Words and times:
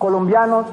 Colombianos, 0.00 0.64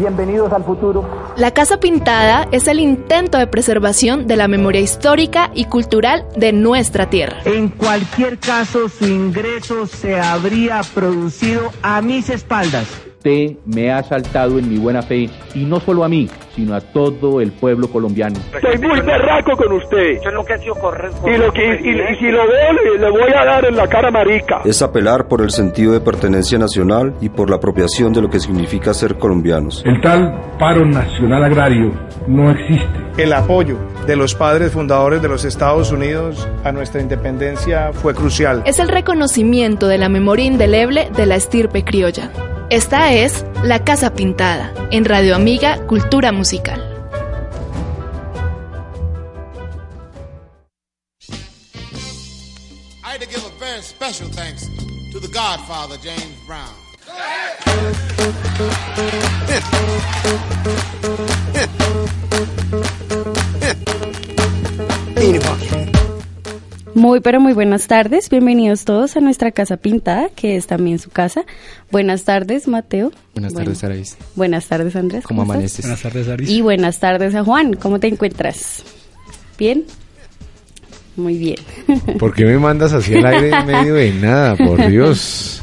bienvenidos 0.00 0.52
al 0.52 0.64
futuro. 0.64 1.08
La 1.36 1.52
Casa 1.52 1.78
Pintada 1.78 2.48
es 2.50 2.66
el 2.66 2.80
intento 2.80 3.38
de 3.38 3.46
preservación 3.46 4.26
de 4.26 4.34
la 4.34 4.48
memoria 4.48 4.80
histórica 4.80 5.52
y 5.54 5.66
cultural 5.66 6.26
de 6.34 6.52
nuestra 6.52 7.08
tierra. 7.08 7.36
En 7.44 7.68
cualquier 7.68 8.36
caso, 8.40 8.88
su 8.88 9.04
ingreso 9.06 9.86
se 9.86 10.20
habría 10.20 10.80
producido 10.92 11.70
a 11.82 12.02
mis 12.02 12.28
espaldas 12.30 12.88
usted 13.24 13.56
me 13.64 13.90
ha 13.90 13.98
asaltado 13.98 14.58
en 14.58 14.68
mi 14.68 14.76
buena 14.76 15.00
fe 15.00 15.30
y 15.54 15.64
no 15.64 15.80
solo 15.80 16.04
a 16.04 16.08
mí, 16.08 16.28
sino 16.54 16.74
a 16.74 16.80
todo 16.80 17.40
el 17.40 17.52
pueblo 17.52 17.88
colombiano. 17.88 18.36
Estoy 18.54 18.78
muy 18.86 19.00
berraco 19.00 19.56
con 19.56 19.72
usted. 19.72 20.20
Yo 20.22 20.44
que 20.44 20.52
ha 20.52 20.58
sido 20.58 20.74
correcto. 20.74 21.26
Y, 21.26 21.38
lo 21.38 21.50
que, 21.50 21.64
y, 21.64 21.90
y, 21.90 22.16
si 22.18 22.26
lo 22.26 22.46
veo, 22.46 22.98
le, 22.98 23.10
voy 23.10 23.32
a 23.32 23.44
dar 23.44 23.64
en 23.64 23.76
la 23.76 23.86
cara 23.88 24.10
marica. 24.10 24.60
Es 24.64 24.82
apelar 24.82 25.26
por 25.26 25.40
el 25.40 25.50
sentido 25.50 25.92
de 25.94 26.00
pertenencia 26.00 26.58
nacional 26.58 27.14
y 27.22 27.30
por 27.30 27.48
la 27.48 27.56
apropiación 27.56 28.12
de 28.12 28.20
lo 28.20 28.28
que 28.28 28.40
significa 28.40 28.92
ser 28.92 29.16
colombianos. 29.16 29.82
El 29.86 30.00
tal 30.02 30.40
paro 30.58 30.84
nacional 30.84 31.44
agrario 31.44 31.92
no 32.26 32.50
existe. 32.50 33.04
El 33.16 33.32
apoyo 33.32 33.78
de 34.06 34.16
los 34.16 34.34
padres 34.34 34.72
fundadores 34.72 35.22
de 35.22 35.28
los 35.28 35.44
Estados 35.44 35.92
Unidos 35.92 36.46
a 36.62 36.72
nuestra 36.72 37.00
independencia 37.00 37.92
fue 37.92 38.14
crucial. 38.14 38.62
Es 38.66 38.78
el 38.80 38.88
reconocimiento 38.88 39.88
de 39.88 39.98
la 39.98 40.10
memoria 40.10 40.44
indeleble 40.44 41.08
de 41.16 41.24
la 41.24 41.36
estirpe 41.36 41.84
criolla. 41.84 42.30
Esta 42.70 43.12
es 43.12 43.44
La 43.62 43.84
Casa 43.84 44.14
Pintada, 44.14 44.72
en 44.90 45.04
Radio 45.04 45.36
Amiga 45.36 45.86
Cultura 45.86 46.32
Musical. 46.32 46.80
I 53.04 53.12
had 53.12 53.20
to 53.20 53.26
give 53.26 53.44
a 53.44 53.50
very 53.60 53.82
special 53.82 54.28
thanks 54.28 54.66
to 55.12 55.20
the 55.20 55.28
Godfather, 55.28 55.98
James 55.98 56.34
Brown. 56.46 56.72
Muy, 66.94 67.18
pero 67.18 67.40
muy 67.40 67.54
buenas 67.54 67.88
tardes. 67.88 68.30
Bienvenidos 68.30 68.84
todos 68.84 69.16
a 69.16 69.20
nuestra 69.20 69.50
casa 69.50 69.76
pintada, 69.76 70.28
que 70.28 70.54
es 70.56 70.68
también 70.68 71.00
su 71.00 71.10
casa. 71.10 71.44
Buenas 71.90 72.22
tardes, 72.22 72.68
Mateo. 72.68 73.10
Buenas 73.34 73.52
tardes, 73.52 73.82
Araís. 73.82 74.16
Buenas 74.36 74.66
tardes, 74.66 74.94
Andrés. 74.94 75.24
¿Cómo, 75.24 75.42
amaneces? 75.42 75.84
Buenas 75.84 76.02
tardes, 76.02 76.28
Aris. 76.28 76.48
Y 76.48 76.62
buenas 76.62 77.00
tardes 77.00 77.34
a 77.34 77.42
Juan. 77.42 77.74
¿Cómo 77.74 77.98
te 77.98 78.06
encuentras? 78.06 78.84
¿Bien? 79.58 79.84
Muy 81.16 81.36
bien. 81.36 81.56
¿Por 82.20 82.32
qué 82.32 82.44
me 82.44 82.58
mandas 82.58 82.92
así 82.92 83.14
al 83.14 83.26
aire 83.26 83.50
en 83.50 83.66
medio 83.66 83.94
de 83.94 84.12
nada? 84.12 84.56
Por 84.56 84.88
Dios. 84.88 85.62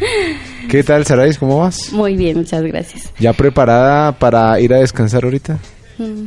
¿Qué 0.69 0.83
tal, 0.83 1.05
Sarais? 1.05 1.37
¿Cómo 1.37 1.59
vas? 1.59 1.93
Muy 1.93 2.17
bien, 2.17 2.39
muchas 2.39 2.61
gracias. 2.63 3.09
¿Ya 3.19 3.31
preparada 3.31 4.11
para 4.11 4.59
ir 4.59 4.73
a 4.73 4.79
descansar 4.79 5.23
ahorita? 5.23 5.59
Mm, 5.97 6.25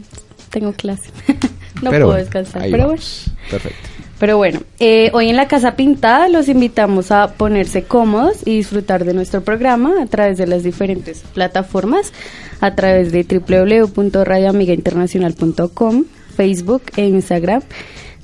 tengo 0.49 0.73
clase. 0.73 1.11
no 1.83 1.91
puedo 1.91 2.15
descansar, 2.15 2.63
pero 2.71 2.87
bueno. 2.87 3.03
Perfecto. 3.51 3.95
Pero 4.19 4.37
bueno, 4.37 4.61
eh, 4.79 5.11
hoy 5.13 5.29
en 5.29 5.37
la 5.37 5.47
Casa 5.49 5.77
Pintada 5.77 6.29
los 6.29 6.49
invitamos 6.49 7.11
a 7.11 7.35
ponerse 7.35 7.83
cómodos 7.83 8.47
y 8.47 8.57
disfrutar 8.57 9.05
de 9.05 9.13
nuestro 9.13 9.43
programa 9.43 10.01
a 10.01 10.07
través 10.07 10.39
de 10.39 10.47
las 10.47 10.63
diferentes 10.63 11.25
plataformas, 11.35 12.13
a 12.61 12.77
través 12.77 13.11
de 13.11 13.25
www.radioamigainternacional.com, 13.25 16.05
Facebook 16.37 16.83
e 16.97 17.07
Instagram, 17.07 17.63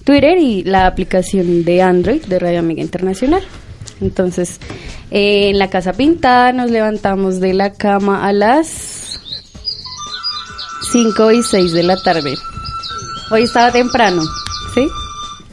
Twitter 0.04 0.38
y 0.38 0.62
la 0.62 0.86
aplicación 0.86 1.64
de 1.64 1.82
Android 1.82 2.24
de 2.24 2.38
Radio 2.38 2.60
Amiga 2.60 2.82
Internacional. 2.82 3.42
Entonces, 4.00 4.60
eh, 5.10 5.50
en 5.50 5.58
la 5.58 5.70
Casa 5.70 5.92
Pintada 5.92 6.52
nos 6.52 6.70
levantamos 6.70 7.40
de 7.40 7.52
la 7.52 7.72
cama 7.72 8.24
a 8.26 8.32
las 8.32 9.18
5 10.92 11.32
y 11.32 11.42
6 11.42 11.72
de 11.72 11.82
la 11.82 12.00
tarde. 12.00 12.36
Hoy 13.30 13.42
estaba 13.42 13.72
temprano, 13.72 14.22
¿sí? 14.74 14.86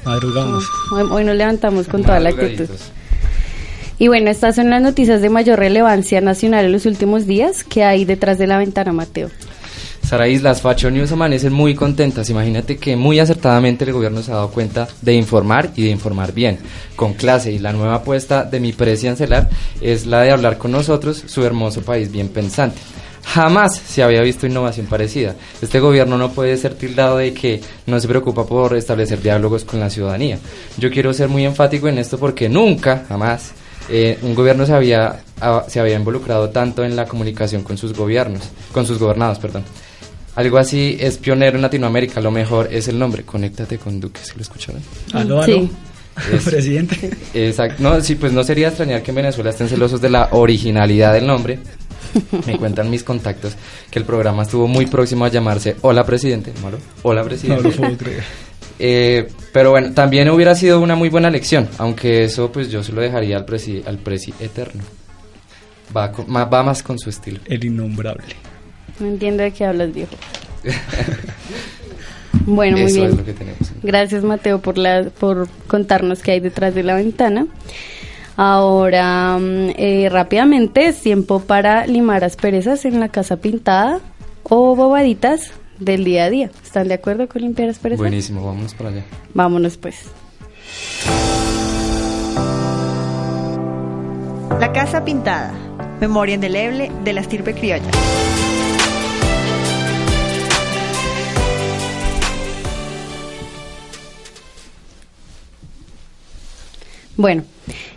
Madrugamos. 0.05 0.63
Hoy, 0.93 1.03
hoy 1.11 1.23
nos 1.23 1.35
levantamos 1.35 1.87
con 1.87 2.03
toda 2.03 2.19
la 2.19 2.29
actitud. 2.29 2.69
Y 3.99 4.07
bueno, 4.07 4.29
estas 4.29 4.55
son 4.55 4.69
las 4.69 4.81
noticias 4.81 5.21
de 5.21 5.29
mayor 5.29 5.57
relevancia 5.57 6.21
nacional 6.21 6.65
en 6.65 6.71
los 6.71 6.85
últimos 6.85 7.25
días 7.25 7.63
que 7.63 7.83
hay 7.83 8.05
detrás 8.05 8.37
de 8.37 8.47
la 8.47 8.57
ventana, 8.59 8.93
Mateo. 8.93 9.29
Saraís, 10.07 10.41
las 10.41 10.61
Fashion 10.61 10.93
News 10.93 11.11
amanecen 11.11 11.51
muy 11.51 11.75
contentas. 11.75 12.29
Imagínate 12.29 12.77
que 12.77 12.95
muy 12.95 13.19
acertadamente 13.19 13.83
el 13.83 13.91
gobierno 13.91 14.23
se 14.23 14.31
ha 14.31 14.35
dado 14.35 14.51
cuenta 14.51 14.87
de 15.01 15.13
informar 15.13 15.71
y 15.75 15.83
de 15.83 15.89
informar 15.89 16.31
bien, 16.31 16.59
con 16.95 17.13
clase. 17.13 17.51
Y 17.51 17.59
la 17.59 17.73
nueva 17.73 17.95
apuesta 17.95 18.45
de 18.45 18.61
mi 18.61 18.71
presidencial 18.71 19.49
es 19.81 20.05
la 20.05 20.21
de 20.21 20.31
hablar 20.31 20.57
con 20.57 20.71
nosotros, 20.71 21.23
su 21.25 21.43
hermoso 21.43 21.81
país 21.81 22.09
bien 22.09 22.29
pensante. 22.29 22.79
Jamás 23.33 23.75
se 23.75 24.03
había 24.03 24.21
visto 24.21 24.47
innovación 24.47 24.87
parecida. 24.87 25.35
Este 25.61 25.79
gobierno 25.79 26.17
no 26.17 26.31
puede 26.31 26.55
ser 26.55 26.75
tildado 26.75 27.17
de 27.17 27.33
que 27.33 27.61
no 27.85 27.99
se 27.99 28.07
preocupa 28.07 28.45
por 28.45 28.75
establecer 28.75 29.21
diálogos 29.21 29.65
con 29.65 29.79
la 29.79 29.89
ciudadanía. 29.89 30.39
Yo 30.77 30.89
quiero 30.89 31.13
ser 31.13 31.27
muy 31.27 31.45
enfático 31.45 31.87
en 31.89 31.97
esto 31.97 32.17
porque 32.17 32.47
nunca, 32.47 33.05
jamás, 33.07 33.51
eh, 33.89 34.17
un 34.21 34.33
gobierno 34.33 34.65
se 34.65 34.73
había, 34.73 35.19
se 35.67 35.79
había 35.79 35.95
involucrado 35.95 36.49
tanto 36.49 36.85
en 36.85 36.95
la 36.95 37.05
comunicación 37.05 37.63
con 37.63 37.77
sus 37.77 37.93
gobiernos, 37.93 38.43
con 38.71 38.85
sus 38.85 38.97
gobernados, 38.97 39.39
perdón. 39.39 39.63
Algo 40.35 40.57
así 40.57 40.97
es 40.99 41.17
pionero 41.17 41.57
en 41.57 41.63
Latinoamérica, 41.63 42.21
lo 42.21 42.31
mejor 42.31 42.69
es 42.71 42.87
el 42.87 42.97
nombre. 42.97 43.23
Conéctate 43.23 43.77
con 43.77 43.99
Duque, 43.99 44.21
¿se 44.23 44.35
lo 44.35 44.41
escucharon? 44.41 44.81
Aló, 45.11 45.41
aló. 45.41 45.43
Sí. 45.43 45.69
Es, 46.31 46.43
Presidente. 46.45 47.11
Exacto. 47.33 47.83
No, 47.83 47.99
sí, 48.01 48.15
pues 48.15 48.31
no 48.31 48.43
sería 48.43 48.69
extrañar 48.69 49.03
que 49.03 49.11
en 49.11 49.15
Venezuela 49.15 49.49
estén 49.49 49.67
celosos 49.67 49.99
de 49.99 50.09
la 50.09 50.29
originalidad 50.31 51.13
del 51.13 51.27
nombre. 51.27 51.59
Me 52.45 52.57
cuentan 52.57 52.89
mis 52.89 53.03
contactos 53.03 53.55
que 53.89 53.99
el 53.99 54.05
programa 54.05 54.43
estuvo 54.43 54.67
muy 54.67 54.85
próximo 54.85 55.25
a 55.25 55.29
llamarse 55.29 55.75
Hola 55.81 56.05
Presidente. 56.05 56.53
¿Malo? 56.61 56.77
Hola 57.03 57.23
Presidente. 57.23 57.63
No 57.63 57.69
lo 57.69 57.75
puedo 57.75 57.97
creer. 57.97 58.23
Eh, 58.79 59.27
pero 59.53 59.71
bueno, 59.71 59.93
también 59.93 60.29
hubiera 60.29 60.53
sido 60.53 60.79
una 60.79 60.95
muy 60.95 61.09
buena 61.09 61.29
lección, 61.29 61.67
aunque 61.79 62.25
eso 62.25 62.51
pues 62.51 62.69
yo 62.69 62.83
se 62.83 62.91
lo 62.91 63.01
dejaría 63.01 63.37
al 63.37 63.45
presi, 63.45 63.83
al 63.85 63.97
presi 63.97 64.33
eterno. 64.39 64.83
Va, 65.95 66.11
con, 66.11 66.25
va 66.27 66.63
más 66.63 66.83
con 66.83 66.99
su 66.99 67.09
estilo. 67.09 67.39
El 67.45 67.63
innombrable. 67.63 68.35
No 68.99 69.07
entiendo 69.07 69.43
de 69.43 69.51
qué 69.51 69.65
hablas, 69.65 69.93
viejo. 69.93 70.15
Bueno, 72.45 72.77
muy 72.77 72.85
Eso 72.85 72.95
bien. 72.95 73.09
es 73.09 73.17
lo 73.17 73.25
que 73.25 73.33
tenemos. 73.33 73.59
Gracias, 73.83 74.23
Mateo, 74.23 74.59
por, 74.61 74.77
la, 74.77 75.09
por 75.19 75.49
contarnos 75.67 76.21
qué 76.21 76.31
hay 76.31 76.39
detrás 76.39 76.73
de 76.73 76.83
la 76.83 76.95
ventana. 76.95 77.45
Ahora, 78.37 79.39
mm, 79.39 79.71
eh, 79.77 80.09
rápidamente, 80.11 80.85
es 80.85 81.01
tiempo 81.01 81.39
para 81.39 81.87
limar 81.87 82.23
asperezas 82.23 82.85
en 82.85 82.99
la 82.99 83.09
casa 83.09 83.37
pintada 83.37 83.99
o 84.43 84.75
bobaditas 84.75 85.51
del 85.79 86.03
día 86.03 86.25
a 86.25 86.29
día. 86.29 86.51
¿Están 86.63 86.87
de 86.87 86.93
acuerdo 86.93 87.27
con 87.27 87.41
limpiar 87.41 87.69
asperezas? 87.69 87.99
Buenísimo, 87.99 88.45
vámonos 88.45 88.75
para 88.75 88.89
allá. 88.89 89.03
Vámonos, 89.33 89.77
pues. 89.77 90.11
La 94.59 94.71
Casa 94.71 95.03
Pintada. 95.03 95.53
Memoria 95.99 96.35
indeleble 96.35 96.91
de 97.03 97.13
la 97.13 97.21
estirpe 97.21 97.55
criolla. 97.55 97.89
Bueno, 107.17 107.43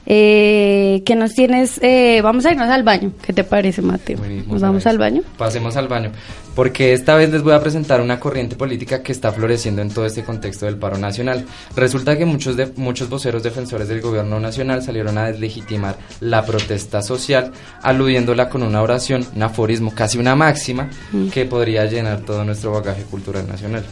eh, 0.06 1.02
¿qué 1.04 1.14
nos 1.14 1.34
tienes? 1.34 1.78
Eh, 1.82 2.20
vamos 2.22 2.46
a 2.46 2.52
irnos 2.52 2.70
al 2.70 2.82
baño. 2.82 3.12
¿Qué 3.22 3.34
te 3.34 3.44
parece, 3.44 3.82
Mateo? 3.82 4.16
Buenísimo, 4.16 4.54
¿Nos 4.54 4.62
vamos 4.62 4.86
al 4.86 4.96
baño? 4.96 5.22
Pasemos 5.36 5.76
al 5.76 5.88
baño, 5.88 6.10
porque 6.54 6.94
esta 6.94 7.14
vez 7.16 7.30
les 7.30 7.42
voy 7.42 7.52
a 7.52 7.60
presentar 7.60 8.00
una 8.00 8.18
corriente 8.18 8.56
política 8.56 9.02
que 9.02 9.12
está 9.12 9.30
floreciendo 9.30 9.82
en 9.82 9.90
todo 9.90 10.06
este 10.06 10.24
contexto 10.24 10.64
del 10.64 10.78
paro 10.78 10.96
nacional. 10.96 11.44
Resulta 11.76 12.16
que 12.16 12.24
muchos, 12.24 12.56
de, 12.56 12.72
muchos 12.76 13.10
voceros 13.10 13.42
defensores 13.42 13.88
del 13.88 14.00
gobierno 14.00 14.40
nacional 14.40 14.82
salieron 14.82 15.18
a 15.18 15.26
deslegitimar 15.26 15.96
la 16.20 16.44
protesta 16.44 17.02
social, 17.02 17.52
aludiéndola 17.82 18.48
con 18.48 18.62
una 18.62 18.80
oración, 18.80 19.26
un 19.36 19.42
aforismo, 19.42 19.92
casi 19.94 20.16
una 20.18 20.34
máxima, 20.34 20.88
Mm. 21.12 21.28
que 21.28 21.44
podría 21.44 21.84
llenar 21.84 22.20
todo 22.20 22.42
nuestro 22.44 22.72
bagaje 22.72 23.02
cultural 23.02 23.46
nacional. 23.46 23.84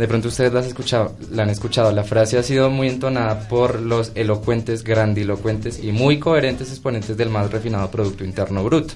De 0.00 0.08
pronto 0.08 0.28
ustedes 0.28 0.50
la, 0.50 0.60
has 0.60 0.66
escuchado, 0.66 1.14
la 1.30 1.42
han 1.42 1.50
escuchado. 1.50 1.92
La 1.92 2.04
frase 2.04 2.38
ha 2.38 2.42
sido 2.42 2.70
muy 2.70 2.88
entonada 2.88 3.46
por 3.50 3.82
los 3.82 4.12
elocuentes, 4.14 4.82
grandilocuentes 4.82 5.78
y 5.84 5.92
muy 5.92 6.18
coherentes 6.18 6.70
exponentes 6.70 7.18
del 7.18 7.28
más 7.28 7.50
refinado 7.50 7.90
Producto 7.90 8.24
Interno 8.24 8.64
Bruto. 8.64 8.94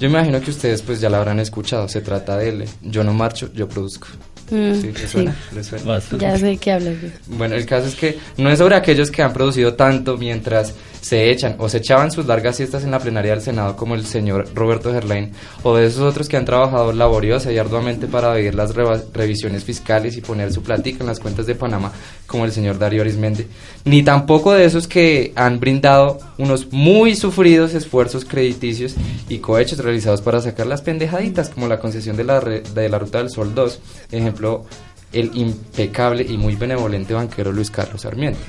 Yo 0.00 0.08
me 0.08 0.18
imagino 0.18 0.40
que 0.40 0.50
ustedes 0.50 0.80
pues 0.80 1.02
ya 1.02 1.10
la 1.10 1.18
habrán 1.18 1.38
escuchado. 1.38 1.86
Se 1.86 2.00
trata 2.00 2.38
del 2.38 2.64
yo 2.80 3.04
no 3.04 3.12
marcho, 3.12 3.52
yo 3.52 3.68
produzco. 3.68 4.08
Mm, 4.50 4.74
¿Sí? 4.80 4.90
¿Les 4.90 5.10
suena? 5.10 5.36
¿Les 5.54 5.66
suena? 5.66 6.00
Ya 6.18 6.38
sé 6.38 6.46
de 6.46 6.56
qué 6.56 6.72
hablas. 6.72 6.94
Bueno, 7.26 7.54
el 7.54 7.66
caso 7.66 7.88
es 7.88 7.94
que 7.94 8.18
no 8.38 8.48
es 8.48 8.58
sobre 8.58 8.76
aquellos 8.76 9.10
que 9.10 9.22
han 9.22 9.34
producido 9.34 9.74
tanto 9.74 10.16
mientras 10.16 10.72
se 11.00 11.30
echan 11.30 11.56
o 11.58 11.68
se 11.68 11.78
echaban 11.78 12.10
sus 12.10 12.26
largas 12.26 12.56
siestas 12.56 12.84
en 12.84 12.90
la 12.90 12.98
plenaria 12.98 13.32
del 13.32 13.42
Senado 13.42 13.76
como 13.76 13.94
el 13.94 14.04
señor 14.04 14.48
Roberto 14.54 14.92
Gerlain 14.92 15.32
o 15.62 15.76
de 15.76 15.86
esos 15.86 16.02
otros 16.02 16.28
que 16.28 16.36
han 16.36 16.44
trabajado 16.44 16.92
laboriosa 16.92 17.52
y 17.52 17.58
arduamente 17.58 18.06
para 18.06 18.34
vivir 18.34 18.54
las 18.54 18.74
revisiones 18.74 19.64
fiscales 19.64 20.16
y 20.16 20.20
poner 20.20 20.52
su 20.52 20.62
platica 20.62 21.00
en 21.00 21.06
las 21.06 21.20
cuentas 21.20 21.46
de 21.46 21.54
Panamá 21.54 21.92
como 22.26 22.44
el 22.44 22.52
señor 22.52 22.78
Darío 22.78 23.02
Arismendi, 23.02 23.46
ni 23.84 24.02
tampoco 24.02 24.52
de 24.52 24.64
esos 24.64 24.86
que 24.86 25.32
han 25.34 25.60
brindado 25.60 26.18
unos 26.36 26.72
muy 26.72 27.14
sufridos 27.16 27.74
esfuerzos 27.74 28.24
crediticios 28.24 28.94
y 29.28 29.38
cohechos 29.38 29.78
realizados 29.78 30.20
para 30.20 30.40
sacar 30.40 30.66
las 30.66 30.82
pendejaditas 30.82 31.48
como 31.48 31.68
la 31.68 31.78
concesión 31.78 32.16
de 32.16 32.24
la, 32.24 32.40
de 32.40 32.88
la 32.88 32.98
Ruta 32.98 33.18
del 33.18 33.30
Sol 33.30 33.54
2, 33.54 33.80
ejemplo 34.12 34.66
el 35.12 35.30
impecable 35.34 36.22
y 36.28 36.36
muy 36.36 36.54
benevolente 36.54 37.14
banquero 37.14 37.52
Luis 37.52 37.70
Carlos 37.70 38.02
Sarmiento. 38.02 38.40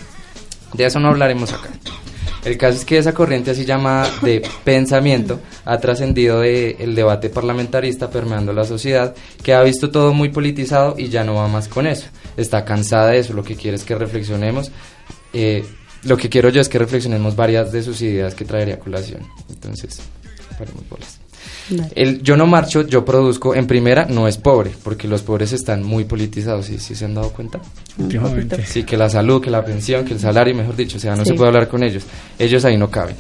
De 0.74 0.86
eso 0.86 1.00
no 1.00 1.10
hablaremos 1.10 1.54
acá. 1.54 1.70
El 2.50 2.58
caso 2.58 2.80
es 2.80 2.86
que 2.86 2.98
esa 2.98 3.14
corriente 3.14 3.52
así 3.52 3.64
llamada 3.64 4.12
de 4.24 4.42
pensamiento 4.64 5.40
ha 5.66 5.78
trascendido 5.78 6.40
del 6.40 6.96
debate 6.96 7.30
parlamentarista 7.30 8.10
permeando 8.10 8.54
la 8.54 8.64
sociedad, 8.64 9.14
que 9.44 9.54
ha 9.54 9.62
visto 9.62 9.92
todo 9.92 10.14
muy 10.16 10.30
politizado 10.30 10.96
y 10.98 11.10
ya 11.10 11.24
no 11.24 11.36
va 11.36 11.48
más 11.48 11.68
con 11.68 11.86
eso. 11.86 12.08
Está 12.38 12.66
cansada 12.66 13.12
de 13.12 13.20
eso, 13.20 13.34
lo 13.34 13.44
que 13.44 13.56
quiere 13.56 13.76
es 13.76 13.84
que 13.84 13.94
reflexionemos. 13.94 14.72
Eh, 15.32 15.64
lo 16.02 16.18
que 16.18 16.28
quiero 16.28 16.50
yo 16.50 16.60
es 16.60 16.70
que 16.70 16.80
reflexionemos 16.80 17.36
varias 17.36 17.72
de 17.72 17.84
sus 17.84 18.02
ideas 18.02 18.34
que 18.34 18.46
traería 18.46 18.76
a 18.76 18.80
colación. 18.80 19.22
Entonces, 19.48 20.00
paremos 20.58 20.90
bolas. 20.90 21.20
El 21.96 22.22
yo 22.22 22.36
no 22.36 22.48
marcho, 22.48 22.86
yo 22.86 23.06
produzco, 23.06 23.54
en 23.56 23.68
primera 23.68 24.06
no 24.06 24.28
es 24.28 24.38
pobre, 24.38 24.72
porque 24.84 25.08
los 25.08 25.22
pobres 25.22 25.54
están 25.54 25.84
muy 25.84 26.06
politizados, 26.06 26.66
¿sí, 26.66 26.80
¿Sí 26.80 26.96
se 26.96 27.06
han 27.06 27.16
dado 27.16 27.30
cuenta? 27.30 27.60
Sí, 28.66 28.84
que 28.84 28.98
la 28.98 29.10
salud, 29.10 29.42
que 29.42 29.50
la 29.52 29.64
pensión, 29.64 30.06
que 30.06 30.14
el 30.14 30.20
salario, 30.20 30.56
mejor 30.56 30.76
dicho, 30.76 30.98
o 30.98 31.00
sea, 31.00 31.16
no 31.16 31.26
se 31.26 31.34
puede 31.34 31.50
hablar 31.50 31.68
con 31.68 31.84
ellos. 31.84 32.04
Ellos 32.38 32.66
ahí 32.66 32.78
no 32.78 32.90
caben. 32.90 33.16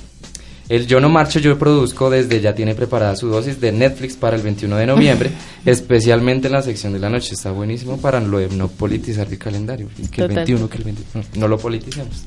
El 0.69 0.86
Yo 0.86 1.00
No 1.01 1.10
Marcho, 1.10 1.39
Yo 1.39 1.57
Produzco 1.57 2.12
desde 2.12 2.42
ya 2.42 2.54
tiene 2.54 2.75
preparada 2.75 3.16
su 3.16 3.27
dosis 3.27 3.60
de 3.60 3.71
Netflix 3.71 4.16
para 4.16 4.36
el 4.36 4.44
21 4.44 4.77
de 4.77 4.86
noviembre, 4.86 5.31
especialmente 5.66 6.45
en 6.45 6.54
la 6.54 6.62
sección 6.62 6.94
de 6.94 7.00
la 7.00 7.10
noche. 7.10 7.33
Está 7.33 7.50
buenísimo 7.51 8.00
para 8.00 8.19
lo 8.19 8.38
de 8.38 8.50
no 8.50 8.68
politizar 8.68 9.27
el 9.30 9.39
calendario. 9.39 9.89
Que 10.12 10.21
el 10.21 10.27
21, 10.27 10.69
que 10.69 10.77
el 10.77 10.83
21. 10.83 11.25
No, 11.38 11.48
lo 11.48 11.57
politicemos. 11.57 12.24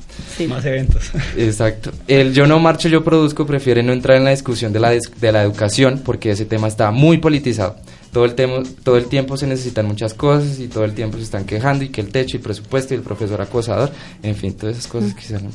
Más 0.49 0.65
eventos. 0.65 1.11
Exacto. 1.37 1.91
El 2.05 2.33
Yo 2.33 2.45
No 2.45 2.59
Marcho, 2.59 2.89
Yo 2.89 3.01
Produzco 3.01 3.45
prefiere 3.45 3.81
no 3.81 3.93
entrar 3.93 4.17
en 4.17 4.25
la 4.25 4.31
discusión 4.31 4.73
de 4.73 4.81
la, 4.81 4.89
de 4.89 5.31
la 5.31 5.41
educación 5.41 6.01
porque 6.03 6.31
ese 6.31 6.43
tema 6.43 6.67
está 6.67 6.91
muy 6.91 7.19
politizado. 7.19 7.77
Todo 8.11 8.25
el, 8.25 8.35
tema, 8.35 8.61
todo 8.83 8.97
el 8.97 9.05
tiempo 9.05 9.37
se 9.37 9.47
necesitan 9.47 9.87
muchas 9.87 10.13
cosas 10.13 10.59
y 10.59 10.67
todo 10.67 10.83
el 10.83 10.93
tiempo 10.93 11.17
se 11.17 11.23
están 11.23 11.45
quejando 11.45 11.85
y 11.85 11.89
que 11.89 12.01
el 12.01 12.09
techo 12.09 12.35
y 12.35 12.39
el 12.39 12.43
presupuesto 12.43 12.93
y 12.93 12.97
el 12.97 13.03
profesor 13.03 13.41
acosador, 13.41 13.89
en 14.21 14.35
fin, 14.35 14.53
todas 14.53 14.77
esas 14.77 14.87
cosas 14.87 15.15
que 15.15 15.21
se 15.21 15.41
no. 15.41 15.49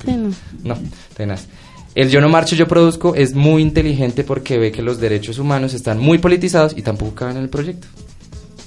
no, 0.65 0.77
tenaz. 1.17 1.47
El 1.99 2.11
yo 2.11 2.21
no 2.21 2.29
marcho, 2.29 2.55
yo 2.55 2.69
produzco 2.69 3.17
es 3.17 3.35
muy 3.35 3.61
inteligente 3.61 4.23
porque 4.23 4.57
ve 4.57 4.71
que 4.71 4.83
los 4.83 5.01
derechos 5.01 5.41
humanos 5.41 5.75
están 5.75 5.99
muy 5.99 6.19
politizados 6.19 6.73
y 6.77 6.83
tampoco 6.83 7.13
caben 7.17 7.39
en 7.39 7.43
el 7.43 7.49
proyecto. 7.49 7.89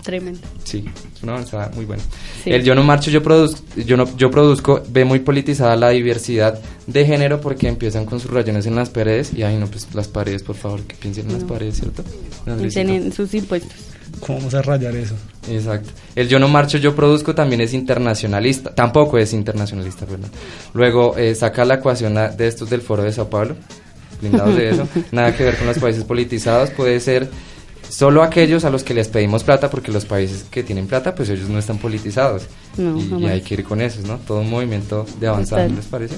Tremendo. 0.03 0.41
Sí, 0.65 0.83
es 1.15 1.23
una 1.23 1.31
avanzada 1.35 1.71
muy 1.73 1.85
buena. 1.85 2.03
El 2.43 2.61
yo 2.61 2.75
no 2.75 2.83
marcho, 2.83 3.09
yo 3.09 3.23
produzco, 3.23 3.61
yo 3.77 3.95
no, 3.95 4.17
yo 4.17 4.29
produzco, 4.29 4.83
ve 4.89 5.05
muy 5.05 5.19
politizada 5.19 5.77
la 5.77 5.91
diversidad 5.91 6.59
de 6.87 7.05
género 7.05 7.39
porque 7.39 7.69
empiezan 7.69 8.05
con 8.05 8.19
sus 8.19 8.31
rayones 8.31 8.65
en 8.65 8.75
las 8.75 8.89
paredes 8.89 9.33
y 9.33 9.43
ay 9.43 9.55
no, 9.55 9.67
pues 9.67 9.87
las 9.93 10.09
paredes, 10.09 10.43
por 10.43 10.57
favor, 10.57 10.81
que 10.81 10.97
piensen 10.97 11.27
en 11.27 11.35
las 11.35 11.45
paredes, 11.45 11.79
¿cierto? 11.79 12.03
Piensen 12.43 12.89
en 12.89 13.13
sus 13.13 13.33
impuestos. 13.33 13.90
¿Cómo 14.21 14.37
vamos 14.37 14.53
a 14.53 14.61
rayar 14.61 14.95
eso? 14.95 15.15
Exacto. 15.49 15.89
El 16.15 16.27
yo 16.27 16.39
no 16.39 16.47
marcho, 16.47 16.77
yo 16.77 16.95
produzco 16.95 17.35
también 17.35 17.61
es 17.61 17.73
internacionalista. 17.73 18.73
Tampoco 18.73 19.17
es 19.17 19.33
internacionalista, 19.33 20.05
¿verdad? 20.05 20.29
Luego 20.73 21.17
eh, 21.17 21.35
saca 21.35 21.65
la 21.65 21.75
ecuación 21.75 22.15
de 22.15 22.47
estos 22.47 22.69
del 22.69 22.81
foro 22.81 23.03
de 23.03 23.11
Sao 23.11 23.29
Paulo. 23.29 23.55
Blindados 24.21 24.55
de 24.55 24.69
eso. 24.69 24.87
Nada 25.11 25.35
que 25.35 25.43
ver 25.43 25.57
con 25.57 25.67
los 25.67 25.79
países 25.79 26.03
politizados. 26.03 26.69
Puede 26.69 26.99
ser 26.99 27.29
solo 27.89 28.21
aquellos 28.23 28.63
a 28.63 28.69
los 28.69 28.83
que 28.83 28.93
les 28.93 29.07
pedimos 29.07 29.43
plata, 29.43 29.69
porque 29.69 29.91
los 29.91 30.05
países 30.05 30.45
que 30.49 30.63
tienen 30.63 30.87
plata, 30.87 31.15
pues 31.15 31.29
ellos 31.29 31.49
no 31.49 31.57
están 31.57 31.79
politizados. 31.79 32.43
y, 32.77 33.25
hay 33.25 33.41
que 33.41 33.55
ir 33.55 33.63
con 33.63 33.81
eso, 33.81 34.01
¿no? 34.05 34.17
Todo 34.19 34.41
un 34.41 34.49
movimiento 34.49 35.05
de 35.19 35.27
avanzada, 35.27 35.67
¿les 35.67 35.85
parece? 35.85 36.15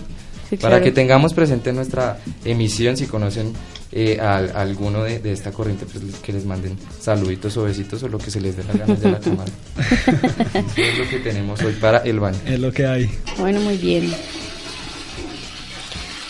Para 0.62 0.82
que 0.82 0.92
tengamos 0.92 1.34
presente 1.34 1.74
nuestra 1.74 2.20
emisión, 2.46 2.98
si 2.98 3.06
conocen 3.06 3.54
eh, 3.92 4.20
a, 4.20 4.38
alguno 4.38 5.04
de, 5.04 5.32
esta 5.32 5.52
corriente, 5.52 5.86
pues 5.86 6.04
que 6.16 6.34
les 6.34 6.46
manden 6.46 6.76
saluditos 7.00 7.56
o 7.58 7.64
besitos 7.64 8.02
o 8.02 8.08
lo 8.08 8.18
que 8.18 8.32
se 8.32 8.42
les 8.42 8.58
dé 8.58 8.64
la 8.64 8.74
gana 8.74 8.96
de 8.96 9.12
la 9.12 9.20
cámara. 9.22 9.52
Eso 9.78 10.82
es 10.82 10.98
lo 10.98 11.08
que 11.08 11.20
tenemos 11.20 11.62
hoy 11.62 11.74
para 11.74 12.00
el 12.00 12.20
baño. 12.20 12.40
Es 12.46 12.60
lo 12.60 12.72
que 12.72 12.86
hay. 12.88 13.10
Bueno, 13.38 13.62
muy 13.62 13.78
bien. 13.78 14.12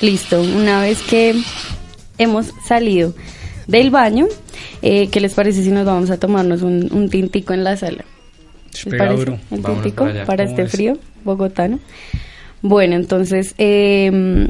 Listo, 0.02 0.42
una 0.42 0.82
vez 0.82 1.02
que 1.04 1.42
hemos 2.18 2.48
salido 2.68 3.14
del 3.68 3.92
baño, 3.92 4.28
eh, 4.82 5.08
¿qué 5.10 5.22
les 5.22 5.34
parece 5.34 5.64
si 5.64 5.72
nos 5.72 5.86
vamos 5.86 6.10
a 6.10 6.20
tomarnos 6.20 6.62
un, 6.62 7.10
tintico 7.10 7.54
en 7.54 7.64
la 7.64 7.78
sala? 7.78 8.04
¿Les 8.74 8.96
parece? 8.98 9.40
El 9.52 9.64
tintico 9.64 10.06
para, 10.26 10.44
este 10.44 10.68
frío 10.68 10.98
bogotano. 11.24 11.80
Bueno, 12.64 12.96
entonces, 12.96 13.56
eh, 13.58 14.50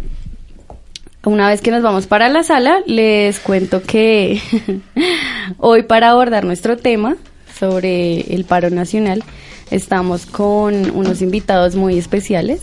una 1.26 1.50
vez 1.50 1.62
que 1.62 1.72
nos 1.72 1.82
vamos 1.82 2.06
para 2.06 2.30
la 2.30 2.44
sala, 2.44 2.84
les 2.86 3.40
cuento 3.40 3.82
que 3.82 4.40
hoy 5.58 5.82
para 5.82 6.12
abordar 6.12 6.46
nuestro 6.46 6.78
tema 6.78 7.18
sobre 7.60 8.22
el 8.36 8.46
paro 8.46 8.70
nacional, 8.70 9.24
estamos 9.72 10.28
con 10.28 10.92
unos 10.96 11.24
invitados 11.24 11.76
muy 11.76 11.98
especiales. 11.98 12.62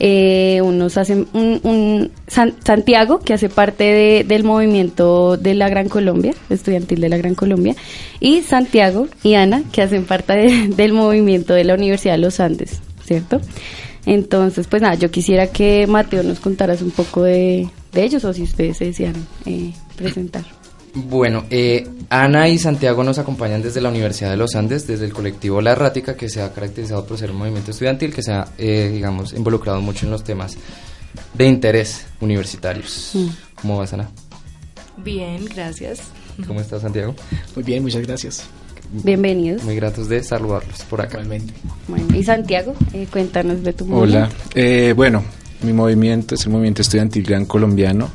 Eh, 0.00 0.60
unos 0.64 0.96
hacen 0.96 1.28
un, 1.34 2.10
Santiago 2.26 3.20
que 3.20 3.34
hace 3.34 3.48
parte 3.48 4.24
del 4.26 4.42
movimiento 4.42 5.36
de 5.36 5.54
la 5.54 5.68
Gran 5.68 5.88
Colombia, 5.88 6.34
estudiantil 6.48 7.00
de 7.00 7.10
la 7.10 7.16
Gran 7.16 7.36
Colombia, 7.36 7.76
y 8.18 8.40
Santiago 8.40 9.06
y 9.22 9.34
Ana 9.34 9.62
que 9.70 9.82
hacen 9.82 10.04
parte 10.04 10.68
del 10.76 10.94
movimiento 10.94 11.54
de 11.54 11.62
la 11.62 11.74
Universidad 11.74 12.14
de 12.14 12.18
los 12.18 12.40
Andes, 12.40 12.80
¿cierto? 13.04 13.40
Entonces, 14.06 14.66
pues 14.66 14.82
nada, 14.82 14.94
yo 14.94 15.10
quisiera 15.10 15.48
que 15.48 15.86
Mateo 15.86 16.22
nos 16.22 16.40
contaras 16.40 16.82
un 16.82 16.90
poco 16.90 17.22
de, 17.22 17.68
de 17.92 18.02
ellos 18.02 18.24
o 18.24 18.32
si 18.32 18.42
ustedes 18.42 18.78
se 18.78 18.86
desean 18.86 19.14
eh, 19.46 19.72
presentar. 19.96 20.44
Bueno, 20.94 21.44
eh, 21.50 21.86
Ana 22.08 22.48
y 22.48 22.58
Santiago 22.58 23.04
nos 23.04 23.18
acompañan 23.18 23.62
desde 23.62 23.80
la 23.80 23.90
Universidad 23.90 24.30
de 24.30 24.36
los 24.36 24.56
Andes, 24.56 24.86
desde 24.86 25.04
el 25.04 25.12
colectivo 25.12 25.60
La 25.60 25.72
Errática, 25.72 26.16
que 26.16 26.28
se 26.28 26.42
ha 26.42 26.52
caracterizado 26.52 27.06
por 27.06 27.16
ser 27.16 27.30
un 27.30 27.38
movimiento 27.38 27.70
estudiantil 27.70 28.12
que 28.12 28.22
se 28.22 28.32
ha, 28.32 28.48
eh, 28.58 28.90
digamos, 28.92 29.32
involucrado 29.32 29.80
mucho 29.80 30.06
en 30.06 30.12
los 30.12 30.24
temas 30.24 30.56
de 31.34 31.46
interés 31.46 32.06
universitarios. 32.20 33.12
Mm. 33.14 33.28
¿Cómo 33.60 33.78
vas, 33.78 33.92
Ana? 33.92 34.10
Bien, 34.96 35.44
gracias. 35.44 36.00
¿Cómo 36.46 36.60
estás, 36.60 36.82
Santiago? 36.82 37.14
Muy 37.54 37.64
bien, 37.64 37.82
muchas 37.82 38.02
gracias. 38.02 38.44
Bienvenidos. 38.92 39.62
Muy 39.62 39.76
gratos 39.76 40.08
de 40.08 40.22
saludarlos 40.22 40.82
por 40.82 41.00
acá. 41.00 41.20
Bueno, 41.88 42.16
y 42.16 42.24
Santiago, 42.24 42.74
cuéntanos 43.12 43.62
de 43.62 43.72
tu 43.72 43.86
movimiento. 43.86 44.34
Hola, 44.54 44.94
bueno, 44.94 45.24
mi 45.62 45.72
movimiento 45.72 46.34
es 46.34 46.44
el 46.46 46.52
movimiento 46.52 46.82
estudiantil 46.82 47.22
gran 47.22 47.44
colombiano, 47.44 48.10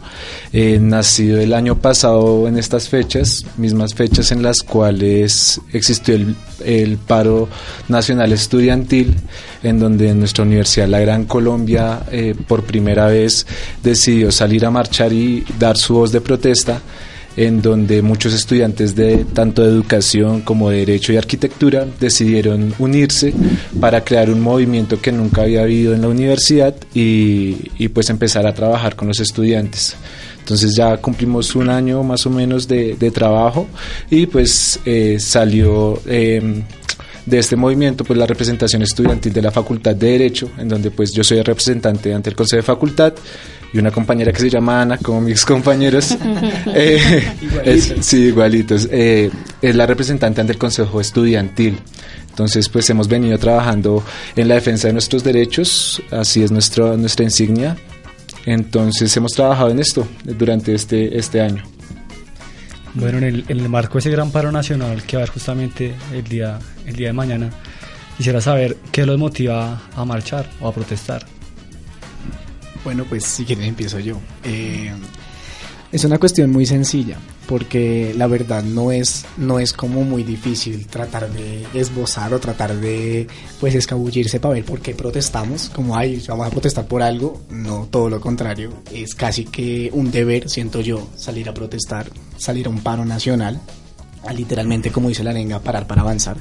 eh, 0.51 0.79
nacido 0.81 1.39
el 1.39 1.53
año 1.53 1.75
pasado 1.75 2.47
en 2.47 2.57
estas 2.57 2.89
fechas, 2.89 3.45
mismas 3.57 3.93
fechas 3.93 4.31
en 4.31 4.41
las 4.41 4.63
cuales 4.63 5.61
existió 5.71 6.15
el, 6.63 6.97
paro 6.97 7.47
nacional 7.87 8.31
estudiantil, 8.31 9.15
en 9.61 9.79
donde 9.79 10.13
nuestra 10.15 10.43
universidad, 10.43 10.87
la 10.87 10.99
Gran 10.99 11.25
Colombia, 11.25 12.01
eh, 12.11 12.33
por 12.47 12.63
primera 12.63 13.07
vez 13.07 13.45
decidió 13.83 14.31
salir 14.31 14.65
a 14.65 14.71
marchar 14.71 15.13
y 15.13 15.45
dar 15.59 15.77
su 15.77 15.93
voz 15.93 16.11
de 16.11 16.21
protesta 16.21 16.81
en 17.37 17.61
donde 17.61 18.01
muchos 18.01 18.33
estudiantes 18.33 18.95
de 18.95 19.25
tanto 19.25 19.63
de 19.63 19.69
educación 19.69 20.41
como 20.41 20.69
de 20.69 20.77
derecho 20.79 21.11
y 21.11 21.17
arquitectura 21.17 21.85
decidieron 21.99 22.73
unirse 22.79 23.33
para 23.79 24.03
crear 24.03 24.29
un 24.29 24.41
movimiento 24.41 25.01
que 25.01 25.11
nunca 25.11 25.41
había 25.41 25.63
habido 25.63 25.93
en 25.93 26.01
la 26.01 26.07
universidad 26.07 26.75
y, 26.93 27.87
pues 27.89 28.09
empezar 28.09 28.47
a 28.47 28.53
trabajar 28.53 28.95
con 28.95 29.07
los 29.07 29.19
estudiantes. 29.19 29.95
Entonces 30.39 30.75
ya 30.75 30.97
cumplimos 30.97 31.55
un 31.55 31.69
año 31.69 32.03
más 32.03 32.25
o 32.25 32.29
menos 32.29 32.67
de, 32.67 32.95
trabajo 33.13 33.67
y 34.09 34.25
pues 34.25 34.79
eh, 34.85 35.17
salió 35.19 36.01
em, 36.05 36.63
de 37.25 37.39
este 37.39 37.55
movimiento 37.55 38.03
pues 38.03 38.17
la 38.17 38.25
representación 38.25 38.81
estudiantil 38.81 39.33
de 39.33 39.41
la 39.41 39.51
Facultad 39.51 39.95
de 39.95 40.11
Derecho, 40.11 40.49
en 40.57 40.67
donde 40.67 40.91
pues 40.91 41.11
yo 41.11 41.23
soy 41.23 41.41
representante 41.41 42.13
ante 42.13 42.29
el 42.29 42.35
Consejo 42.35 42.57
de 42.57 42.63
Facultad 42.63 43.13
y 43.73 43.79
una 43.79 43.91
compañera 43.91 44.31
que 44.31 44.39
se 44.39 44.49
llama 44.49 44.81
Ana, 44.81 44.97
como 44.97 45.21
mis 45.21 45.45
compañeros. 45.45 46.15
eh, 46.67 47.01
sí, 48.01 48.27
igualitos. 48.27 48.87
Eh, 48.91 49.29
es 49.61 49.75
la 49.75 49.85
representante 49.85 50.41
ante 50.41 50.53
el 50.53 50.59
Consejo 50.59 51.01
Estudiantil. 51.01 51.79
Entonces, 52.29 52.69
pues 52.69 52.89
hemos 52.89 53.07
venido 53.07 53.37
trabajando 53.37 54.03
en 54.35 54.47
la 54.47 54.55
defensa 54.55 54.87
de 54.87 54.93
nuestros 54.93 55.23
derechos, 55.23 56.01
así 56.11 56.43
es 56.43 56.51
nuestro, 56.51 56.97
nuestra 56.97 57.23
insignia. 57.23 57.77
Entonces, 58.45 59.15
hemos 59.17 59.31
trabajado 59.31 59.71
en 59.71 59.79
esto 59.79 60.07
durante 60.23 60.73
este, 60.73 61.17
este 61.17 61.41
año. 61.41 61.63
Bueno, 62.95 63.17
en 63.17 63.43
el, 63.47 63.69
marco 63.69 63.95
de 63.95 63.99
ese 63.99 64.09
gran 64.09 64.31
paro 64.31 64.51
nacional 64.51 65.03
que 65.03 65.17
va 65.17 65.21
a 65.21 65.23
haber 65.23 65.33
justamente 65.33 65.93
el 66.13 66.23
día, 66.23 66.59
el 66.85 66.95
día 66.95 67.07
de 67.07 67.13
mañana, 67.13 67.49
quisiera 68.17 68.39
saber 68.39 68.77
qué 68.91 69.05
los 69.05 69.17
motiva 69.17 69.81
a 69.95 70.05
marchar 70.05 70.49
o 70.61 70.69
a 70.69 70.73
protestar. 70.73 71.25
Bueno, 72.85 73.03
pues 73.03 73.25
si 73.25 73.43
quieren 73.43 73.65
empiezo 73.65 73.99
yo. 73.99 74.19
Eh, 74.43 74.93
es 75.95 76.03
una 76.03 76.17
cuestión 76.17 76.51
muy 76.51 76.65
sencilla, 76.65 77.17
porque 77.47 78.13
la 78.17 78.27
verdad 78.27 78.63
no 78.63 78.91
es, 78.91 79.25
no 79.37 79.59
es 79.59 79.71
como 79.71 80.03
muy 80.03 80.23
difícil 80.23 80.87
tratar 80.87 81.31
de 81.31 81.65
esbozar 81.73 82.33
o 82.33 82.39
tratar 82.39 82.75
de 82.75 83.27
pues 83.61 83.75
escabullirse 83.75 84.41
para 84.41 84.55
ver 84.55 84.65
por 84.65 84.81
qué 84.81 84.93
protestamos, 84.93 85.69
como 85.69 85.95
ay, 85.95 86.21
vamos 86.27 86.47
a 86.47 86.49
protestar 86.49 86.85
por 86.85 87.01
algo, 87.01 87.41
no, 87.49 87.87
todo 87.89 88.09
lo 88.09 88.19
contrario, 88.19 88.73
es 88.91 89.15
casi 89.15 89.45
que 89.45 89.89
un 89.93 90.11
deber, 90.11 90.49
siento 90.49 90.81
yo, 90.81 91.07
salir 91.15 91.47
a 91.47 91.53
protestar, 91.53 92.11
salir 92.35 92.67
a 92.67 92.71
un 92.71 92.81
paro 92.81 93.05
nacional, 93.05 93.61
a 94.27 94.33
literalmente, 94.33 94.91
como 94.91 95.07
dice 95.07 95.23
la 95.23 95.31
lenga, 95.31 95.61
parar 95.61 95.87
para 95.87 96.01
avanzar 96.01 96.35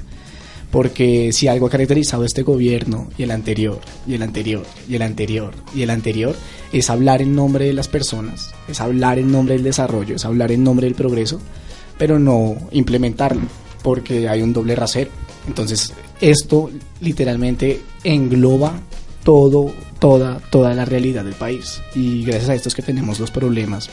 porque 0.75 1.31
si 1.33 1.47
algo 1.47 1.69
ha 1.69 1.71
caracterizado 1.71 2.25
este 2.25 2.43
gobierno 2.43 3.07
y 3.17 3.23
el 3.23 3.31
anterior, 3.31 3.79
y 4.09 4.15
el 4.15 4.23
anterior, 4.23 4.67
y 4.89 4.97
el 4.97 5.03
anterior, 5.03 5.55
y 5.73 5.83
el 5.83 5.91
anterior, 5.91 6.35
es 6.73 6.91
hablar 6.91 7.23
en 7.23 7.33
nombre 7.33 7.67
de 7.67 7.73
las 7.73 7.87
personas, 7.87 8.53
es 8.67 8.81
hablar 8.81 9.21
en 9.21 9.31
nombre 9.31 9.55
del 9.55 9.63
desarrollo, 9.63 10.17
es 10.17 10.25
hablar 10.25 10.51
en 10.51 10.65
nombre 10.65 10.89
del 10.89 10.97
progreso, 10.97 11.39
pero 11.97 12.19
no 12.19 12.57
implementarlo, 12.73 13.43
porque 13.85 14.29
hay 14.29 14.43
un 14.43 14.53
doble 14.53 14.75
rasero. 14.75 15.13
Entonces, 15.47 15.93
esto 16.21 16.73
literalmente 17.01 17.81
engloba 18.03 18.73
todo, 19.23 19.73
toda, 20.01 20.41
toda 20.51 20.75
la 20.75 20.85
realidad 20.85 21.23
del 21.23 21.35
país. 21.35 21.83
Y 21.95 22.25
gracias 22.25 22.51
a 22.51 22.55
esto 22.57 22.69
es 22.69 22.75
que 22.75 22.83
tenemos 22.83 23.21
los 23.21 23.31
problemas 23.31 23.91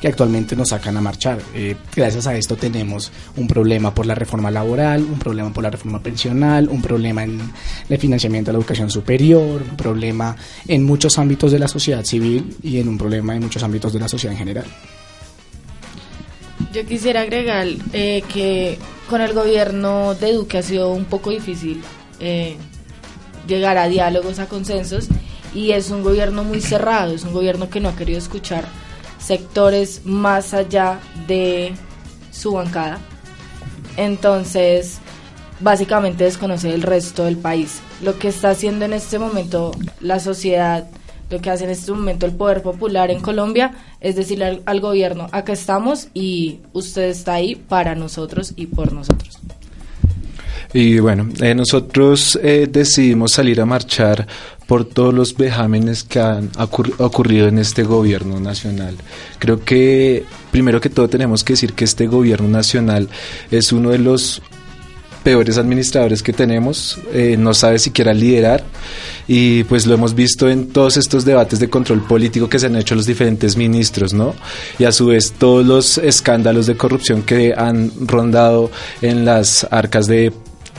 que 0.00 0.08
actualmente 0.08 0.56
nos 0.56 0.70
sacan 0.70 0.96
a 0.96 1.00
marchar. 1.00 1.38
Eh, 1.54 1.76
gracias 1.94 2.26
a 2.26 2.34
esto 2.34 2.56
tenemos 2.56 3.12
un 3.36 3.46
problema 3.46 3.94
por 3.94 4.06
la 4.06 4.14
reforma 4.14 4.50
laboral, 4.50 5.02
un 5.02 5.18
problema 5.18 5.52
por 5.52 5.62
la 5.62 5.70
reforma 5.70 6.02
pensional, 6.02 6.68
un 6.68 6.80
problema 6.80 7.22
en 7.22 7.40
el 7.88 7.98
financiamiento 7.98 8.50
de 8.50 8.54
la 8.54 8.58
educación 8.60 8.90
superior, 8.90 9.62
un 9.62 9.76
problema 9.76 10.34
en 10.66 10.84
muchos 10.84 11.18
ámbitos 11.18 11.52
de 11.52 11.58
la 11.58 11.68
sociedad 11.68 12.04
civil 12.04 12.56
y 12.62 12.78
en 12.78 12.88
un 12.88 12.96
problema 12.96 13.34
en 13.34 13.42
muchos 13.42 13.62
ámbitos 13.62 13.92
de 13.92 14.00
la 14.00 14.08
sociedad 14.08 14.32
en 14.32 14.38
general. 14.38 14.64
Yo 16.72 16.86
quisiera 16.86 17.22
agregar 17.22 17.66
eh, 17.92 18.22
que 18.32 18.78
con 19.08 19.20
el 19.20 19.32
gobierno 19.32 20.14
de 20.14 20.32
Duque 20.32 20.58
ha 20.58 20.62
sido 20.62 20.92
un 20.92 21.04
poco 21.04 21.30
difícil 21.30 21.82
eh, 22.20 22.56
llegar 23.46 23.76
a 23.76 23.88
diálogos, 23.88 24.38
a 24.38 24.46
consensos, 24.46 25.08
y 25.52 25.72
es 25.72 25.90
un 25.90 26.02
gobierno 26.02 26.44
muy 26.44 26.60
cerrado, 26.60 27.12
es 27.12 27.24
un 27.24 27.32
gobierno 27.32 27.68
que 27.68 27.80
no 27.80 27.88
ha 27.88 27.96
querido 27.96 28.18
escuchar 28.18 28.64
sectores 29.20 30.02
más 30.04 30.54
allá 30.54 30.98
de 31.26 31.72
su 32.30 32.52
bancada. 32.52 32.98
Entonces, 33.96 34.98
básicamente 35.60 36.24
desconoce 36.24 36.72
el 36.74 36.82
resto 36.82 37.24
del 37.24 37.36
país. 37.36 37.80
Lo 38.02 38.18
que 38.18 38.28
está 38.28 38.50
haciendo 38.50 38.84
en 38.84 38.94
este 38.94 39.18
momento 39.18 39.72
la 40.00 40.18
sociedad, 40.20 40.88
lo 41.28 41.40
que 41.40 41.50
hace 41.50 41.64
en 41.64 41.70
este 41.70 41.92
momento 41.92 42.26
el 42.26 42.32
poder 42.32 42.62
popular 42.62 43.10
en 43.10 43.20
Colombia, 43.20 43.72
es 44.00 44.16
decirle 44.16 44.62
al, 44.64 44.80
gobierno, 44.80 45.28
acá 45.32 45.52
estamos 45.52 46.08
y 46.14 46.60
usted 46.72 47.08
está 47.10 47.34
ahí 47.34 47.54
para 47.54 47.94
nosotros 47.94 48.54
y 48.56 48.66
por 48.66 48.92
nosotros. 48.92 49.38
Y 50.72 51.00
bueno, 51.00 51.28
eh, 51.40 51.54
nosotros 51.54 52.38
eh, 52.42 52.68
decidimos 52.70 53.32
salir 53.32 53.60
a 53.60 53.66
marchar 53.66 54.26
por 54.70 54.84
todos 54.84 55.12
los 55.12 55.36
vejámenes 55.36 56.04
que 56.04 56.20
han 56.20 56.48
ocurrido 56.56 57.48
en 57.48 57.58
este 57.58 57.82
gobierno 57.82 58.38
nacional. 58.38 58.94
Creo 59.40 59.64
que 59.64 60.24
primero 60.52 60.80
que 60.80 60.88
todo 60.88 61.08
tenemos 61.08 61.42
que 61.42 61.54
decir 61.54 61.72
que 61.72 61.82
este 61.82 62.06
gobierno 62.06 62.46
nacional 62.46 63.08
es 63.50 63.72
uno 63.72 63.90
de 63.90 63.98
los 63.98 64.40
peores 65.24 65.58
administradores 65.58 66.22
que 66.22 66.32
tenemos, 66.32 67.00
eh, 67.12 67.34
no 67.36 67.52
sabe 67.52 67.80
siquiera 67.80 68.14
liderar 68.14 68.62
y 69.26 69.64
pues 69.64 69.86
lo 69.86 69.94
hemos 69.94 70.14
visto 70.14 70.48
en 70.48 70.68
todos 70.68 70.96
estos 70.96 71.24
debates 71.24 71.58
de 71.58 71.68
control 71.68 72.06
político 72.06 72.48
que 72.48 72.60
se 72.60 72.66
han 72.66 72.76
hecho 72.76 72.94
los 72.94 73.06
diferentes 73.06 73.56
ministros, 73.56 74.14
¿no? 74.14 74.36
Y 74.78 74.84
a 74.84 74.92
su 74.92 75.06
vez 75.06 75.32
todos 75.32 75.66
los 75.66 75.98
escándalos 75.98 76.66
de 76.66 76.76
corrupción 76.76 77.22
que 77.22 77.54
han 77.56 77.90
rondado 78.06 78.70
en 79.02 79.24
las 79.24 79.66
arcas 79.72 80.06
de 80.06 80.32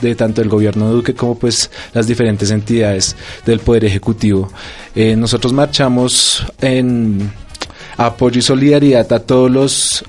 de 0.08 0.14
tanto 0.14 0.42
el 0.42 0.48
gobierno 0.48 0.88
de 0.88 0.94
Duque 0.94 1.14
como 1.14 1.38
pues 1.38 1.70
las 1.94 2.06
diferentes 2.06 2.50
entidades 2.50 3.16
del 3.46 3.60
Poder 3.60 3.84
Ejecutivo. 3.84 4.50
Eh, 4.94 5.16
nosotros 5.16 5.52
marchamos 5.52 6.44
en 6.60 7.32
apoyo 7.96 8.38
y 8.38 8.42
solidaridad 8.42 9.10
a 9.12 9.20
todos 9.20 9.50
los 9.50 10.04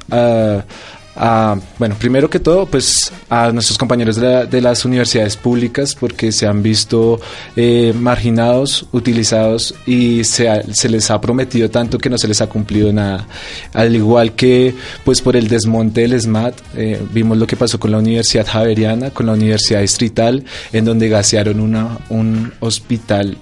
bueno, 1.16 1.96
primero 2.00 2.30
que 2.30 2.40
todo, 2.40 2.66
pues 2.66 3.12
a 3.30 3.52
nuestros 3.52 3.78
compañeros 3.78 4.16
de, 4.16 4.62
las 4.62 4.86
universidades 4.86 5.38
públicas 5.38 5.96
porque 6.00 6.32
se 6.32 6.48
han 6.48 6.64
visto 6.64 7.20
eh, 7.56 7.94
marginados, 7.96 8.88
utilizados 8.92 9.76
y 9.86 10.24
se, 10.24 10.50
se, 10.74 10.90
les 10.90 11.12
ha 11.12 11.20
prometido 11.20 11.70
tanto 11.70 11.98
que 11.98 12.10
no 12.10 12.18
se 12.18 12.28
les 12.28 12.42
ha 12.42 12.48
cumplido 12.48 12.92
nada. 12.92 13.28
Al 13.74 13.96
igual 13.96 14.34
que 14.34 14.74
pues 15.04 15.22
por 15.22 15.36
el 15.36 15.48
desmonte 15.48 16.02
del 16.02 16.20
SMAT, 16.20 16.56
eh, 16.76 17.02
vimos 17.12 17.38
lo 17.38 17.46
que 17.46 17.58
pasó 17.58 17.80
con 17.80 17.92
la 17.92 17.98
Universidad 17.98 18.48
Javeriana, 18.48 19.12
con 19.12 19.26
la 19.26 19.34
Universidad 19.34 19.82
Distrital, 19.82 20.44
en 20.72 20.86
donde 20.86 21.10
gasearon 21.10 21.60
una, 21.60 22.00
un 22.10 22.54
hospital 22.60 23.38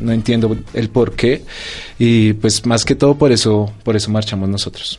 no 0.00 0.10
entiendo 0.10 0.56
el 0.72 0.88
por 0.88 1.14
qué 1.14 1.44
y 1.96 2.32
pues 2.32 2.66
más 2.66 2.84
que 2.84 2.96
todo 2.96 3.16
por 3.16 3.30
eso 3.30 3.72
por 3.84 3.94
eso 3.94 4.10
marchamos 4.10 4.48
nosotros. 4.48 4.98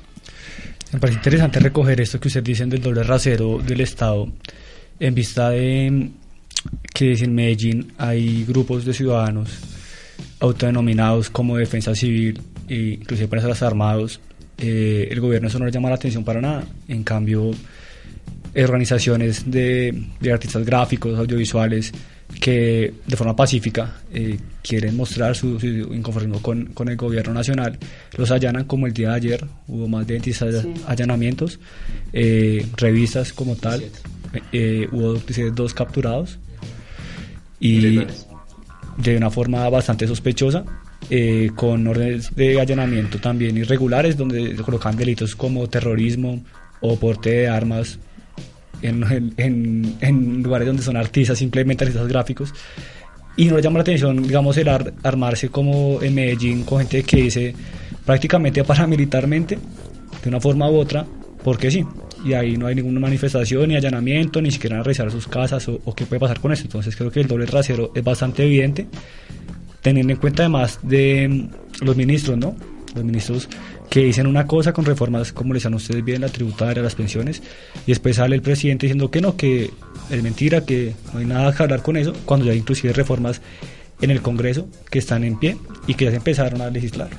Me 0.95 1.01
parece 1.01 1.17
interesante 1.17 1.59
recoger 1.59 1.99
esto 1.99 2.21
que 2.21 2.29
usted 2.29 2.41
dicen 2.41 2.69
del 2.69 2.81
doble 2.81 3.03
rasero 3.03 3.59
del 3.59 3.81
Estado 3.81 4.31
en 4.97 5.13
vista 5.13 5.49
de 5.49 6.11
que 6.93 7.11
en 7.11 7.35
Medellín 7.35 7.91
hay 7.97 8.45
grupos 8.45 8.85
de 8.85 8.93
ciudadanos 8.93 9.49
autodenominados 10.39 11.29
como 11.29 11.57
defensa 11.57 11.93
civil 11.93 12.41
e 12.69 12.97
inclusive 13.01 13.41
las 13.41 13.61
armados. 13.61 14.21
Eh, 14.57 15.09
el 15.11 15.19
gobierno 15.19 15.49
eso 15.49 15.59
no 15.59 15.65
le 15.65 15.71
llama 15.73 15.89
la 15.89 15.95
atención 15.95 16.23
para 16.23 16.39
nada. 16.39 16.63
En 16.87 17.03
cambio, 17.03 17.51
organizaciones 18.55 19.51
de, 19.51 20.01
de 20.21 20.31
artistas 20.31 20.63
gráficos, 20.63 21.19
audiovisuales, 21.19 21.91
que 22.39 22.93
de 23.05 23.15
forma 23.15 23.35
pacífica 23.35 24.01
eh, 24.13 24.37
quieren 24.63 24.95
mostrar 24.95 25.35
su, 25.35 25.57
inconformismo 25.91 26.41
con, 26.41 26.65
con, 26.67 26.89
el 26.89 26.97
gobierno 26.97 27.33
nacional, 27.33 27.77
los 28.17 28.31
allanan 28.31 28.65
como 28.65 28.87
el 28.87 28.93
día 28.93 29.09
de 29.09 29.15
ayer, 29.15 29.45
hubo 29.67 29.87
más 29.87 30.07
de 30.07 30.13
26 30.15 30.55
allanamientos, 30.87 31.59
eh, 32.13 32.65
revistas 32.77 33.31
como 33.31 33.55
tal, 33.55 33.83
eh, 34.51 34.87
hubo 34.91 35.21
dos 35.53 35.73
capturados 35.73 36.39
y 37.59 37.99
de 38.97 39.17
una 39.17 39.29
forma 39.29 39.69
bastante 39.69 40.07
sospechosa, 40.07 40.65
con 41.55 41.85
órdenes 41.85 42.35
de 42.35 42.59
allanamiento 42.59 43.19
también 43.19 43.55
irregulares, 43.57 44.17
donde 44.17 44.55
colocan 44.55 44.95
delitos 44.97 45.35
como 45.35 45.69
terrorismo 45.69 46.43
o 46.81 46.97
porte 46.97 47.29
de 47.29 47.47
armas 47.47 47.99
en, 48.85 49.95
en, 50.01 50.43
lugares 50.43 50.67
donde 50.67 50.83
son 50.83 50.97
artistas, 50.97 51.37
simplemente 51.37 51.83
artistas 51.83 52.07
gráficos. 52.07 52.53
Y 53.37 53.45
no 53.45 53.57
le 53.57 53.61
llama 53.61 53.79
la 53.79 53.81
atención, 53.81 54.23
digamos, 54.23 54.55
el 54.57 54.69
armarse 54.69 55.49
como 55.49 56.01
en 56.01 56.15
Medellín 56.15 56.63
con 56.63 56.79
gente 56.79 57.03
que 57.03 57.17
dice 57.17 57.53
prácticamente 58.05 58.63
paramilitarmente, 58.63 59.57
de 60.23 60.29
una 60.29 60.39
forma 60.39 60.69
u 60.69 60.77
otra, 60.77 61.05
porque 61.43 61.69
sí. 61.69 61.85
Y 62.23 62.33
ahí 62.33 62.57
no 62.57 62.65
hay 62.65 62.75
ninguna 62.75 62.99
manifestación, 62.99 63.69
ni 63.69 63.75
allanamiento, 63.75 64.41
ni 64.41 64.49
siquiera 64.49 64.81
revisar 64.81 65.11
sus 65.11 65.27
casas 65.27 65.67
o, 65.67 65.93
qué 65.93 66.05
puede 66.05 66.19
pasar 66.19 66.39
con 66.39 66.51
eso. 66.51 66.63
Entonces 66.63 66.95
creo 66.95 67.11
que 67.11 67.21
el 67.21 67.27
doble 67.27 67.45
rasero 67.45 67.91
es 67.93 68.03
bastante 68.03 68.43
evidente, 68.43 68.87
teniendo 69.81 70.13
en 70.13 70.19
cuenta 70.19 70.43
además 70.43 70.79
de 70.81 71.49
los 71.81 71.95
ministros, 71.95 72.37
¿no? 72.37 72.55
Los 72.95 73.03
ministros 73.03 73.47
que 73.89 74.01
dicen 74.01 74.27
una 74.27 74.47
cosa 74.47 74.73
con 74.73 74.85
reformas, 74.85 75.31
como 75.31 75.53
les 75.53 75.65
han 75.65 75.73
ustedes 75.73 76.03
bien, 76.03 76.21
la 76.21 76.29
tributaria, 76.29 76.83
las 76.83 76.95
pensiones, 76.95 77.41
y 77.85 77.91
después 77.91 78.17
sale 78.17 78.35
el 78.35 78.41
presidente 78.41 78.87
diciendo 78.87 79.11
que 79.11 79.21
no, 79.21 79.35
que 79.35 79.71
es 80.09 80.23
mentira, 80.23 80.65
que 80.65 80.93
no 81.13 81.19
hay 81.19 81.25
nada 81.25 81.53
que 81.53 81.63
hablar 81.63 81.81
con 81.81 81.97
eso, 81.97 82.13
cuando 82.25 82.45
ya 82.45 82.51
hay 82.51 82.57
inclusive 82.59 82.93
reformas 82.93 83.41
en 84.01 84.11
el 84.11 84.21
Congreso 84.21 84.67
que 84.89 84.99
están 84.99 85.23
en 85.23 85.39
pie 85.39 85.57
y 85.87 85.93
que 85.93 86.05
ya 86.05 86.11
se 86.11 86.17
empezaron 86.17 86.61
a 86.61 86.69
legislar. 86.69 87.09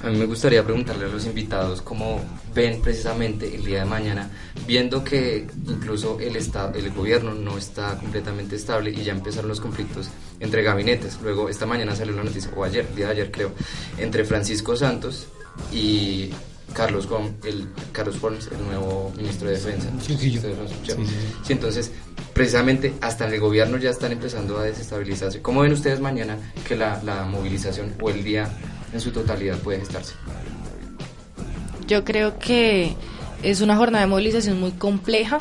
A 0.00 0.10
mí 0.10 0.16
me 0.16 0.26
gustaría 0.26 0.62
preguntarle 0.62 1.06
a 1.06 1.08
los 1.08 1.26
invitados 1.26 1.82
cómo 1.82 2.20
ven 2.54 2.80
precisamente 2.80 3.52
el 3.52 3.64
día 3.64 3.80
de 3.80 3.84
mañana, 3.84 4.30
viendo 4.64 5.02
que 5.02 5.44
incluso 5.66 6.20
el, 6.20 6.36
estado, 6.36 6.78
el 6.78 6.90
gobierno 6.92 7.34
no 7.34 7.58
está 7.58 7.96
completamente 7.96 8.54
estable 8.54 8.90
y 8.90 9.02
ya 9.02 9.12
empezaron 9.12 9.48
los 9.48 9.60
conflictos 9.60 10.08
entre 10.38 10.62
gabinetes. 10.62 11.18
Luego, 11.20 11.48
esta 11.48 11.66
mañana 11.66 11.96
salió 11.96 12.14
la 12.14 12.22
noticia, 12.22 12.48
o 12.54 12.62
ayer, 12.62 12.86
día 12.94 13.06
de 13.06 13.12
ayer 13.12 13.30
creo, 13.32 13.50
entre 13.98 14.24
Francisco 14.24 14.76
Santos 14.76 15.26
y 15.72 16.30
Carlos 16.72 17.06
Gómez, 17.06 17.32
el 17.44 17.68
Carlos 17.92 18.16
el 18.50 18.66
nuevo 18.66 19.12
ministro 19.16 19.48
de 19.48 19.54
Defensa. 19.54 19.88
Sí, 20.00 20.16
sí, 20.16 20.38
sí, 21.42 21.52
entonces, 21.52 21.90
precisamente 22.32 22.94
hasta 23.00 23.26
en 23.26 23.34
el 23.34 23.40
gobierno 23.40 23.78
ya 23.78 23.90
están 23.90 24.12
empezando 24.12 24.58
a 24.58 24.64
desestabilizarse. 24.64 25.42
¿Cómo 25.42 25.62
ven 25.62 25.72
ustedes 25.72 26.00
mañana 26.00 26.36
que 26.66 26.76
la, 26.76 27.02
la 27.02 27.24
movilización 27.24 27.94
o 28.00 28.10
el 28.10 28.22
día 28.22 28.48
en 28.92 29.00
su 29.00 29.10
totalidad 29.10 29.58
puede 29.58 29.80
gestarse? 29.80 30.14
Yo 31.86 32.04
creo 32.04 32.38
que 32.38 32.94
es 33.42 33.60
una 33.60 33.76
jornada 33.76 34.04
de 34.04 34.10
movilización 34.10 34.60
muy 34.60 34.72
compleja 34.72 35.38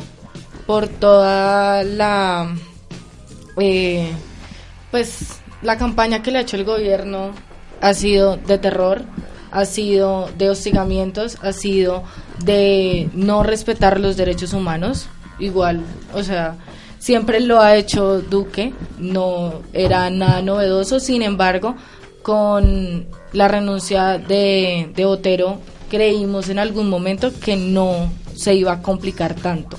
por 0.65 0.87
toda 0.87 1.83
la 1.83 2.55
eh, 3.57 4.11
pues 4.91 5.39
la 5.61 5.77
campaña 5.77 6.21
que 6.21 6.31
le 6.31 6.39
ha 6.39 6.41
hecho 6.41 6.57
el 6.57 6.63
gobierno 6.63 7.31
ha 7.81 7.93
sido 7.93 8.37
de 8.37 8.57
terror, 8.57 9.03
ha 9.51 9.65
sido 9.65 10.29
de 10.37 10.49
hostigamientos, 10.49 11.37
ha 11.41 11.53
sido 11.53 12.03
de 12.43 13.09
no 13.13 13.43
respetar 13.43 13.99
los 13.99 14.17
derechos 14.17 14.53
humanos, 14.53 15.07
igual, 15.39 15.81
o 16.13 16.23
sea, 16.23 16.55
siempre 16.99 17.39
lo 17.39 17.61
ha 17.61 17.75
hecho 17.75 18.21
Duque, 18.21 18.73
no 18.99 19.61
era 19.73 20.09
nada 20.09 20.41
novedoso, 20.41 20.99
sin 20.99 21.21
embargo, 21.21 21.75
con 22.21 23.07
la 23.33 23.47
renuncia 23.47 24.17
de, 24.17 24.91
de 24.95 25.05
Otero 25.05 25.59
creímos 25.89 26.49
en 26.49 26.59
algún 26.59 26.89
momento 26.89 27.31
que 27.39 27.55
no 27.55 28.11
se 28.35 28.53
iba 28.53 28.73
a 28.73 28.81
complicar 28.81 29.35
tanto, 29.35 29.77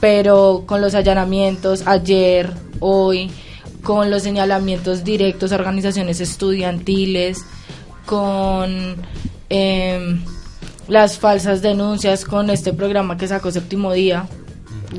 pero 0.00 0.64
con 0.66 0.80
los 0.80 0.94
allanamientos 0.94 1.86
ayer, 1.86 2.52
hoy, 2.80 3.30
con 3.82 4.10
los 4.10 4.22
señalamientos 4.22 5.04
directos 5.04 5.52
a 5.52 5.54
organizaciones 5.54 6.20
estudiantiles, 6.20 7.44
con 8.08 8.96
em, 9.50 10.20
las 10.88 11.18
falsas 11.18 11.60
denuncias, 11.60 12.24
con 12.24 12.48
este 12.48 12.72
programa 12.72 13.18
que 13.18 13.28
sacó 13.28 13.50
Séptimo 13.50 13.92
Día, 13.92 14.26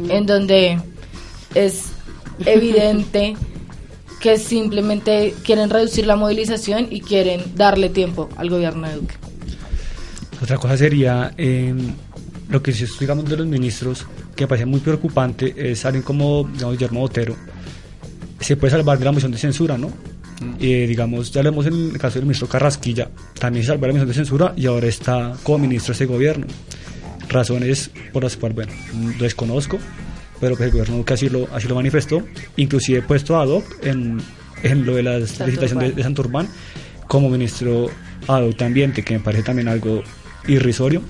en 0.09 0.27
donde 0.27 0.79
es 1.55 1.85
evidente 2.45 3.35
que 4.21 4.37
simplemente 4.37 5.33
quieren 5.43 5.71
reducir 5.71 6.05
la 6.05 6.15
movilización 6.15 6.87
y 6.91 7.01
quieren 7.01 7.41
darle 7.55 7.89
tiempo 7.89 8.29
al 8.37 8.51
gobierno 8.51 8.87
de 8.87 8.95
Duque. 8.95 9.15
Otra 10.43 10.57
cosa 10.57 10.77
sería 10.77 11.33
em, 11.35 11.95
lo 12.47 12.61
que 12.61 12.71
si 12.73 12.85
digamos 12.99 13.25
de 13.25 13.37
los 13.37 13.47
ministros, 13.47 14.05
que 14.35 14.43
me 14.43 14.49
parece 14.49 14.67
muy 14.67 14.81
preocupante, 14.81 15.71
es 15.71 15.83
alguien 15.83 16.03
como 16.03 16.47
digamos, 16.53 16.77
Guillermo 16.77 16.99
Botero, 16.99 17.35
se 18.39 18.55
puede 18.55 18.69
salvar 18.69 18.99
de 18.99 19.05
la 19.05 19.11
moción 19.11 19.31
de 19.31 19.39
censura, 19.39 19.79
¿no? 19.79 19.91
Eh, 20.59 20.85
digamos, 20.87 21.31
ya 21.31 21.43
lo 21.43 21.51
vemos 21.51 21.65
en 21.65 21.91
el 21.91 21.97
caso 21.97 22.15
del 22.15 22.23
ministro 22.23 22.47
Carrasquilla, 22.47 23.09
también 23.37 23.63
se 23.63 23.71
salvó 23.71 23.87
la 23.87 23.93
moción 23.93 24.07
de 24.07 24.13
censura 24.13 24.53
y 24.55 24.67
ahora 24.67 24.87
está 24.87 25.35
como 25.43 25.59
ministro 25.59 25.93
de 25.93 25.95
ese 25.95 26.05
gobierno. 26.05 26.47
Razones 27.27 27.91
por 28.13 28.23
las 28.23 28.37
cuales, 28.37 28.55
bueno, 28.55 28.71
desconozco, 29.19 29.77
pero 30.39 30.55
pues 30.55 30.67
el 30.67 30.71
gobierno 30.71 31.05
que 31.05 31.13
así 31.13 31.29
lo, 31.29 31.47
así 31.53 31.67
lo 31.67 31.75
manifestó, 31.75 32.23
inclusive 32.55 33.01
puesto 33.01 33.35
a 33.35 33.43
hoc 33.43 33.65
en, 33.83 34.19
en 34.63 34.85
lo 34.85 34.95
de 34.95 35.03
la 35.03 35.19
licitación 35.19 35.79
de, 35.79 35.91
de 35.91 36.03
Santurbán 36.03 36.47
como 37.07 37.29
ministro 37.29 37.89
ad 38.27 38.43
hoc 38.43 38.57
de 38.57 38.65
Ambiente, 38.65 39.03
que 39.03 39.15
me 39.15 39.19
parece 39.19 39.43
también 39.43 39.67
algo 39.67 40.03
irrisorio. 40.47 41.01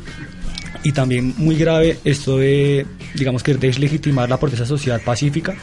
Y 0.84 0.94
también 0.94 1.34
muy 1.38 1.56
grave 1.56 2.00
esto 2.06 2.38
de, 2.38 2.86
digamos 3.14 3.44
que 3.44 3.54
deslegitimar 3.54 4.30
la 4.30 4.40
protesta 4.40 4.66
social 4.66 5.02
pacífica, 5.04 5.56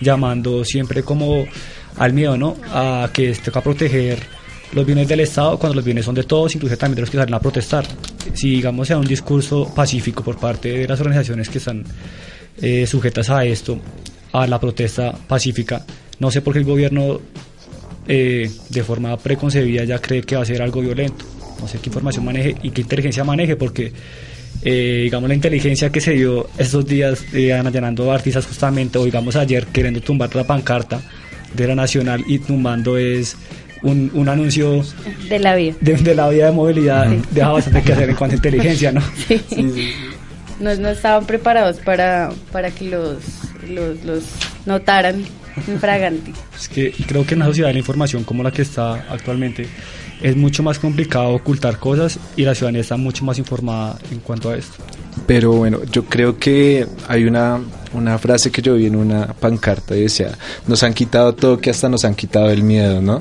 llamando 0.00 0.64
siempre 0.64 1.02
como 1.02 1.46
al 1.98 2.12
miedo, 2.12 2.36
¿no? 2.36 2.56
A 2.72 3.10
que 3.12 3.32
toca 3.34 3.60
proteger 3.60 4.18
los 4.72 4.84
bienes 4.84 5.08
del 5.08 5.20
Estado 5.20 5.58
cuando 5.58 5.76
los 5.76 5.84
bienes 5.84 6.04
son 6.04 6.14
de 6.14 6.24
todos, 6.24 6.54
incluso 6.54 6.76
también 6.76 6.96
de 6.96 7.00
los 7.02 7.10
que 7.10 7.16
salen 7.16 7.34
a 7.34 7.40
protestar. 7.40 7.84
Si, 8.34 8.50
digamos, 8.50 8.88
sea 8.88 8.98
un 8.98 9.06
discurso 9.06 9.72
pacífico 9.74 10.22
por 10.22 10.38
parte 10.38 10.70
de 10.70 10.88
las 10.88 11.00
organizaciones 11.00 11.48
que 11.48 11.58
están 11.58 11.84
eh, 12.60 12.86
sujetas 12.86 13.30
a 13.30 13.44
esto, 13.44 13.80
a 14.32 14.46
la 14.46 14.60
protesta 14.60 15.12
pacífica, 15.12 15.84
no 16.18 16.30
sé 16.30 16.42
por 16.42 16.52
qué 16.52 16.58
el 16.58 16.64
gobierno 16.64 17.20
eh, 18.06 18.50
de 18.70 18.84
forma 18.84 19.16
preconcebida 19.16 19.84
ya 19.84 20.00
cree 20.00 20.22
que 20.22 20.36
va 20.36 20.42
a 20.42 20.46
ser 20.46 20.62
algo 20.62 20.80
violento. 20.80 21.24
No 21.60 21.66
sé 21.66 21.78
qué 21.78 21.88
información 21.88 22.24
maneje 22.24 22.56
y 22.62 22.70
qué 22.70 22.82
inteligencia 22.82 23.24
maneje, 23.24 23.56
porque 23.56 23.92
eh, 24.62 25.00
digamos 25.04 25.28
la 25.28 25.34
inteligencia 25.34 25.90
que 25.90 26.00
se 26.00 26.12
dio 26.12 26.48
estos 26.56 26.86
días 26.86 27.24
eh, 27.32 27.52
allanando 27.52 28.10
artistas 28.12 28.46
justamente, 28.46 28.98
o 28.98 29.04
digamos 29.04 29.36
ayer 29.36 29.66
queriendo 29.66 30.00
tumbar 30.00 30.34
la 30.34 30.44
pancarta 30.44 31.00
de 31.54 31.66
la 31.66 31.74
Nacional 31.74 32.24
y 32.26 32.38
tumbando 32.38 32.96
es 32.96 33.36
un, 33.82 34.10
un 34.14 34.28
anuncio 34.28 34.84
de 35.28 35.38
la 35.38 35.54
vía 35.54 35.74
de, 35.80 35.94
de 35.94 36.14
la 36.14 36.28
vía 36.28 36.46
de 36.46 36.52
movilidad, 36.52 37.06
deja 37.30 37.48
bastante 37.50 37.82
que 37.82 37.92
hacer 37.92 38.10
en 38.10 38.16
cuanto 38.16 38.34
a 38.34 38.36
inteligencia, 38.36 38.92
¿no? 38.92 39.02
Sí. 39.26 39.92
No, 40.60 40.74
no 40.74 40.88
estaban 40.88 41.24
preparados 41.24 41.76
para, 41.78 42.30
para 42.50 42.70
que 42.72 42.86
los, 42.86 43.18
los, 43.68 44.04
los 44.04 44.24
notaran 44.66 45.24
infraganti. 45.68 46.32
Es 46.56 46.68
que 46.68 46.92
creo 47.06 47.24
que 47.24 47.34
en 47.34 47.38
una 47.38 47.46
sociedad 47.46 47.68
de 47.68 47.74
la 47.74 47.78
información 47.78 48.24
como 48.24 48.42
la 48.42 48.50
que 48.50 48.62
está 48.62 48.94
actualmente 49.08 49.68
es 50.22 50.36
mucho 50.36 50.62
más 50.62 50.78
complicado 50.78 51.30
ocultar 51.30 51.78
cosas 51.78 52.18
y 52.36 52.42
la 52.42 52.54
ciudadanía 52.54 52.80
está 52.80 52.96
mucho 52.96 53.24
más 53.24 53.38
informada 53.38 53.98
en 54.10 54.20
cuanto 54.20 54.50
a 54.50 54.56
esto. 54.56 54.82
Pero 55.26 55.52
bueno, 55.52 55.80
yo 55.90 56.04
creo 56.04 56.38
que 56.38 56.86
hay 57.06 57.24
una, 57.24 57.60
una 57.92 58.18
frase 58.18 58.50
que 58.50 58.62
yo 58.62 58.74
vi 58.74 58.86
en 58.86 58.96
una 58.96 59.26
pancarta 59.34 59.96
y 59.96 60.02
decía, 60.02 60.36
nos 60.66 60.82
han 60.82 60.94
quitado 60.94 61.34
todo, 61.34 61.58
que 61.58 61.70
hasta 61.70 61.88
nos 61.88 62.04
han 62.04 62.14
quitado 62.14 62.50
el 62.50 62.62
miedo, 62.62 63.02
¿no? 63.02 63.20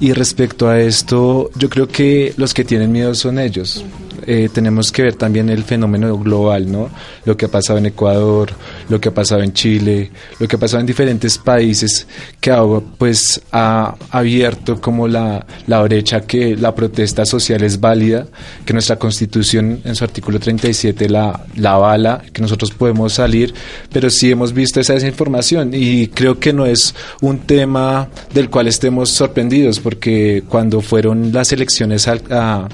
Y 0.00 0.12
respecto 0.12 0.68
a 0.68 0.80
esto, 0.80 1.50
yo 1.56 1.68
creo 1.68 1.86
que 1.88 2.34
los 2.36 2.54
que 2.54 2.64
tienen 2.64 2.90
miedo 2.90 3.14
son 3.14 3.38
ellos. 3.38 3.84
Eh, 4.26 4.48
tenemos 4.52 4.92
que 4.92 5.02
ver 5.02 5.14
también 5.14 5.48
el 5.48 5.64
fenómeno 5.64 6.16
global, 6.18 6.70
¿no? 6.70 6.90
Lo 7.24 7.36
que 7.36 7.46
ha 7.46 7.48
pasado 7.48 7.78
en 7.78 7.86
Ecuador, 7.86 8.50
lo 8.88 9.00
que 9.00 9.08
ha 9.08 9.14
pasado 9.14 9.42
en 9.42 9.52
Chile, 9.52 10.10
lo 10.38 10.48
que 10.48 10.56
ha 10.56 10.58
pasado 10.58 10.80
en 10.80 10.86
diferentes 10.86 11.38
países 11.38 12.06
que 12.40 12.50
ha, 12.50 12.62
pues, 12.98 13.40
ha 13.52 13.94
abierto 14.10 14.80
como 14.80 15.08
la, 15.08 15.46
la 15.66 15.82
brecha 15.82 16.22
que 16.22 16.56
la 16.56 16.74
protesta 16.74 17.24
social 17.24 17.62
es 17.62 17.80
válida, 17.80 18.26
que 18.64 18.72
nuestra 18.72 18.96
constitución 18.96 19.80
en 19.84 19.94
su 19.94 20.04
artículo 20.04 20.38
37 20.38 21.08
la, 21.08 21.46
la 21.56 21.72
avala, 21.72 22.22
que 22.32 22.42
nosotros 22.42 22.70
podemos 22.72 23.12
salir, 23.14 23.54
pero 23.92 24.10
sí 24.10 24.30
hemos 24.30 24.52
visto 24.52 24.80
esa 24.80 24.94
desinformación 24.94 25.70
y 25.72 26.08
creo 26.08 26.38
que 26.38 26.52
no 26.52 26.66
es 26.66 26.94
un 27.20 27.38
tema 27.40 28.08
del 28.32 28.50
cual 28.50 28.68
estemos 28.68 29.10
sorprendidos, 29.10 29.80
porque 29.80 30.42
cuando 30.48 30.80
fueron 30.80 31.32
las 31.32 31.52
elecciones 31.52 32.08
al, 32.08 32.22
a, 32.30 32.68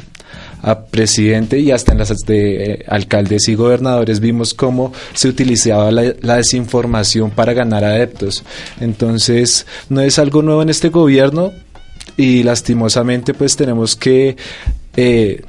a 0.62 0.85
presidente 0.85 1.59
y 1.59 1.71
hasta 1.71 1.92
en 1.92 1.99
las 1.99 2.09
de 2.27 2.73
eh, 2.73 2.85
alcaldes 2.88 3.49
y 3.49 3.55
gobernadores 3.55 4.21
vimos 4.21 4.55
cómo 4.55 4.92
se 5.14 5.29
utilizaba 5.29 5.90
la, 5.90 6.37
desinformación 6.37 7.31
para 7.31 7.53
ganar 7.53 7.85
adeptos. 7.85 8.45
Entonces, 8.81 9.66
no 9.88 10.01
es 10.01 10.19
algo 10.19 10.42
nuevo 10.42 10.62
en 10.62 10.71
este 10.71 10.88
gobierno 10.88 11.53
y 12.16 12.42
lastimosamente 12.42 13.35
pues 13.35 13.57
tenemos 13.57 13.97
que 13.97 14.37
eh, 14.97 15.42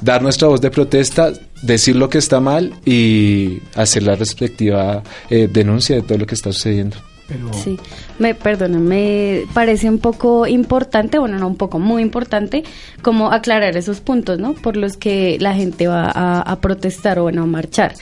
dar 0.00 0.22
nuestra 0.22 0.48
voz 0.48 0.60
de 0.60 0.70
protesta, 0.70 1.32
decir 1.62 1.96
lo 1.96 2.08
que 2.08 2.18
está 2.18 2.40
mal 2.40 2.74
y 2.84 3.58
hacer 3.74 4.02
la 4.02 4.14
respectiva 4.14 5.02
eh, 5.30 5.48
denuncia 5.52 5.96
de 5.96 6.02
todo 6.02 6.18
lo 6.18 6.26
que 6.26 6.34
está 6.34 6.52
sucediendo. 6.52 6.96
Pero... 7.26 7.52
Sí, 7.52 7.78
me 8.18 8.34
perdona, 8.34 8.78
me 8.78 9.44
parece 9.54 9.88
un 9.88 9.98
poco 9.98 10.46
importante, 10.46 11.18
bueno, 11.18 11.38
no 11.38 11.46
un 11.46 11.56
poco, 11.56 11.78
muy 11.78 12.02
importante, 12.02 12.64
como 13.02 13.32
aclarar 13.32 13.76
esos 13.76 14.00
puntos, 14.00 14.38
¿no? 14.38 14.54
Por 14.54 14.76
los 14.76 14.96
que 14.96 15.38
la 15.40 15.54
gente 15.54 15.86
va 15.88 16.10
a, 16.14 16.40
a 16.42 16.60
protestar 16.60 17.18
o 17.18 17.22
bueno, 17.22 17.42
a 17.42 17.46
marchar 17.46 17.94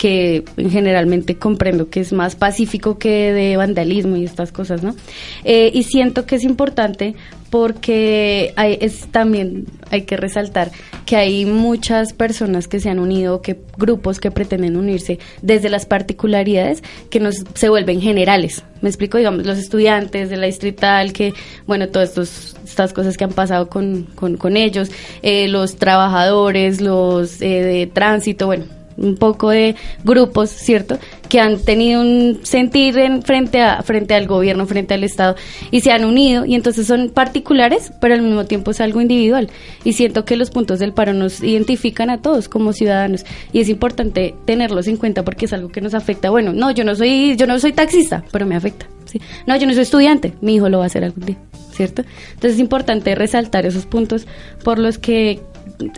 que 0.00 0.44
generalmente 0.56 1.36
comprendo 1.36 1.90
que 1.90 2.00
es 2.00 2.14
más 2.14 2.34
pacífico 2.34 2.96
que 2.96 3.34
de 3.34 3.58
vandalismo 3.58 4.16
y 4.16 4.24
estas 4.24 4.50
cosas, 4.50 4.82
¿no? 4.82 4.96
Eh, 5.44 5.70
y 5.74 5.82
siento 5.82 6.24
que 6.24 6.36
es 6.36 6.44
importante 6.44 7.14
porque 7.50 8.54
hay, 8.56 8.78
es 8.80 9.08
también 9.10 9.66
hay 9.90 10.02
que 10.02 10.16
resaltar 10.16 10.70
que 11.04 11.16
hay 11.16 11.44
muchas 11.44 12.14
personas 12.14 12.66
que 12.66 12.80
se 12.80 12.88
han 12.88 12.98
unido, 12.98 13.42
que 13.42 13.60
grupos 13.76 14.20
que 14.20 14.30
pretenden 14.30 14.78
unirse 14.78 15.18
desde 15.42 15.68
las 15.68 15.84
particularidades 15.84 16.82
que 17.10 17.20
nos 17.20 17.44
se 17.52 17.68
vuelven 17.68 18.00
generales. 18.00 18.64
Me 18.80 18.88
explico, 18.88 19.18
digamos, 19.18 19.44
los 19.44 19.58
estudiantes 19.58 20.30
de 20.30 20.38
la 20.38 20.46
distrital, 20.46 21.12
que, 21.12 21.34
bueno, 21.66 21.88
todas 21.88 22.16
estas 22.64 22.94
cosas 22.94 23.18
que 23.18 23.24
han 23.24 23.32
pasado 23.32 23.68
con, 23.68 24.04
con, 24.14 24.38
con 24.38 24.56
ellos, 24.56 24.90
eh, 25.20 25.46
los 25.48 25.76
trabajadores, 25.76 26.80
los 26.80 27.42
eh, 27.42 27.62
de 27.62 27.86
tránsito, 27.86 28.46
bueno, 28.46 28.64
un 29.00 29.16
poco 29.16 29.50
de 29.50 29.74
grupos, 30.04 30.50
¿cierto? 30.50 30.98
Que 31.28 31.40
han 31.40 31.58
tenido 31.58 32.00
un 32.00 32.40
sentir 32.42 32.98
en 32.98 33.22
frente 33.22 33.60
a 33.60 33.82
frente 33.82 34.14
al 34.14 34.26
gobierno, 34.26 34.66
frente 34.66 34.94
al 34.94 35.04
Estado 35.04 35.36
y 35.70 35.80
se 35.80 35.90
han 35.90 36.04
unido 36.04 36.44
y 36.44 36.54
entonces 36.54 36.86
son 36.86 37.08
particulares, 37.08 37.92
pero 38.00 38.14
al 38.14 38.22
mismo 38.22 38.44
tiempo 38.44 38.70
es 38.70 38.80
algo 38.80 39.00
individual. 39.00 39.50
Y 39.84 39.94
siento 39.94 40.24
que 40.24 40.36
los 40.36 40.50
puntos 40.50 40.78
del 40.78 40.92
paro 40.92 41.12
nos 41.12 41.42
identifican 41.42 42.10
a 42.10 42.20
todos 42.20 42.48
como 42.48 42.72
ciudadanos 42.72 43.24
y 43.52 43.60
es 43.60 43.68
importante 43.68 44.34
tenerlos 44.44 44.86
en 44.86 44.96
cuenta 44.96 45.24
porque 45.24 45.46
es 45.46 45.52
algo 45.52 45.70
que 45.70 45.80
nos 45.80 45.94
afecta. 45.94 46.30
Bueno, 46.30 46.52
no, 46.52 46.70
yo 46.70 46.84
no 46.84 46.94
soy 46.94 47.36
yo 47.36 47.46
no 47.46 47.58
soy 47.58 47.72
taxista, 47.72 48.22
pero 48.30 48.46
me 48.46 48.56
afecta. 48.56 48.86
¿sí? 49.06 49.20
No, 49.46 49.56
yo 49.56 49.66
no 49.66 49.72
soy 49.72 49.82
estudiante, 49.82 50.34
mi 50.40 50.56
hijo 50.56 50.68
lo 50.68 50.78
va 50.78 50.84
a 50.84 50.86
hacer 50.86 51.04
algún 51.04 51.26
día, 51.26 51.36
¿cierto? 51.72 52.02
Entonces 52.34 52.54
es 52.54 52.60
importante 52.60 53.14
resaltar 53.14 53.66
esos 53.66 53.86
puntos 53.86 54.26
por 54.62 54.78
los 54.78 54.98
que 54.98 55.40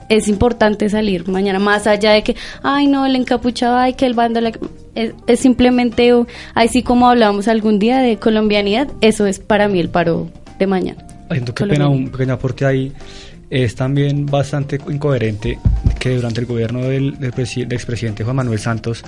es 0.08 0.28
importante 0.28 0.88
salir 0.88 1.28
mañana, 1.28 1.58
más 1.58 1.86
allá 1.86 2.12
de 2.12 2.22
que, 2.22 2.36
ay, 2.62 2.86
no, 2.86 3.06
el 3.06 3.16
encapuchado, 3.16 3.76
ay, 3.76 3.94
que 3.94 4.06
el 4.06 4.14
bando, 4.14 4.40
es, 4.94 5.12
es, 5.26 5.40
simplemente, 5.40 6.12
así 6.54 6.82
como 6.82 7.08
hablábamos 7.08 7.48
algún 7.48 7.78
día 7.78 7.98
de 7.98 8.18
colombianidad, 8.18 8.88
eso 9.00 9.26
es 9.26 9.38
para 9.38 9.68
mí 9.68 9.80
el 9.80 9.88
paro 9.88 10.30
de 10.58 10.66
mañana. 10.66 11.04
Siento 11.30 11.54
que 11.54 11.66
pena 11.66 11.88
un 11.88 12.10
pequeño 12.10 12.34
aporte 12.34 12.64
ahí. 12.66 12.92
Es 13.48 13.74
también 13.74 14.24
bastante 14.24 14.78
incoherente 14.88 15.58
que 15.98 16.16
durante 16.16 16.40
el 16.40 16.46
gobierno 16.46 16.80
del, 16.80 17.18
del, 17.18 17.32
del 17.32 17.72
expresidente 17.72 18.24
Juan 18.24 18.36
Manuel 18.36 18.58
Santos, 18.58 19.04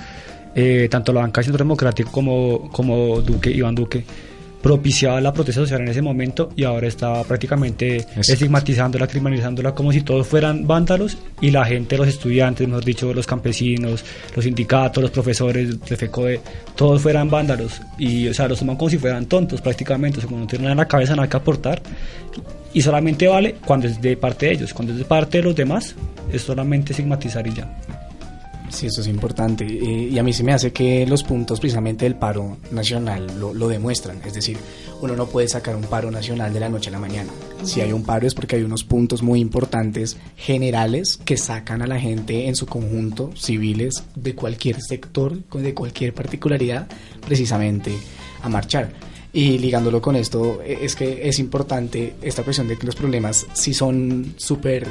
eh, 0.53 0.87
tanto 0.89 1.11
la 1.11 1.21
banca 1.21 1.41
del 1.41 1.45
Centro 1.45 1.63
Democrático 1.63 2.11
como, 2.11 2.69
como 2.71 3.21
Duque, 3.21 3.49
Iván 3.49 3.73
Duque, 3.73 4.05
propiciaba 4.65 5.21
la 5.21 5.31
protesta 5.31 5.61
social 5.61 5.81
en 5.81 5.89
ese 5.89 6.01
momento 6.01 6.49
y 6.55 6.63
ahora 6.63 6.87
está 6.87 7.23
prácticamente 7.23 8.03
estigmatizándola, 8.17 9.05
criminalizándola 9.05 9.75
como 9.75 9.91
si 9.91 10.01
todos 10.01 10.25
fueran 10.25 10.65
vándalos 10.65 11.19
y 11.39 11.51
la 11.51 11.63
gente, 11.65 11.95
los 11.95 12.07
estudiantes, 12.07 12.67
mejor 12.67 12.83
dicho, 12.83 13.13
los 13.13 13.27
campesinos, 13.27 14.03
los 14.35 14.43
sindicatos, 14.43 15.03
los 15.03 15.11
profesores 15.11 15.77
todos 16.75 16.99
fueran 16.99 17.29
vándalos 17.29 17.79
y 17.99 18.27
o 18.27 18.33
sea, 18.33 18.47
los 18.47 18.57
toman 18.57 18.75
como 18.75 18.89
si 18.89 18.97
fueran 18.97 19.27
tontos 19.27 19.61
prácticamente, 19.61 20.17
o 20.17 20.21
sea, 20.21 20.29
cuando 20.29 20.45
no 20.45 20.49
tienen 20.49 20.71
en 20.71 20.77
la 20.77 20.87
cabeza 20.87 21.15
nada 21.15 21.29
que 21.29 21.37
aportar 21.37 21.79
y 22.73 22.81
solamente 22.81 23.27
vale 23.27 23.57
cuando 23.67 23.85
es 23.85 24.01
de 24.01 24.17
parte 24.17 24.47
de 24.47 24.53
ellos, 24.53 24.73
cuando 24.73 24.93
es 24.93 24.97
de 24.97 25.05
parte 25.05 25.37
de 25.37 25.43
los 25.43 25.55
demás 25.55 25.93
es 26.33 26.41
solamente 26.41 26.91
estigmatizar 26.91 27.45
y 27.45 27.53
ya. 27.53 28.04
Sí, 28.69 28.87
eso 28.87 29.01
es 29.01 29.07
importante. 29.07 29.65
Eh, 29.65 30.09
y 30.11 30.17
a 30.17 30.23
mí 30.23 30.33
se 30.33 30.43
me 30.43 30.53
hace 30.53 30.71
que 30.73 31.05
los 31.05 31.23
puntos 31.23 31.59
precisamente 31.59 32.05
del 32.05 32.15
paro 32.15 32.57
nacional 32.71 33.39
lo, 33.39 33.53
lo, 33.53 33.67
demuestran. 33.67 34.19
Es 34.25 34.33
decir, 34.33 34.57
uno 35.01 35.15
no 35.15 35.27
puede 35.27 35.47
sacar 35.47 35.75
un 35.75 35.83
paro 35.83 36.11
nacional 36.11 36.53
de 36.53 36.59
la 36.59 36.69
noche 36.69 36.89
a 36.89 36.93
la 36.93 36.99
mañana. 36.99 37.31
Si 37.63 37.81
hay 37.81 37.91
un 37.93 38.03
paro 38.03 38.27
es 38.27 38.33
porque 38.33 38.57
hay 38.57 38.63
unos 38.63 38.83
puntos 38.83 39.21
muy 39.21 39.39
importantes 39.39 40.17
generales 40.35 41.19
que 41.23 41.37
sacan 41.37 41.81
a 41.81 41.87
la 41.87 41.99
gente 41.99 42.47
en 42.47 42.55
su 42.55 42.65
conjunto, 42.65 43.31
civiles, 43.35 44.03
de 44.15 44.35
cualquier 44.35 44.81
sector, 44.81 45.37
de 45.51 45.73
cualquier 45.73 46.13
particularidad, 46.13 46.87
precisamente 47.25 47.93
a 48.41 48.49
marchar. 48.49 48.91
Y 49.33 49.57
ligándolo 49.57 50.01
con 50.01 50.15
esto, 50.15 50.61
e, 50.63 50.85
es 50.85 50.95
que 50.95 51.27
es 51.27 51.39
importante 51.39 52.15
esta 52.21 52.43
cuestión 52.43 52.69
de 52.69 52.77
que 52.77 52.85
los 52.85 52.95
problemas 52.95 53.45
sí 53.53 53.73
son 53.73 54.33
súper 54.37 54.87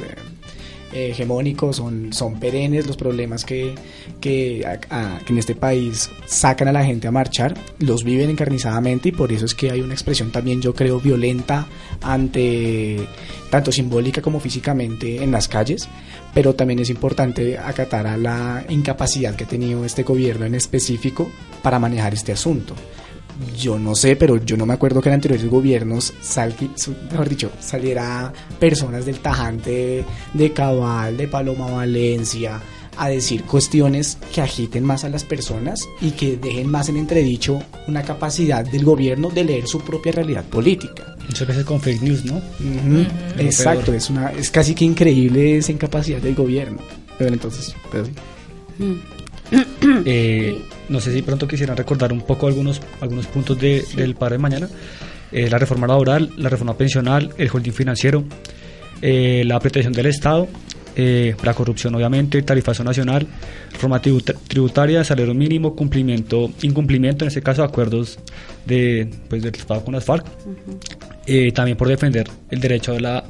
hegemónicos, 0.93 1.77
son, 1.77 2.13
son 2.13 2.39
perennes 2.39 2.87
los 2.87 2.97
problemas 2.97 3.43
que, 3.45 3.75
que, 4.19 4.65
que, 5.25 5.33
en 5.33 5.37
este 5.37 5.55
país 5.55 6.09
sacan 6.25 6.67
a 6.67 6.71
la 6.71 6.85
gente 6.85 7.07
a 7.07 7.11
marchar, 7.11 7.53
los 7.79 8.03
viven 8.03 8.29
encarnizadamente 8.29 9.09
y 9.09 9.11
por 9.11 9.31
eso 9.31 9.45
es 9.45 9.53
que 9.53 9.71
hay 9.71 9.81
una 9.81 9.93
expresión 9.93 10.31
también 10.31 10.61
yo 10.61 10.73
creo 10.73 10.99
violenta 10.99 11.67
ante 12.01 13.07
tanto 13.49 13.71
simbólica 13.71 14.21
como 14.21 14.39
físicamente 14.39 15.23
en 15.23 15.31
las 15.31 15.47
calles, 15.47 15.87
pero 16.33 16.55
también 16.55 16.79
es 16.79 16.89
importante 16.89 17.57
acatar 17.57 18.07
a 18.07 18.17
la 18.17 18.65
incapacidad 18.69 19.35
que 19.35 19.45
ha 19.45 19.47
tenido 19.47 19.85
este 19.85 20.03
gobierno 20.03 20.45
en 20.45 20.55
específico 20.55 21.29
para 21.61 21.79
manejar 21.79 22.13
este 22.13 22.31
asunto 22.31 22.75
yo 23.57 23.77
no 23.79 23.95
sé, 23.95 24.15
pero 24.15 24.37
yo 24.37 24.57
no 24.57 24.65
me 24.65 24.73
acuerdo 24.73 25.01
que 25.01 25.09
en 25.09 25.15
anteriores 25.15 25.49
gobiernos, 25.49 26.13
sal, 26.21 26.55
mejor 27.11 27.29
dicho, 27.29 27.51
saliera 27.59 28.31
personas 28.59 29.05
del 29.05 29.19
tajante 29.19 30.03
de 30.33 30.53
Cabal, 30.53 31.17
de 31.17 31.27
Paloma 31.27 31.69
Valencia, 31.69 32.61
a 32.97 33.09
decir 33.09 33.43
cuestiones 33.43 34.17
que 34.33 34.41
agiten 34.41 34.83
más 34.83 35.03
a 35.03 35.09
las 35.09 35.23
personas 35.23 35.87
y 36.01 36.11
que 36.11 36.37
dejen 36.37 36.69
más 36.69 36.89
en 36.89 36.97
entredicho 36.97 37.61
una 37.87 38.03
capacidad 38.03 38.65
del 38.65 38.85
gobierno 38.85 39.29
de 39.29 39.43
leer 39.43 39.67
su 39.67 39.81
propia 39.81 40.11
realidad 40.11 40.45
política. 40.45 41.15
Muchas 41.27 41.47
veces 41.47 41.65
con 41.65 41.81
fake 41.81 42.01
news, 42.01 42.25
¿no? 42.25 42.41
Exacto, 43.37 43.93
es, 43.93 44.09
una, 44.09 44.31
es 44.31 44.49
casi 44.49 44.75
que 44.75 44.85
increíble 44.85 45.57
esa 45.57 45.71
incapacidad 45.71 46.19
del 46.19 46.35
gobierno. 46.35 46.79
Pero 47.17 47.33
entonces, 47.33 47.75
pero 47.91 48.05
sí. 48.05 48.11
Mm. 48.77 49.14
Eh, 50.07 50.61
no 50.89 50.99
sé 50.99 51.13
si 51.13 51.21
pronto 51.21 51.47
quisieran 51.47 51.77
recordar 51.77 52.11
un 52.13 52.21
poco 52.21 52.47
algunos, 52.47 52.81
algunos 53.01 53.27
puntos 53.27 53.57
del 53.59 54.15
paro 54.15 54.33
de 54.33 54.39
mañana. 54.39 54.67
Eh, 55.31 55.49
la 55.49 55.57
reforma 55.57 55.87
laboral, 55.87 56.31
la 56.37 56.49
reforma 56.49 56.77
pensional, 56.77 57.33
el 57.37 57.49
holding 57.51 57.71
financiero, 57.71 58.23
eh, 59.01 59.43
la 59.45 59.59
protección 59.59 59.93
del 59.93 60.07
Estado, 60.07 60.47
la 60.95 61.53
corrupción 61.53 61.93
obviamente, 61.95 62.41
tarifazo 62.41 62.83
nacional, 62.83 63.27
reforma 63.71 64.01
tributaria, 64.01 65.03
salario 65.03 65.33
mínimo, 65.33 65.75
cumplimiento, 65.75 66.51
incumplimiento 66.61 67.25
en 67.25 67.27
este 67.27 67.41
caso 67.41 67.63
de 67.63 67.67
acuerdos 67.67 68.19
de, 68.65 69.09
pues, 69.27 69.43
del 69.43 69.55
Estado 69.55 69.83
con 69.83 69.93
las 69.93 70.05
FARC, 70.05 70.25
también 71.53 71.77
por 71.77 71.87
defender 71.87 72.27
el 72.49 72.59
derecho 72.59 72.93
a 72.93 72.99
la 72.99 73.23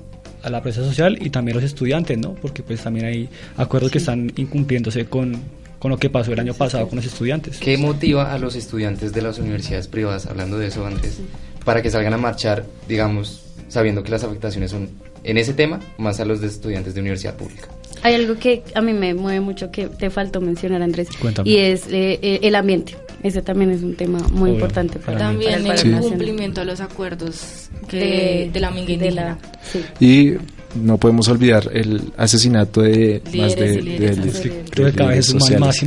a 0.44 0.50
la 0.52 0.62
presa 0.62 0.84
social 0.84 1.18
y 1.20 1.32
también 1.32 1.58
los 1.58 1.64
estudiantes, 1.64 2.20
¿no? 2.20 2.36
Porque 2.36 2.62
pues 2.62 2.80
también 2.84 3.08
hay 3.08 3.30
acuerdos 3.58 3.90
que 3.92 3.98
están 3.98 4.32
incumpliéndose 4.36 5.06
con, 5.06 5.42
con 5.80 5.92
lo 5.92 5.98
que 5.98 6.10
pasó 6.10 6.34
el 6.34 6.40
año 6.40 6.54
pasado 6.54 6.88
con 6.88 6.98
los 6.98 7.06
estudiantes. 7.06 7.60
¿Qué 7.60 7.78
motiva 7.78 8.34
a 8.34 8.40
los 8.40 8.56
estudiantes 8.56 9.14
de 9.14 9.22
las 9.22 9.40
universidades 9.40 9.88
privadas, 9.88 10.26
hablando 10.26 10.58
de 10.58 10.68
eso 10.68 10.86
antes, 10.86 11.20
para 11.64 11.82
que 11.82 11.90
salgan 11.90 12.14
a 12.14 12.18
marchar, 12.18 12.66
digamos, 12.88 13.44
sabiendo 13.68 14.04
que 14.04 14.12
las 14.12 14.24
afectaciones 14.24 14.72
son 14.72 14.90
en 15.24 15.38
ese 15.38 15.54
tema, 15.54 15.80
más 15.98 16.20
a 16.20 16.26
los 16.26 16.42
de 16.42 16.48
estudiantes 16.48 16.94
de 16.94 17.02
universidad 17.02 17.36
pública? 17.36 17.68
Hay 18.04 18.14
algo 18.14 18.36
que 18.36 18.64
a 18.76 18.82
mí 18.82 18.94
me 18.94 19.14
mueve 19.14 19.40
mucho 19.40 19.72
que 19.72 19.88
te 19.88 20.10
faltó 20.10 20.40
mencionar, 20.40 20.82
Andrés, 20.82 21.08
y 21.44 21.58
es 21.58 21.88
eh, 21.88 22.20
eh, 22.22 22.40
el 22.44 22.56
ambiente. 22.56 22.96
Ese 23.24 23.42
también 23.42 23.72
es 23.72 23.82
un 23.82 23.96
tema 23.96 24.20
muy 24.32 24.52
importante 24.52 25.00
para 25.00 25.18
También 25.18 25.66
el 25.66 26.00
cumplimiento 26.00 26.62
de 26.62 26.68
los 26.68 26.80
acuerdos 26.80 27.70
que 27.88 28.52
de, 28.54 28.60
la 28.60 28.70
minga 28.70 29.38
Y 30.00 30.36
no 30.76 30.98
podemos 30.98 31.28
olvidar 31.28 31.70
el 31.74 32.14
asesinato 32.18 32.82
de 32.82 33.22
más 33.38 33.56
de, 33.56 33.82
de, 33.82 34.64
creo 34.70 34.92
que 34.92 34.98
cada 34.98 35.10
vez 35.12 35.34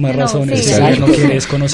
más 0.00 0.16
razones 0.16 0.66
no 0.98 1.06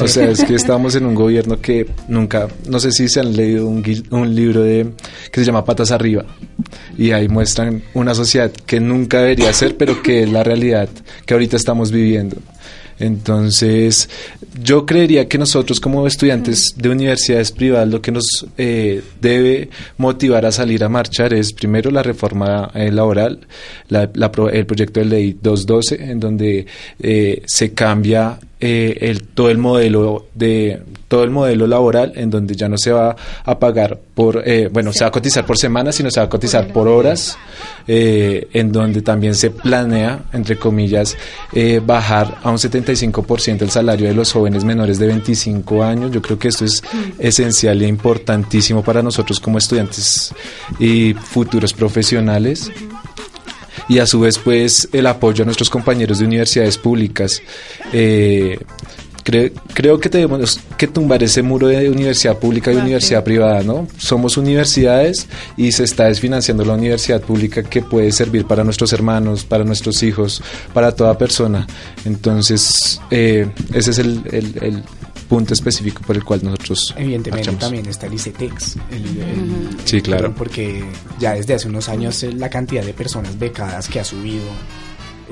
o 0.04 0.08
sea 0.08 0.30
es 0.30 0.44
que 0.44 0.54
estamos 0.54 0.94
en 0.94 1.06
un 1.06 1.14
gobierno 1.14 1.60
que 1.60 1.86
nunca 2.08 2.48
no 2.68 2.78
sé 2.80 2.92
si 2.92 3.08
se 3.08 3.20
han 3.20 3.36
leído 3.36 3.66
un, 3.66 3.84
un 4.10 4.34
libro 4.34 4.62
de 4.62 4.92
que 5.30 5.40
se 5.40 5.46
llama 5.46 5.64
patas 5.64 5.90
arriba 5.90 6.24
y 6.98 7.12
ahí 7.12 7.28
muestran 7.28 7.82
una 7.94 8.14
sociedad 8.14 8.50
que 8.50 8.80
nunca 8.80 9.20
debería 9.20 9.52
ser 9.52 9.76
pero 9.76 10.02
que 10.02 10.24
es 10.24 10.32
la 10.32 10.42
realidad 10.42 10.88
que 11.26 11.34
ahorita 11.34 11.56
estamos 11.56 11.90
viviendo 11.90 12.36
entonces, 13.04 14.08
yo 14.62 14.86
creería 14.86 15.28
que 15.28 15.38
nosotros 15.38 15.80
como 15.80 16.06
estudiantes 16.06 16.74
de 16.76 16.88
universidades 16.88 17.52
privadas 17.52 17.88
lo 17.88 18.00
que 18.00 18.12
nos 18.12 18.46
eh, 18.56 19.02
debe 19.20 19.70
motivar 19.96 20.46
a 20.46 20.52
salir 20.52 20.84
a 20.84 20.88
marchar 20.88 21.34
es 21.34 21.52
primero 21.52 21.90
la 21.90 22.02
reforma 22.02 22.70
eh, 22.74 22.90
laboral, 22.90 23.40
el 23.90 24.66
proyecto 24.66 25.00
de 25.00 25.06
ley 25.06 25.38
212, 25.40 26.10
en 26.10 26.20
donde 26.20 26.66
eh, 27.00 27.42
se 27.46 27.72
cambia 27.72 28.38
eh, 28.66 29.10
el, 29.10 29.24
todo 29.24 29.50
el 29.50 29.58
modelo 29.58 30.28
de 30.34 30.80
todo 31.06 31.22
el 31.22 31.28
modelo 31.28 31.66
laboral 31.66 32.14
en 32.16 32.30
donde 32.30 32.54
ya 32.54 32.66
no 32.66 32.78
se 32.78 32.92
va 32.92 33.14
a 33.44 33.58
pagar 33.58 34.00
por 34.14 34.42
eh, 34.48 34.70
bueno 34.72 34.90
se 34.90 35.04
va 35.04 35.08
a 35.08 35.10
cotizar 35.10 35.44
por 35.44 35.58
semana 35.58 35.92
sino 35.92 36.10
se 36.10 36.18
va 36.18 36.24
a 36.24 36.28
cotizar 36.30 36.72
por 36.72 36.88
horas 36.88 37.36
eh, 37.86 38.48
en 38.54 38.72
donde 38.72 39.02
también 39.02 39.34
se 39.34 39.50
planea 39.50 40.24
entre 40.32 40.56
comillas 40.56 41.14
bajar 41.84 42.38
a 42.42 42.50
un 42.50 42.56
75% 42.56 43.60
el 43.60 43.70
salario 43.70 44.08
de 44.08 44.14
los 44.14 44.32
jóvenes 44.32 44.64
menores 44.64 44.98
de 44.98 45.08
25 45.08 45.84
años. 45.84 46.10
Yo 46.10 46.22
creo 46.22 46.38
que 46.38 46.48
esto 46.48 46.64
es 46.64 46.82
esencial 47.18 47.82
e 47.82 47.86
importantísimo 47.86 48.82
para 48.82 49.02
nosotros 49.02 49.38
como 49.40 49.58
estudiantes 49.58 50.34
y 50.78 51.12
futuros 51.12 51.74
profesionales 51.74 52.72
y 53.88 53.98
a 53.98 54.06
su 54.06 54.20
vez 54.20 54.38
pues 54.38 54.88
el 54.92 55.06
apoyo 55.06 55.42
a 55.42 55.44
nuestros 55.44 55.70
compañeros 55.70 56.18
de 56.18 56.26
universidades 56.26 56.78
públicas. 56.78 57.42
Eh, 57.92 58.58
creo 59.24 59.98
que 59.98 60.10
tenemos 60.10 60.60
que 60.76 60.86
tumbar 60.86 61.22
ese 61.22 61.42
muro 61.42 61.68
de 61.68 61.88
universidad 61.88 62.38
pública 62.38 62.72
y 62.72 62.76
universidad 62.76 63.24
privada, 63.24 63.62
¿no? 63.62 63.88
Somos 63.96 64.36
universidades 64.36 65.26
y 65.56 65.72
se 65.72 65.84
está 65.84 66.04
desfinanciando 66.04 66.64
la 66.64 66.74
universidad 66.74 67.22
pública 67.22 67.62
que 67.62 67.80
puede 67.80 68.12
servir 68.12 68.44
para 68.46 68.64
nuestros 68.64 68.92
hermanos, 68.92 69.44
para 69.44 69.64
nuestros 69.64 70.02
hijos, 70.02 70.42
para 70.74 70.92
toda 70.92 71.16
persona. 71.16 71.66
Entonces, 72.04 73.00
eh, 73.10 73.48
ese 73.72 73.92
es 73.92 73.98
el, 73.98 74.20
el 74.30 74.84
punto 75.34 75.52
específico 75.52 76.00
por 76.06 76.14
el 76.14 76.22
cual 76.22 76.40
nosotros 76.44 76.94
evidentemente 76.96 77.50
también 77.56 77.86
está 77.86 78.06
el 78.06 78.14
ICETEX 78.14 78.76
sí 79.84 80.00
claro. 80.00 80.32
Porque 80.32 80.84
ya 81.18 81.34
desde 81.34 81.54
hace 81.54 81.68
unos 81.68 81.88
años 81.88 82.22
la 82.22 82.48
cantidad 82.48 82.84
de 82.84 82.94
personas 82.94 83.36
becadas 83.36 83.88
que 83.88 83.98
ha 83.98 84.04
subido 84.04 84.44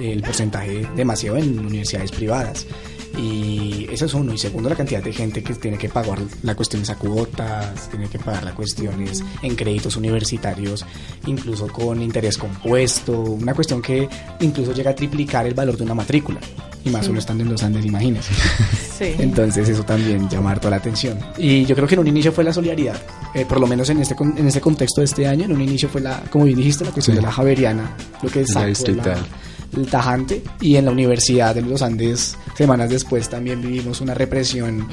el 0.00 0.22
porcentaje 0.22 0.88
demasiado 0.96 1.36
en 1.36 1.56
universidades 1.56 2.10
privadas 2.10 2.66
y 3.16 3.86
eso 3.90 4.06
es 4.06 4.14
uno. 4.14 4.32
Y 4.32 4.38
segundo, 4.38 4.68
la 4.68 4.76
cantidad 4.76 5.02
de 5.02 5.12
gente 5.12 5.42
que 5.42 5.54
tiene 5.54 5.78
que 5.78 5.88
pagar 5.88 6.18
las 6.42 6.56
cuestiones 6.56 6.90
a 6.90 6.96
cuotas, 6.96 7.88
tiene 7.90 8.08
que 8.08 8.18
pagar 8.18 8.44
las 8.44 8.54
cuestiones 8.54 9.22
en 9.42 9.54
créditos 9.54 9.96
universitarios, 9.96 10.84
incluso 11.26 11.68
con 11.68 12.00
interés 12.02 12.38
compuesto. 12.38 13.12
Una 13.20 13.54
cuestión 13.54 13.82
que 13.82 14.08
incluso 14.40 14.72
llega 14.72 14.90
a 14.92 14.94
triplicar 14.94 15.46
el 15.46 15.54
valor 15.54 15.76
de 15.76 15.84
una 15.84 15.94
matrícula. 15.94 16.40
Y 16.84 16.90
más 16.90 17.06
uno 17.06 17.20
estando 17.20 17.44
en 17.44 17.50
los 17.50 17.62
Andes, 17.62 17.84
imagínense. 17.84 18.32
Entonces 19.00 19.68
eso 19.68 19.84
también 19.84 20.28
llama 20.28 20.56
toda 20.56 20.70
la 20.70 20.76
atención. 20.76 21.18
Y 21.36 21.64
yo 21.64 21.76
creo 21.76 21.86
que 21.86 21.94
en 21.94 22.00
un 22.00 22.08
inicio 22.08 22.32
fue 22.32 22.42
la 22.42 22.52
solidaridad. 22.52 23.00
Eh, 23.34 23.44
por 23.44 23.60
lo 23.60 23.66
menos 23.66 23.88
en 23.90 24.00
este, 24.00 24.16
en 24.20 24.46
este 24.46 24.60
contexto 24.60 25.00
de 25.00 25.04
este 25.04 25.26
año, 25.26 25.44
en 25.44 25.52
un 25.52 25.60
inicio 25.60 25.88
fue 25.88 26.00
la, 26.00 26.22
como 26.30 26.44
bien 26.44 26.56
dijiste, 26.56 26.84
la 26.84 26.90
cuestión 26.90 27.16
de 27.16 27.22
la 27.22 27.30
Javeriana, 27.30 27.96
lo 28.20 28.28
que 28.28 28.40
es 28.40 28.50
el 28.56 29.00
tajante 29.90 30.42
y 30.60 30.76
en 30.76 30.84
la 30.84 30.90
Universidad 30.90 31.54
de 31.54 31.62
los 31.62 31.82
Andes 31.82 32.36
semanas 32.56 32.90
después 32.90 33.28
también 33.28 33.62
vivimos 33.62 34.00
una 34.00 34.14
represión 34.14 34.86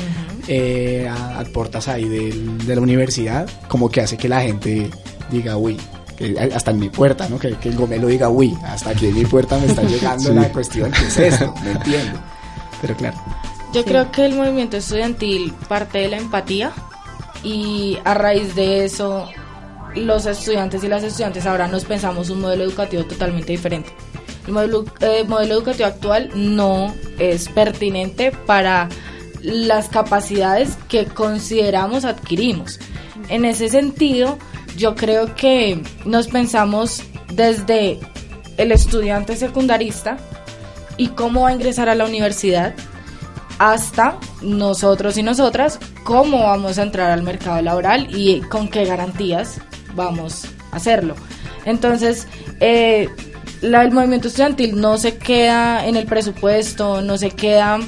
eh, 0.47 1.07
a, 1.09 1.43
puertas 1.53 1.87
ahí 1.87 2.07
de, 2.07 2.75
la 2.75 2.81
universidad 2.81 3.49
como 3.67 3.89
que 3.89 4.01
hace 4.01 4.17
que 4.17 4.29
la 4.29 4.41
gente 4.41 4.89
diga 5.31 5.57
uy 5.57 5.77
hasta 6.53 6.71
en 6.71 6.79
mi 6.79 6.89
puerta, 6.89 7.29
¿no? 7.29 7.39
Que, 7.39 7.47
el 7.47 7.75
gomelo 7.77 8.07
diga, 8.07 8.27
uy, 8.27 8.53
hasta 8.65 8.89
aquí 8.89 9.07
en 9.07 9.15
mi 9.15 9.25
puerta 9.25 9.57
me 9.57 9.67
está 9.67 9.83
llegando 9.87 10.33
la 10.33 10.51
cuestión, 10.51 10.91
¿qué 10.91 11.05
es 11.05 11.17
esto? 11.17 11.53
No 11.63 11.69
entiendo. 11.69 12.19
Pero 12.81 12.95
claro. 12.97 13.17
Yo 13.73 13.85
creo 13.85 14.11
que 14.11 14.25
el 14.25 14.35
movimiento 14.35 14.75
estudiantil 14.75 15.53
parte 15.69 15.99
de 15.99 16.09
la 16.09 16.17
empatía 16.17 16.73
y 17.41 17.97
a 18.03 18.15
raíz 18.15 18.53
de 18.53 18.83
eso 18.83 19.29
los 19.95 20.25
estudiantes 20.25 20.83
y 20.83 20.87
las 20.87 21.03
estudiantes 21.03 21.45
ahora 21.45 21.67
nos 21.67 21.85
pensamos 21.85 22.29
un 22.29 22.41
modelo 22.41 22.63
educativo 22.63 23.03
totalmente 23.05 23.51
diferente. 23.51 23.91
El 24.49 24.53
modelo, 24.55 24.83
modelo 25.27 25.53
educativo 25.53 25.85
actual 25.85 26.31
no 26.33 26.95
es 27.19 27.47
pertinente 27.49 28.31
para 28.31 28.89
las 29.43 29.89
capacidades 29.89 30.75
que 30.87 31.05
consideramos 31.05 32.03
adquirimos. 32.03 32.79
En 33.29 33.45
ese 33.45 33.69
sentido, 33.69 34.39
yo 34.75 34.95
creo 34.95 35.35
que 35.35 35.83
nos 36.03 36.29
pensamos 36.29 37.03
desde 37.31 37.99
el 38.57 38.71
estudiante 38.71 39.35
secundarista 39.35 40.17
y 40.97 41.09
cómo 41.09 41.41
va 41.41 41.49
a 41.49 41.53
ingresar 41.53 41.87
a 41.87 41.93
la 41.93 42.05
universidad 42.05 42.73
hasta 43.59 44.17
nosotros 44.41 45.15
y 45.19 45.21
nosotras 45.21 45.77
cómo 46.03 46.39
vamos 46.39 46.79
a 46.79 46.81
entrar 46.81 47.11
al 47.11 47.21
mercado 47.21 47.61
laboral 47.61 48.07
y 48.15 48.41
con 48.41 48.67
qué 48.67 48.85
garantías 48.85 49.61
vamos 49.93 50.45
a 50.71 50.77
hacerlo. 50.77 51.13
Entonces, 51.65 52.27
eh, 52.61 53.09
el 53.61 53.91
movimiento 53.91 54.27
estudiantil 54.27 54.79
no 54.79 54.97
se 54.97 55.17
queda 55.17 55.85
en 55.85 55.95
el 55.95 56.05
presupuesto, 56.05 57.01
no 57.01 57.17
se 57.17 57.31
queda 57.31 57.79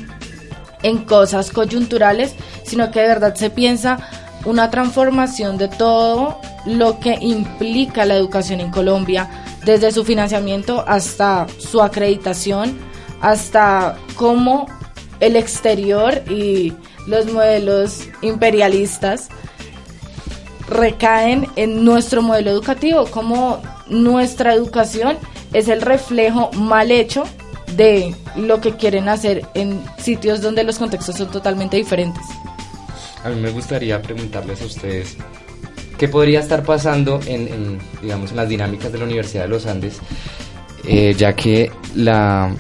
en 0.83 1.05
cosas 1.05 1.51
coyunturales, 1.51 2.35
sino 2.63 2.91
que 2.91 3.01
de 3.01 3.07
verdad 3.07 3.35
se 3.35 3.49
piensa 3.49 3.99
una 4.45 4.69
transformación 4.71 5.57
de 5.57 5.67
todo 5.67 6.39
lo 6.65 6.99
que 6.99 7.17
implica 7.21 8.05
la 8.05 8.15
educación 8.15 8.59
en 8.59 8.71
Colombia, 8.71 9.29
desde 9.63 9.91
su 9.91 10.03
financiamiento 10.03 10.83
hasta 10.87 11.47
su 11.59 11.81
acreditación, 11.81 12.77
hasta 13.21 13.95
cómo 14.15 14.65
el 15.19 15.35
exterior 15.35 16.23
y 16.29 16.73
los 17.07 17.31
modelos 17.31 18.07
imperialistas 18.21 19.29
recaen 20.67 21.47
en 21.55 21.83
nuestro 21.85 22.21
modelo 22.21 22.49
educativo, 22.49 23.05
como 23.05 23.61
nuestra 23.87 24.53
educación 24.53 25.17
es 25.53 25.67
el 25.67 25.81
reflejo 25.81 26.51
mal 26.53 26.91
hecho 26.91 27.23
de 27.75 28.13
lo 28.35 28.61
que 28.61 28.75
quieren 28.75 29.09
hacer 29.09 29.45
en 29.53 29.81
sitios 29.97 30.41
donde 30.41 30.63
los 30.63 30.77
contextos 30.77 31.15
son 31.15 31.31
totalmente 31.31 31.77
diferentes. 31.77 32.23
A 33.23 33.29
mí 33.29 33.39
me 33.39 33.51
gustaría 33.51 34.01
preguntarles 34.01 34.61
a 34.61 34.65
ustedes 34.65 35.17
qué 35.97 36.07
podría 36.07 36.39
estar 36.39 36.63
pasando 36.63 37.19
en, 37.27 37.79
digamos, 38.01 38.31
en 38.31 38.37
las 38.37 38.49
dinámicas 38.49 38.91
de 38.91 38.97
la 38.97 39.05
Universidad 39.05 39.43
de 39.43 39.49
los 39.49 39.65
Andes, 39.67 39.99
eh, 40.85 41.13
ya 41.17 41.33
que 41.33 41.71
la 41.95 42.55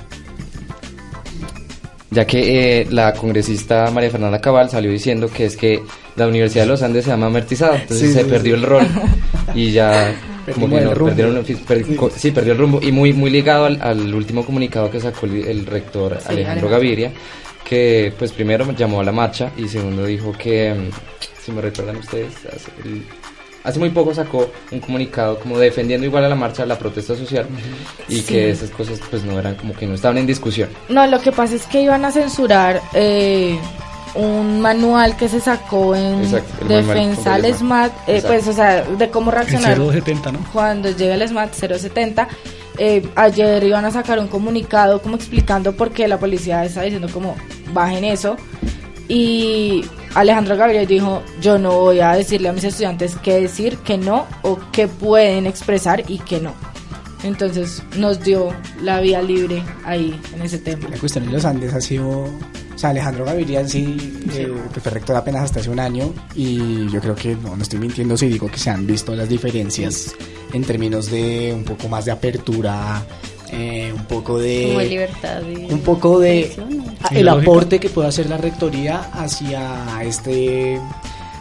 ya 2.11 2.27
que 2.27 2.81
eh, 2.81 2.87
la 2.91 3.13
congresista 3.13 3.89
María 3.89 4.09
Fernanda 4.11 4.39
Cabal 4.41 4.69
salió 4.69 4.91
diciendo 4.91 5.29
que 5.33 5.45
es 5.45 5.55
que 5.55 5.81
la 6.17 6.27
Universidad 6.27 6.65
de 6.65 6.69
los 6.69 6.83
Andes 6.83 7.05
se 7.05 7.11
llama 7.11 7.27
Amertizado, 7.27 7.75
entonces 7.75 8.13
se 8.13 8.25
perdió 8.25 8.55
el 8.55 8.63
rol 8.63 8.85
y 9.55 9.71
ya 9.71 10.13
como 10.53 10.69
que 10.69 10.81
no, 10.81 10.93
perdieron, 10.93 11.45
sí, 11.45 12.31
perdió 12.31 12.53
el 12.53 12.57
rumbo. 12.57 12.79
Y 12.81 12.91
muy 12.91 13.13
muy 13.13 13.29
ligado 13.29 13.65
al, 13.65 14.13
último 14.13 14.45
comunicado 14.45 14.89
que 14.89 14.99
sacó 14.99 15.25
el, 15.25 15.65
rector 15.65 16.17
Alejandro 16.25 16.69
Gaviria, 16.69 17.11
que 17.63 18.13
pues 18.17 18.31
primero 18.31 18.69
llamó 18.73 19.01
a 19.01 19.03
la 19.03 19.11
marcha 19.11 19.51
y 19.57 19.67
segundo 19.67 20.05
dijo 20.05 20.31
que, 20.31 20.73
mm, 20.73 20.89
si 21.43 21.51
me 21.51 21.61
recuerdan 21.61 21.97
ustedes, 21.97 22.33
hace, 23.63 23.79
muy 23.79 23.89
poco 23.89 24.13
sacó 24.13 24.51
un 24.71 24.79
comunicado 24.79 25.39
como 25.39 25.57
defendiendo 25.59 26.05
igual 26.05 26.25
a 26.25 26.29
la 26.29 26.35
marcha 26.35 26.65
la 26.65 26.77
protesta 26.77 27.15
social 27.15 27.47
y 28.07 28.21
que 28.21 28.49
esas 28.49 28.69
cosas 28.71 28.99
pues 29.09 29.23
no 29.23 29.39
eran 29.39 29.55
como 29.55 29.73
que 29.73 29.85
no 29.85 29.95
estaban 29.95 30.17
en 30.17 30.25
discusión. 30.25 30.69
No, 30.89 31.05
lo 31.07 31.21
que 31.21 31.31
pasa 31.31 31.55
es 31.55 31.65
que 31.65 31.81
iban 31.81 32.05
a 32.05 32.11
censurar... 32.11 32.81
Eh, 32.93 33.57
un 34.15 34.61
manual 34.61 35.15
que 35.15 35.29
se 35.29 35.39
sacó 35.39 35.95
en 35.95 36.21
defensa 36.67 37.35
al 37.35 37.45
SMAT, 37.53 37.91
eh, 38.07 38.23
pues, 38.25 38.47
o 38.47 38.53
sea, 38.53 38.83
de 38.83 39.09
cómo 39.09 39.31
reaccionar 39.31 39.79
cuando 40.51 40.89
llega 40.89 41.15
el 41.15 41.27
SMAT 41.27 41.53
070. 41.53 42.27
Eh, 42.77 43.07
ayer 43.15 43.63
iban 43.63 43.85
a 43.85 43.91
sacar 43.91 44.17
un 44.19 44.27
comunicado 44.27 45.01
como 45.01 45.15
explicando 45.15 45.75
por 45.75 45.91
qué 45.91 46.07
la 46.07 46.17
policía 46.17 46.63
está 46.65 46.81
diciendo 46.81 47.09
como 47.11 47.35
bajen 47.73 48.03
eso. 48.03 48.37
Y 49.07 49.83
Alejandro 50.15 50.55
Gabriel 50.55 50.87
dijo, 50.87 51.21
yo 51.41 51.57
no 51.57 51.79
voy 51.79 51.99
a 51.99 52.13
decirle 52.13 52.49
a 52.49 52.53
mis 52.53 52.63
estudiantes 52.63 53.15
qué 53.21 53.41
decir, 53.41 53.77
que 53.79 53.97
no, 53.97 54.25
o 54.41 54.57
qué 54.71 54.87
pueden 54.87 55.47
expresar 55.47 56.03
y 56.09 56.19
que 56.19 56.39
no. 56.39 56.53
Entonces 57.23 57.83
nos 57.97 58.21
dio 58.21 58.49
la 58.81 58.99
vía 58.99 59.21
libre 59.21 59.63
ahí 59.85 60.19
en 60.33 60.41
ese 60.41 60.57
tema. 60.57 60.89
La 60.89 60.97
cuestión 60.97 61.25
de 61.25 61.31
los 61.31 61.45
Andes 61.45 61.73
ha 61.73 61.81
sido 61.81 62.29
sea, 62.77 62.89
Alejandro 62.91 63.25
Gaviria 63.25 63.67
sí, 63.67 63.95
eh, 64.33 64.53
que 64.73 64.79
fue 64.79 64.91
rector 64.91 65.15
apenas 65.15 65.43
hasta 65.43 65.59
hace 65.59 65.69
un 65.69 65.79
año 65.79 66.13
y 66.35 66.89
yo 66.89 66.99
creo 67.01 67.15
que 67.15 67.35
no, 67.35 67.55
no 67.55 67.63
estoy 67.63 67.79
mintiendo 67.79 68.17
si 68.17 68.27
digo 68.27 68.47
que 68.47 68.57
se 68.57 68.69
han 68.69 68.85
visto 68.87 69.15
las 69.15 69.29
diferencias 69.29 70.15
en 70.53 70.63
términos 70.63 71.09
de 71.09 71.53
un 71.55 71.63
poco 71.63 71.87
más 71.87 72.05
de 72.05 72.11
apertura, 72.11 73.03
eh, 73.51 73.91
un 73.95 74.05
poco 74.05 74.39
de 74.39 74.85
libertad 74.87 75.41
un 75.69 75.79
poco 75.81 76.19
de 76.19 76.55
el 77.11 77.27
aporte 77.27 77.79
que 77.79 77.89
puede 77.89 78.07
hacer 78.07 78.29
la 78.29 78.37
rectoría 78.37 79.09
hacia 79.13 80.03
este 80.03 80.79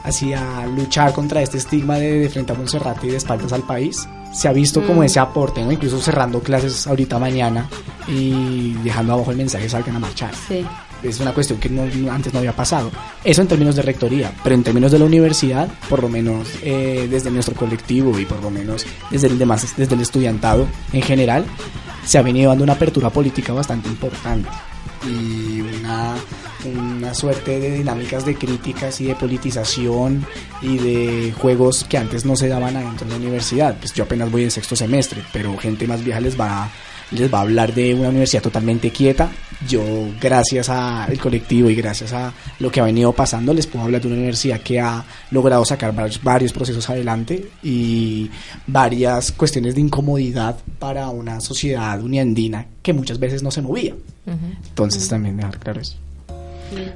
hacia 0.03 0.67
luchar 0.67 1.13
contra 1.13 1.43
este 1.43 1.59
estigma 1.59 1.99
de, 1.99 2.19
de 2.19 2.29
frente 2.29 2.53
a 2.53 2.55
Monserrate 2.55 3.07
y 3.07 3.11
de 3.11 3.17
espaldas 3.19 3.53
al 3.53 3.63
país 3.63 4.09
se 4.33 4.49
ha 4.49 4.53
visto 4.53 4.87
como 4.87 5.01
mm. 5.01 5.05
ese 5.05 5.19
aporte, 5.19 5.63
¿no? 5.63 5.73
Incluso 5.73 5.99
cerrando 6.01 6.41
clases 6.41 6.87
ahorita 6.87 7.19
mañana 7.19 7.69
y 8.07 8.75
dejando 8.85 9.15
abajo 9.15 9.33
el 9.33 9.37
mensaje 9.37 9.69
salgan 9.69 9.97
a 9.97 9.99
marchar. 9.99 10.31
Sí 10.49 10.65
es 11.03 11.21
una 11.21 11.33
cuestión 11.33 11.59
que 11.59 11.69
no, 11.69 11.83
antes 12.11 12.33
no 12.33 12.39
había 12.39 12.55
pasado. 12.55 12.91
Eso 13.25 13.43
en 13.43 13.49
términos 13.49 13.77
de 13.77 13.83
rectoría, 13.83 14.33
pero 14.43 14.55
en 14.55 14.63
términos 14.63 14.93
de 14.93 14.99
la 14.99 15.05
universidad, 15.05 15.69
por 15.89 16.03
lo 16.03 16.09
menos 16.09 16.49
eh, 16.63 17.07
desde 17.11 17.31
nuestro 17.31 17.55
colectivo 17.55 18.19
y 18.19 18.25
por 18.25 18.43
lo 18.43 18.51
menos 18.51 18.87
desde 19.11 19.29
el 19.29 19.39
demás, 19.39 19.75
desde 19.77 19.95
el 19.95 20.01
estudiantado 20.01 20.67
en 20.93 21.03
general, 21.03 21.45
se 22.05 22.19
ha 22.19 22.23
venido 22.23 22.51
dando 22.51 22.65
una 22.65 22.75
apertura 22.75 23.11
política 23.11 23.53
bastante 23.53 23.89
importante 23.89 24.49
y 25.07 25.61
una, 25.61 26.15
una 26.65 27.15
suerte 27.15 27.59
de 27.59 27.71
dinámicas 27.73 28.25
de 28.25 28.35
críticas 28.35 29.01
y 29.01 29.07
de 29.07 29.15
politización 29.15 30.27
y 30.61 30.79
de 30.79 31.33
juegos 31.33 31.85
que 31.85 31.99
antes 31.99 32.25
no 32.25 32.37
se 32.37 32.49
daban 32.49 32.77
adentro 32.77 33.07
de 33.07 33.13
la 33.13 33.19
universidad. 33.19 33.77
Pues 33.79 33.93
yo 33.95 34.05
apenas 34.05 34.31
voy 34.31 34.45
en 34.45 34.51
sexto 34.51 34.77
semestre, 34.77 35.23
pero 35.33 35.57
gente 35.57 35.87
más 35.87 36.05
vieja 36.05 36.21
les 36.21 36.39
va 36.39 36.71
les 37.11 37.33
va 37.33 37.39
a 37.39 37.43
hablar 37.43 37.75
de 37.75 37.95
una 37.95 38.09
universidad 38.09 38.43
totalmente 38.43 38.91
quieta. 38.91 39.31
Yo, 39.69 39.83
gracias 40.21 40.69
al 40.71 41.19
colectivo 41.19 41.69
y 41.69 41.75
gracias 41.75 42.13
a 42.13 42.33
lo 42.59 42.71
que 42.71 42.81
ha 42.81 42.85
venido 42.85 43.13
pasando, 43.13 43.53
les 43.53 43.67
puedo 43.67 43.85
hablar 43.85 44.01
de 44.01 44.09
una 44.09 44.17
universidad 44.17 44.61
que 44.61 44.81
ha 44.81 45.05
logrado 45.31 45.65
sacar 45.65 45.95
varios, 46.23 46.53
procesos 46.53 46.89
adelante 46.89 47.51
y 47.63 48.31
varias 48.67 49.33
cuestiones 49.33 49.75
de 49.75 49.83
incomodidad 49.83 50.57
para 50.79 51.09
una 51.11 51.41
sociedad 51.41 52.01
uniandina 52.01 52.67
que 52.83 52.93
muchas 52.93 53.19
veces 53.19 53.43
no 53.43 53.51
se 53.51 53.61
movía. 53.61 53.95
Entonces, 54.27 55.09
también 55.09 55.37
dejar 55.37 55.59
claro 55.59 55.81
eso. 55.81 55.97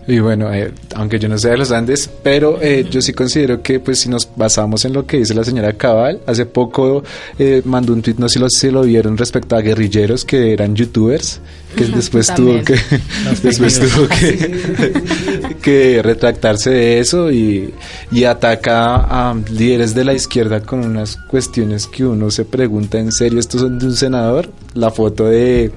Y 0.07 0.19
bueno, 0.19 0.53
eh, 0.53 0.73
aunque 0.95 1.19
yo 1.19 1.29
no 1.29 1.39
sea 1.39 1.53
de 1.53 1.59
los 1.59 1.73
Andes, 1.73 2.09
pero 2.23 2.61
eh, 2.61 2.87
yo 2.91 3.01
sí 3.01 3.13
considero 3.13 3.63
que 3.63 3.81
pues 3.81 4.01
si 4.01 4.09
nos 4.09 4.29
basamos 4.37 4.85
en 4.85 4.93
lo 4.93 5.07
que 5.07 5.19
dice 5.19 5.35
la 5.35 5.45
señora 5.45 5.73
Cabal, 5.73 6.21
hace 6.27 6.47
poco 6.47 7.03
eh, 7.39 7.63
mandó 7.65 7.93
un 7.93 8.03
tweet, 8.03 8.17
no 8.19 8.29
sé 8.29 8.35
si 8.35 8.39
lo, 8.39 8.49
si 8.51 8.71
lo 8.71 8.83
vieron 8.83 9.17
respecto 9.17 9.57
a 9.57 9.61
guerrilleros 9.61 10.25
que 10.25 10.53
eran 10.53 10.75
youtubers, 10.75 11.41
que 11.75 11.87
después 11.87 12.33
tuvo 12.35 12.63
que 12.63 12.79
después 13.43 13.81
tuvo 13.81 14.09
que, 14.09 15.57
que, 15.63 16.03
retractarse 16.03 16.71
de 16.71 17.01
eso 17.01 17.33
y, 17.33 17.73
y 18.13 18.25
ataca 18.25 18.97
a 18.97 19.35
líderes 19.51 19.95
de 19.95 20.05
la 20.05 20.15
izquierda 20.15 20.61
con 20.61 20.85
unas 20.85 21.17
cuestiones 21.17 21.87
que 21.87 22.05
uno 22.05 22.31
se 22.31 22.45
pregunta 22.45 22.99
en 22.99 23.11
serio, 23.11 23.41
estos 23.41 23.63
son 23.63 23.79
de 23.79 23.87
un 23.87 23.97
senador, 23.97 24.51
la 24.75 24.91
foto 24.91 25.25
de 25.25 25.73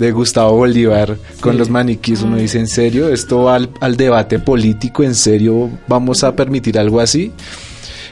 de 0.00 0.10
Gustavo 0.12 0.56
Bolívar 0.56 1.16
con 1.40 1.56
los 1.56 1.68
maniquíes, 1.68 2.22
uno 2.22 2.36
dice, 2.36 2.58
¿en 2.58 2.66
serio? 2.66 3.08
¿Esto 3.08 3.44
va 3.44 3.60
al, 3.80 3.96
debate 3.96 4.38
político? 4.38 5.02
¿En 5.04 5.14
serio 5.14 5.70
vamos 5.86 6.24
a 6.24 6.34
permitir 6.34 6.78
algo 6.78 7.00
así? 7.00 7.30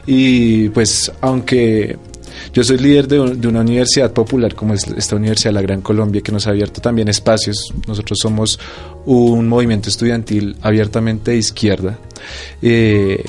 Y 0.07 0.69
pues 0.69 1.11
aunque 1.21 1.97
yo 2.53 2.63
soy 2.63 2.79
líder 2.79 3.09
de, 3.09 3.49
una 3.49 3.61
universidad 3.61 4.13
popular 4.13 4.55
como 4.55 4.75
es 4.75 4.87
esta 4.87 5.17
Universidad 5.17 5.51
de 5.51 5.55
la 5.55 5.63
Gran 5.63 5.81
Colombia 5.81 6.21
que 6.21 6.31
nos 6.31 6.47
ha 6.47 6.51
abierto 6.51 6.81
también 6.81 7.09
espacios. 7.09 7.73
Nosotros 7.87 8.19
somos 8.21 8.61
un 9.07 9.49
movimiento 9.49 9.89
estudiantil 9.89 10.57
abiertamente 10.63 11.33
de 11.33 11.39
izquierda. 11.39 11.99
Eh, 12.63 13.25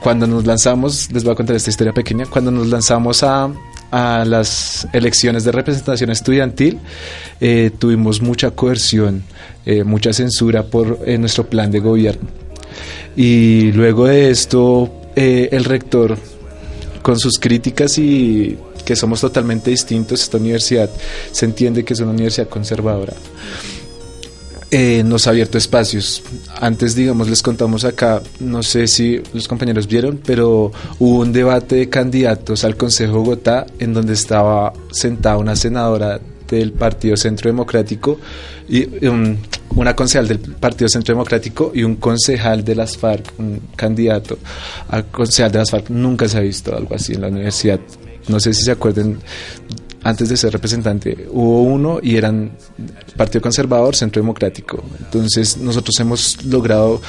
cuando 0.00 0.26
nos 0.26 0.44
lanzamos, 0.44 1.10
les 1.12 1.24
voy 1.24 1.32
a 1.32 1.36
contar 1.36 1.56
esta 1.56 1.70
historia 1.70 1.92
pequeña, 1.92 2.26
cuando 2.26 2.50
nos 2.50 2.66
lanzamos 2.68 3.22
a, 3.22 3.50
a 3.90 4.24
las 4.24 4.86
elecciones 4.92 5.44
de 5.44 5.52
representación 5.52 6.10
estudiantil, 6.10 6.78
eh, 7.40 7.70
tuvimos 7.78 8.20
mucha 8.20 8.50
coerción, 8.50 9.22
eh, 9.64 9.84
mucha 9.84 10.12
censura 10.12 10.64
por 10.64 11.00
eh, 11.06 11.18
nuestro 11.18 11.48
plan 11.48 11.70
de 11.70 11.80
gobierno. 11.80 12.28
Y 13.16 13.72
luego 13.72 14.06
de 14.06 14.30
esto, 14.30 14.92
el 15.14 15.64
rector, 15.64 16.18
con 17.00 17.18
sus 17.18 17.38
críticas 17.38 17.96
y 17.96 18.58
que 18.84 18.94
somos 18.94 19.20
totalmente 19.22 19.70
distintos, 19.70 20.22
esta 20.22 20.36
universidad 20.36 20.90
se 21.32 21.46
entiende 21.46 21.84
que 21.84 21.94
es 21.94 22.00
una 22.00 22.10
universidad 22.10 22.48
conservadora. 22.48 23.14
Eh, 24.70 25.02
nos 25.04 25.26
ha 25.26 25.30
abierto 25.30 25.58
espacios. 25.58 26.22
Antes, 26.60 26.94
digamos, 26.94 27.28
les 27.28 27.42
contamos 27.42 27.84
acá, 27.84 28.22
no 28.40 28.62
sé 28.62 28.86
si 28.86 29.22
los 29.32 29.46
compañeros 29.46 29.86
vieron, 29.86 30.20
pero 30.24 30.72
hubo 30.98 31.20
un 31.20 31.32
debate 31.32 31.76
de 31.76 31.88
candidatos 31.88 32.64
al 32.64 32.76
Consejo 32.76 33.12
de 33.12 33.18
Bogotá 33.18 33.66
en 33.78 33.94
donde 33.94 34.14
estaba 34.14 34.72
sentada 34.90 35.38
una 35.38 35.54
senadora 35.54 36.20
del 36.48 36.72
Partido 36.72 37.16
Centro 37.16 37.48
Democrático 37.48 38.18
y 38.68 39.06
um, 39.06 39.36
una 39.76 39.94
concejal 39.94 40.28
del 40.28 40.38
Partido 40.38 40.88
Centro 40.88 41.14
Democrático 41.14 41.72
y 41.74 41.82
un 41.82 41.96
concejal 41.96 42.64
de 42.64 42.74
las 42.74 42.96
FARC, 42.96 43.34
un 43.38 43.60
candidato 43.76 44.38
al 44.88 45.06
concejal 45.06 45.52
de 45.52 45.58
las 45.58 45.70
FARC. 45.70 45.90
Nunca 45.90 46.28
se 46.28 46.38
ha 46.38 46.40
visto 46.40 46.74
algo 46.76 46.94
así 46.94 47.14
en 47.14 47.20
la 47.20 47.28
universidad. 47.28 47.80
No 48.28 48.40
sé 48.40 48.52
si 48.52 48.64
se 48.64 48.72
acuerdan, 48.72 49.18
antes 50.06 50.28
de 50.28 50.36
ser 50.36 50.52
representante, 50.52 51.26
hubo 51.32 51.62
uno 51.62 51.98
y 52.00 52.14
eran 52.14 52.52
Partido 53.16 53.42
Conservador, 53.42 53.96
Centro 53.96 54.22
Democrático. 54.22 54.84
Entonces 55.00 55.56
nosotros 55.56 55.98
hemos 55.98 56.44
logrado 56.44 57.02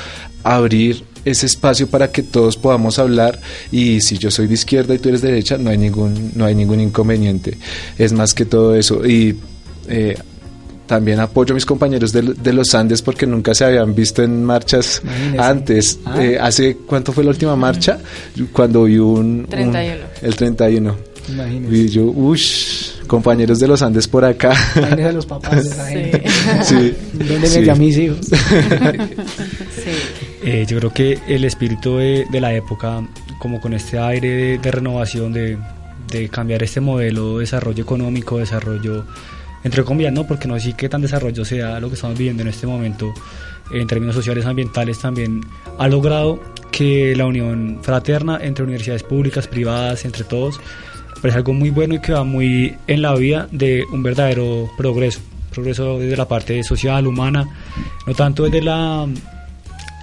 abrir 0.44 1.04
ese 1.24 1.46
espacio 1.46 1.88
para 1.88 2.12
que 2.12 2.24
todos 2.24 2.58
podamos 2.58 2.98
hablar 2.98 3.40
y 3.72 4.02
si 4.02 4.18
yo 4.18 4.32
soy 4.32 4.48
de 4.48 4.56
izquierda 4.56 4.96
y 4.96 5.00
tú 5.00 5.10
eres 5.10 5.22
de 5.22 5.28
derecha 5.30 5.58
no 5.58 5.70
hay 5.70 5.78
ningún 5.78 6.32
no 6.36 6.46
hay 6.46 6.56
ningún 6.56 6.80
inconveniente 6.80 7.58
es 7.98 8.14
más 8.14 8.34
que 8.34 8.46
todo 8.46 8.74
eso 8.76 9.06
y 9.06 9.38
eh, 9.90 10.18
también 10.86 11.20
apoyo 11.20 11.54
a 11.54 11.56
mis 11.56 11.66
compañeros 11.66 12.14
de, 12.14 12.22
de, 12.22 12.54
los 12.54 12.74
Andes 12.74 13.02
porque 13.02 13.28
nunca 13.28 13.54
se 13.54 13.66
habían 13.66 13.94
visto 13.94 14.24
en 14.24 14.44
marchas 14.44 15.02
Imagínese. 15.04 15.44
antes. 15.44 16.00
Ah. 16.06 16.24
Eh, 16.24 16.40
¿Hace 16.40 16.78
cuánto 16.78 17.12
fue 17.12 17.26
la 17.26 17.32
última 17.32 17.58
marcha? 17.58 18.00
Cuando 18.54 18.86
vi 18.86 18.98
un... 18.98 19.46
31. 19.50 19.96
Un, 19.96 20.26
el 20.28 20.36
31. 20.36 21.07
Y 21.70 21.88
yo, 21.90 22.04
uff, 22.06 23.06
compañeros 23.08 23.60
de 23.60 23.68
los 23.68 23.82
Andes 23.82 24.08
por 24.08 24.24
acá. 24.24 24.54
Imagínese 24.76 25.10
a 25.10 25.12
los 25.12 25.26
papás 25.26 25.63
de 25.63 25.70
esa 25.70 25.88
gente. 25.88 26.24
Sí. 26.63 26.94
¿Dónde 27.13 27.48
sí. 27.48 27.70
a 27.70 27.76
mis 27.76 27.98
hijos? 27.98 28.20
sí. 28.26 29.92
Eh, 30.44 30.66
yo 30.68 30.78
creo 30.78 30.94
que 30.94 31.20
el 31.28 31.44
espíritu 31.44 31.98
de, 31.98 32.26
de, 32.32 32.42
la 32.42 32.54
época, 32.54 33.06
como 33.40 33.60
con 33.60 33.74
este 33.74 34.00
aire 34.00 34.30
de, 34.30 34.58
de 34.58 34.72
renovación, 34.72 35.34
de, 35.34 35.58
de 36.12 36.30
cambiar 36.30 36.63
este 36.63 36.80
modelo 36.80 37.36
de 37.36 37.42
desarrollo 37.42 37.84
económico, 37.84 38.38
desarrollo 38.38 39.06
entre 39.63 39.84
comillas, 39.84 40.13
no, 40.13 40.26
porque 40.26 40.48
no 40.48 40.58
sé 40.60 40.74
qué 40.78 40.88
tan 40.88 41.02
desarrollo 41.02 41.44
sea 41.44 41.80
lo 41.80 41.90
que 41.90 41.96
estamos 41.96 42.18
viviendo 42.18 42.42
en 42.44 42.50
este 42.50 42.68
momento 42.68 43.13
en 43.72 43.88
términos 43.88 44.16
sociales 44.16 44.46
ambientales 44.46 45.00
también 45.00 45.42
ha 45.78 45.88
logrado 45.88 46.40
que 46.72 47.16
la 47.16 47.26
unión 47.26 47.80
fraterna 47.82 48.40
entre 48.42 48.63
universidades 48.63 49.04
públicas, 49.04 49.48
privadas, 49.48 50.06
entre 50.06 50.24
todos, 50.24 50.60
es 51.23 51.36
algo 51.36 51.53
muy 51.53 51.69
bueno 51.69 51.95
y 51.95 51.99
que 51.99 52.13
va 52.13 52.23
muy 52.23 52.75
en 52.88 53.01
la 53.01 53.15
vía 53.15 53.47
de 53.51 53.84
un 53.91 54.03
verdadero 54.03 54.69
progreso, 54.77 55.19
progreso 55.51 55.99
desde 55.99 56.15
la 56.15 56.27
parte 56.27 56.63
social, 56.63 57.08
humana, 57.08 57.47
no 58.06 58.13
tanto 58.13 58.43
desde 58.43 58.62
la 58.62 59.08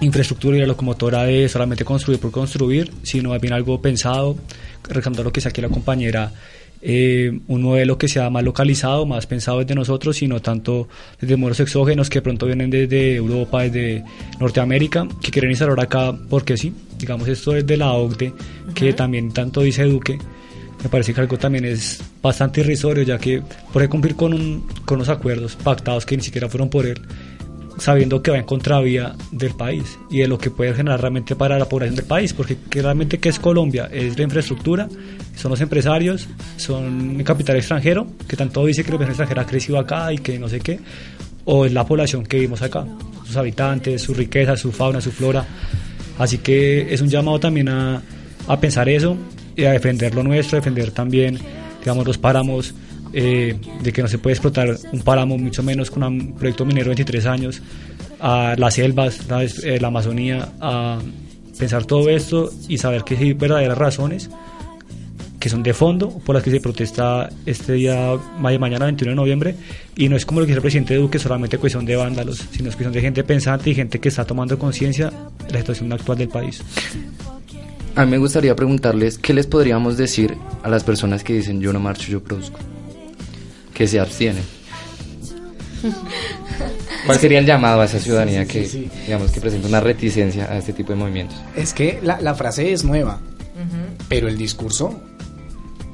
infraestructura 0.01 0.57
y 0.57 0.59
la 0.61 0.67
locomotora 0.67 1.23
de 1.23 1.47
solamente 1.47 1.85
construir 1.85 2.19
por 2.19 2.31
construir, 2.31 2.91
sino 3.03 3.29
más 3.29 3.41
bien 3.41 3.53
algo 3.53 3.81
pensado, 3.81 4.37
recordando 4.83 5.23
lo 5.23 5.31
que 5.31 5.39
decía 5.39 5.49
aquí 5.49 5.61
la 5.61 5.69
compañera, 5.69 6.31
eh, 6.87 7.39
un 7.47 7.63
modelo 7.63 7.97
que 7.97 8.07
sea 8.07 8.29
más 8.29 8.43
localizado, 8.43 9.05
más 9.05 9.25
pensado 9.25 9.59
desde 9.59 9.73
nosotros, 9.73 10.17
sino 10.17 10.41
tanto 10.41 10.87
desde 11.19 11.35
modelos 11.35 11.59
exógenos 11.61 12.09
que 12.09 12.21
pronto 12.21 12.45
vienen 12.45 12.69
desde 12.69 13.15
Europa, 13.15 13.63
desde 13.63 14.03
Norteamérica, 14.39 15.07
que 15.21 15.31
quieren 15.31 15.49
instalar 15.49 15.79
acá 15.79 16.15
porque 16.29 16.57
sí. 16.57 16.73
Digamos, 16.99 17.27
esto 17.27 17.55
es 17.55 17.65
de 17.65 17.77
la 17.77 17.91
OCDE, 17.93 18.33
que 18.75 18.93
también 18.93 19.33
tanto 19.33 19.61
dice 19.61 19.83
Duque. 19.83 20.19
Me 20.85 20.89
parece 20.89 21.15
que 21.15 21.21
algo 21.21 21.35
también 21.35 21.65
es 21.65 21.99
bastante 22.21 22.61
irrisorio, 22.61 23.01
ya 23.01 23.17
que 23.17 23.41
por 23.73 23.89
cumplir 23.89 24.15
con, 24.15 24.35
un, 24.35 24.67
con 24.85 24.97
unos 24.97 25.09
acuerdos 25.09 25.55
pactados 25.55 26.05
que 26.05 26.15
ni 26.15 26.21
siquiera 26.21 26.47
fueron 26.47 26.69
por 26.69 26.85
él, 26.85 27.01
sabiendo 27.79 28.21
que 28.21 28.29
va 28.29 28.37
en 28.37 28.43
contravía 28.43 29.15
del 29.31 29.55
país 29.55 29.97
y 30.11 30.19
de 30.19 30.27
lo 30.27 30.37
que 30.37 30.51
puede 30.51 30.75
generar 30.75 31.01
realmente 31.01 31.35
para 31.35 31.57
la 31.57 31.67
población 31.67 31.95
del 31.95 32.05
país, 32.05 32.33
porque 32.33 32.57
que 32.69 32.83
realmente 32.83 33.17
qué 33.17 33.29
es 33.29 33.39
Colombia, 33.39 33.89
es 33.91 34.15
la 34.15 34.25
infraestructura, 34.25 34.87
son 35.35 35.49
los 35.49 35.59
empresarios, 35.59 36.27
son 36.57 37.15
el 37.17 37.23
capital 37.23 37.55
extranjero, 37.55 38.05
que 38.27 38.37
tanto 38.37 38.63
dice 38.63 38.83
que 38.83 38.89
la 38.89 38.97
inversión 38.97 39.13
extranjera 39.13 39.41
ha 39.41 39.47
crecido 39.47 39.79
acá 39.79 40.13
y 40.13 40.19
que 40.19 40.37
no 40.37 40.47
sé 40.47 40.59
qué, 40.59 40.79
o 41.45 41.65
es 41.65 41.73
la 41.73 41.83
población 41.83 42.27
que 42.27 42.37
vivimos 42.37 42.61
acá, 42.61 42.85
sus 43.25 43.35
habitantes, 43.35 44.03
su 44.03 44.13
riqueza, 44.13 44.55
su 44.55 44.71
fauna, 44.71 45.01
su 45.01 45.11
flora. 45.11 45.47
Así 46.19 46.37
que 46.37 46.93
es 46.93 47.01
un 47.01 47.09
llamado 47.09 47.39
también 47.39 47.69
a, 47.69 48.03
a 48.47 48.59
pensar 48.59 48.87
eso 48.87 49.17
a 49.63 49.71
defender 49.71 50.13
lo 50.15 50.23
nuestro, 50.23 50.57
defender 50.57 50.91
también, 50.91 51.39
digamos, 51.79 52.05
los 52.05 52.17
páramos, 52.17 52.73
eh, 53.13 53.55
de 53.81 53.93
que 53.93 54.01
no 54.01 54.07
se 54.07 54.17
puede 54.17 54.33
explotar 54.33 54.75
un 54.91 55.01
páramo, 55.01 55.37
mucho 55.37 55.63
menos 55.63 55.89
con 55.89 56.03
un 56.03 56.33
proyecto 56.33 56.65
minero 56.65 56.85
de 56.85 56.95
23 56.95 57.25
años, 57.25 57.61
a 58.19 58.55
las 58.57 58.73
selvas, 58.73 59.27
la, 59.29 59.43
eh, 59.43 59.79
la 59.79 59.87
Amazonía, 59.87 60.49
a 60.59 60.99
pensar 61.57 61.85
todo 61.85 62.09
esto 62.09 62.51
y 62.67 62.77
saber 62.77 63.03
que 63.03 63.15
hay 63.15 63.33
verdaderas 63.33 63.77
razones 63.77 64.29
que 65.45 65.49
son 65.49 65.61
de 65.61 65.75
fondo 65.75 66.09
por 66.09 66.33
las 66.33 66.43
que 66.43 66.49
se 66.49 66.59
protesta 66.59 67.29
este 67.45 67.73
día 67.73 68.17
mañana 68.39 68.85
21 68.85 69.11
de 69.11 69.15
noviembre. 69.15 69.55
Y 69.95 70.09
no 70.09 70.15
es 70.15 70.25
como 70.25 70.39
lo 70.39 70.47
que 70.47 70.53
dice 70.53 70.57
el 70.57 70.61
presidente 70.63 70.95
Duque 70.95 71.19
solamente 71.19 71.59
cuestión 71.59 71.85
de 71.85 71.95
vándalos 71.95 72.43
sino 72.51 72.69
es 72.69 72.75
cuestión 72.75 72.91
de 72.91 72.99
gente 72.99 73.23
pensante 73.23 73.69
y 73.69 73.75
gente 73.75 73.99
que 73.99 74.09
está 74.09 74.25
tomando 74.25 74.57
conciencia 74.57 75.11
de 75.45 75.53
la 75.53 75.59
situación 75.59 75.93
actual 75.93 76.17
del 76.17 76.29
país 76.29 76.63
a 77.95 78.05
mí 78.05 78.11
me 78.11 78.17
gustaría 78.17 78.55
preguntarles 78.55 79.17
qué 79.17 79.33
les 79.33 79.47
podríamos 79.47 79.97
decir 79.97 80.37
a 80.63 80.69
las 80.69 80.83
personas 80.83 81.23
que 81.23 81.33
dicen 81.33 81.61
yo 81.61 81.71
no 81.71 81.79
marcho 81.79 82.11
yo 82.11 82.21
produzco 82.21 82.59
que 83.73 83.87
se 83.87 83.99
abstienen. 83.99 84.43
¿Cuál 87.05 87.19
sería 87.19 87.39
el 87.39 87.45
llamado 87.45 87.81
a 87.81 87.85
esa 87.85 87.99
ciudadanía 87.99 88.45
que, 88.45 88.65
sí, 88.65 88.89
sí. 88.91 89.01
digamos, 89.05 89.31
que 89.31 89.41
presenta 89.41 89.67
una 89.67 89.81
reticencia 89.81 90.45
a 90.45 90.57
este 90.57 90.73
tipo 90.73 90.93
de 90.93 90.95
movimientos? 90.97 91.37
Es 91.55 91.73
que 91.73 91.99
la, 92.01 92.19
la 92.21 92.33
frase 92.33 92.73
es 92.73 92.83
nueva, 92.83 93.19
uh 93.19 93.59
-huh. 93.59 94.05
pero 94.09 94.27
el 94.27 94.37
discurso 94.37 94.99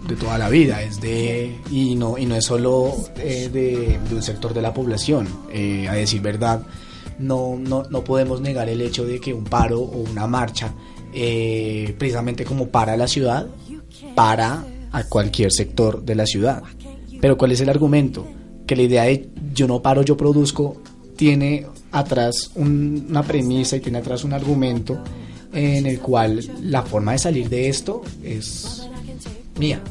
de 0.08 0.16
toda 0.16 0.38
la 0.38 0.48
vida 0.48 0.82
es 0.82 1.02
de 1.02 1.58
y 1.70 1.96
no 1.96 2.18
y 2.18 2.26
no 2.26 2.36
es 2.36 2.46
solo 2.46 2.94
eh, 3.18 3.50
de, 3.52 4.00
de, 4.08 4.16
un 4.16 4.24
sector 4.24 4.54
de 4.54 4.62
la 4.62 4.74
población. 4.74 5.28
Eh, 5.52 5.88
a 5.90 5.94
decir 5.94 6.22
verdad, 6.22 6.62
no, 7.20 7.58
no, 7.60 7.84
no 7.90 8.04
podemos 8.04 8.42
negar 8.42 8.70
el 8.70 8.82
hecho 8.82 9.06
de 9.06 9.20
que 9.20 9.34
un 9.34 9.44
paro 9.44 9.80
o 9.80 9.98
una 9.98 10.28
marcha, 10.28 10.74
eh, 11.14 11.96
precisamente 11.98 12.46
como 12.46 12.68
para 12.68 12.98
la 12.98 13.08
ciudad, 13.08 13.48
para 14.16 14.66
a 14.92 15.04
cualquier 15.06 15.52
sector 15.52 16.04
de 16.04 16.16
la 16.16 16.26
ciudad. 16.26 16.64
Pero 17.20 17.38
¿cuál 17.38 17.52
es 17.52 17.62
el 17.62 17.70
argumento? 17.70 18.28
Que 18.66 18.76
la 18.76 18.84
idea 18.84 19.04
de 19.04 19.30
yo 19.54 19.68
no 19.68 19.82
paro, 19.82 20.02
yo 20.04 20.18
produzco, 20.18 20.82
tiene 21.16 21.66
atrás 21.92 22.52
un, 22.56 23.06
una 23.10 23.24
premisa 23.24 23.76
y 23.76 23.80
tiene 23.80 24.00
atrás 24.00 24.24
un 24.24 24.34
argumento 24.34 25.04
en 25.54 25.86
el 25.86 26.00
cual 26.00 26.42
la 26.62 26.84
forma 26.84 27.12
de 27.14 27.18
salir 27.20 27.50
de 27.50 27.68
esto 27.68 28.02
es 28.24 28.88
mía, 29.60 29.82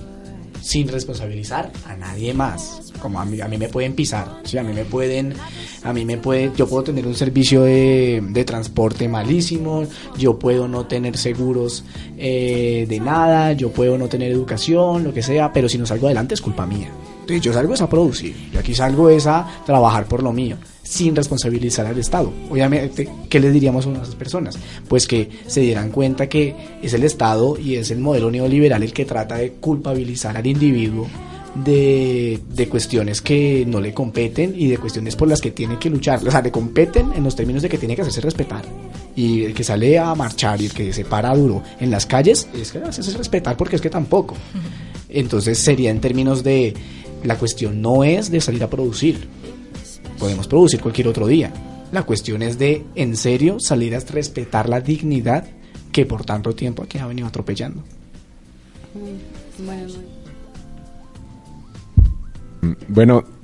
sin 0.63 0.89
responsabilizar 0.89 1.71
a 1.87 1.97
nadie 1.97 2.33
más. 2.35 2.90
Como 3.01 3.21
a 3.21 3.25
mí, 3.25 3.41
a 3.41 3.49
mí 3.49 3.57
me 3.57 3.69
pueden 3.69 3.95
pisar, 3.95 4.41
¿sí? 4.45 4.59
a 4.59 4.63
mí 4.63 4.73
me 4.73 4.85
pueden, 4.85 5.35
a 5.83 5.93
mí 5.93 6.05
me 6.05 6.19
puede, 6.19 6.53
yo 6.57 6.69
puedo 6.69 6.85
tener 6.85 7.07
un 7.07 7.15
servicio 7.15 7.63
de, 7.63 8.23
de 8.23 8.45
transporte 8.45 9.09
malísimo, 9.09 9.85
yo 10.17 10.39
puedo 10.39 10.69
no 10.69 10.87
tener 10.87 11.17
seguros 11.17 11.85
eh, 12.19 12.87
de 12.89 13.01
nada, 13.01 13.53
yo 13.53 13.71
puedo 13.71 13.97
no 13.97 14.09
tener 14.09 14.31
educación, 14.31 15.05
lo 15.05 15.15
que 15.15 15.23
sea, 15.23 15.53
pero 15.53 15.69
si 15.69 15.79
no 15.79 15.87
salgo 15.87 16.07
adelante 16.07 16.35
es 16.35 16.41
culpa 16.41 16.67
mía. 16.67 16.91
Entonces 17.21 17.43
yo 17.43 17.53
salgo 17.53 17.75
es 17.75 17.81
a 17.81 17.89
producir, 17.89 18.35
yo 18.53 18.59
aquí 18.61 18.75
salgo 18.75 19.09
es 19.09 19.27
a 19.27 19.63
trabajar 19.65 20.07
por 20.07 20.23
lo 20.23 20.33
mío, 20.33 20.57
sin 20.83 21.15
responsabilizar 21.15 21.87
al 21.87 21.99
Estado. 21.99 22.33
Obviamente, 22.51 23.09
¿qué 23.29 23.39
les 23.39 23.53
diríamos 23.53 23.87
a 23.87 23.93
esas 23.93 24.17
personas? 24.17 24.59
Pues 24.89 25.07
que 25.07 25.31
se 25.47 25.61
dieran 25.61 25.91
cuenta 25.91 26.29
que 26.29 26.57
es 26.83 26.93
el 26.93 27.05
Estado 27.05 27.57
y 27.57 27.77
es 27.77 27.91
el 27.91 28.01
modelo 28.01 28.31
neoliberal 28.31 28.83
el 28.83 28.93
que 28.93 29.05
trata 29.05 29.37
de 29.37 29.53
culpabilizar 29.53 30.37
al 30.37 30.47
individuo 30.47 31.07
de, 31.55 32.41
de, 32.49 32.69
cuestiones 32.69 33.21
que 33.21 33.65
no 33.67 33.81
le 33.81 33.93
competen 33.93 34.55
y 34.57 34.69
de 34.69 34.79
cuestiones 34.79 35.17
por 35.17 35.29
las 35.29 35.41
que 35.41 35.51
tiene 35.51 35.79
que 35.79 35.91
luchar. 35.91 36.27
O 36.27 36.31
sea, 36.31 36.43
le 36.43 36.51
competen 36.51 37.13
en 37.15 37.25
los 37.25 37.35
términos 37.35 37.63
de 37.63 37.69
que 37.69 37.79
tiene 37.79 37.97
que 37.97 38.03
hacerse 38.03 38.21
respetar. 38.21 38.63
Y 39.17 39.45
el 39.45 39.55
que 39.55 39.65
sale 39.65 39.99
a 39.99 40.15
marchar 40.15 40.61
y 40.63 40.67
el 40.67 40.73
que 40.73 40.93
se 40.93 41.05
para 41.05 41.35
duro 41.35 41.63
en 41.81 41.91
las 41.91 42.07
calles 42.07 42.49
es 42.55 42.73
que 42.73 42.79
hacerse 42.79 43.17
respetar 43.17 43.57
porque 43.57 43.77
es 43.77 43.83
que 43.83 43.91
tampoco. 43.91 44.37
Entonces 45.09 45.59
sería 45.59 45.91
en 45.91 46.01
términos 46.01 46.45
de 46.45 46.75
la 47.25 47.37
cuestión 47.37 47.83
no 47.83 48.05
es 48.05 48.31
de 48.31 48.41
salir 48.41 48.63
a 48.63 48.71
producir. 48.71 49.29
Podemos 50.19 50.47
producir 50.47 50.81
cualquier 50.81 51.09
otro 51.09 51.27
día. 51.27 51.53
La 51.93 52.05
cuestión 52.05 52.43
es 52.43 52.59
de, 52.59 52.85
en 52.95 53.17
serio, 53.17 53.59
salir 53.59 53.97
a 53.97 54.01
respetar 54.01 54.69
la 54.69 54.81
dignidad 54.81 55.45
que 55.91 56.07
por 56.07 56.25
tanto 56.25 56.55
tiempo 56.55 56.85
aquí 56.85 56.99
ha 56.99 57.07
venido 57.07 57.27
atropellando. 57.27 57.83
Bueno, 58.95 59.19
bueno, 59.59 59.93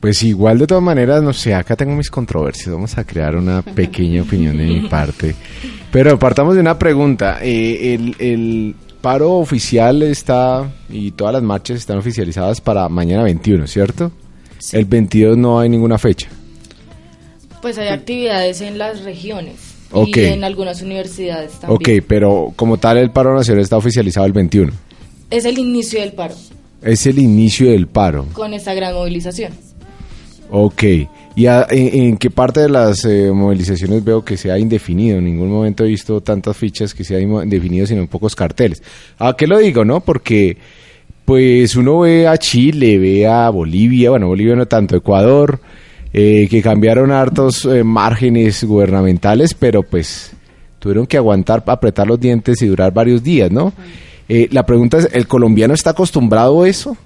pues 0.00 0.22
igual 0.22 0.58
de 0.58 0.66
todas 0.66 0.82
maneras, 0.82 1.22
no 1.22 1.32
sé, 1.32 1.54
acá 1.54 1.76
tengo 1.76 1.94
mis 1.94 2.10
controversias. 2.10 2.74
Vamos 2.74 2.96
a 2.98 3.04
crear 3.04 3.36
una 3.36 3.62
pequeña 3.62 4.22
opinión 4.22 4.56
de 4.56 4.64
mi 4.64 4.80
parte. 4.88 5.34
Pero 5.90 6.18
partamos 6.18 6.54
de 6.54 6.60
una 6.60 6.78
pregunta. 6.78 7.38
Eh, 7.42 7.94
el, 7.94 8.16
el, 8.18 8.74
paro 9.00 9.34
oficial 9.34 10.02
está 10.02 10.68
y 10.88 11.12
todas 11.12 11.34
las 11.34 11.42
marchas 11.42 11.76
están 11.76 11.98
oficializadas 11.98 12.60
para 12.60 12.88
mañana 12.88 13.22
21, 13.22 13.66
¿cierto? 13.68 14.10
Sí. 14.58 14.76
El 14.76 14.84
22 14.86 15.36
no 15.36 15.60
hay 15.60 15.68
ninguna 15.68 15.96
fecha. 15.96 16.28
Pues 17.62 17.78
hay 17.78 17.88
actividades 17.88 18.60
en 18.62 18.78
las 18.78 19.04
regiones 19.04 19.76
Ok. 19.92 20.16
y 20.16 20.24
en 20.24 20.42
algunas 20.42 20.82
universidades 20.82 21.52
también. 21.52 22.00
Ok, 22.00 22.04
pero 22.08 22.52
como 22.56 22.78
tal 22.78 22.98
el 22.98 23.10
paro 23.10 23.34
nacional 23.34 23.62
está 23.62 23.76
oficializado 23.76 24.26
el 24.26 24.32
21. 24.32 24.72
Es 25.30 25.44
el 25.44 25.58
inicio 25.58 26.00
del 26.00 26.12
paro 26.12 26.34
Es 26.86 27.06
el 27.06 27.18
inicio 27.18 27.70
del 27.70 27.86
paro. 27.88 28.26
con 28.32 28.54
esta 28.54 28.72
gran 28.74 28.94
movilización. 28.94 29.52
Ok. 30.50 30.82
¿Y 31.34 31.46
a- 31.46 31.66
en, 31.68 32.02
en 32.02 32.16
qué 32.16 32.30
parte 32.30 32.60
de 32.60 32.68
las 32.68 33.04
eh, 33.04 33.30
movilizaciones 33.32 34.02
veo 34.04 34.24
que 34.24 34.36
se 34.36 34.50
ha 34.50 34.58
indefinido? 34.58 35.18
En 35.18 35.24
ningún 35.24 35.50
momento 35.50 35.84
he 35.84 35.88
visto 35.88 36.20
tantas 36.22 36.56
fichas 36.56 36.94
que 36.94 37.04
se 37.04 37.16
ha 37.16 37.20
indefinido, 37.20 37.86
sino 37.86 38.00
en 38.00 38.06
pocos 38.08 38.34
carteles. 38.34 38.82
¿A 39.18 39.34
qué 39.36 39.46
lo 39.46 39.58
digo, 39.58 39.84
no? 39.84 40.00
Porque 40.00 40.56
pues 41.24 41.74
uno 41.74 41.98
ve 42.00 42.28
a 42.28 42.38
Chile, 42.38 42.98
ve 42.98 43.26
a 43.26 43.50
Bolivia, 43.50 44.10
bueno, 44.10 44.28
Bolivia 44.28 44.54
no 44.54 44.66
tanto, 44.66 44.96
Ecuador, 44.96 45.60
eh, 46.12 46.46
que 46.48 46.62
cambiaron 46.62 47.10
hartos 47.10 47.64
eh, 47.64 47.82
márgenes 47.82 48.62
gubernamentales, 48.62 49.52
pero 49.52 49.82
pues 49.82 50.30
tuvieron 50.78 51.06
que 51.06 51.16
aguantar, 51.16 51.64
apretar 51.66 52.06
los 52.06 52.20
dientes 52.20 52.62
y 52.62 52.66
durar 52.66 52.94
varios 52.94 53.22
días, 53.24 53.50
¿no? 53.50 53.72
Eh, 54.28 54.48
la 54.50 54.66
pregunta 54.66 54.98
es, 54.98 55.08
¿el 55.12 55.28
colombiano 55.28 55.74
está 55.74 55.90
acostumbrado 55.90 56.62
a 56.62 56.68
eso? 56.68 56.96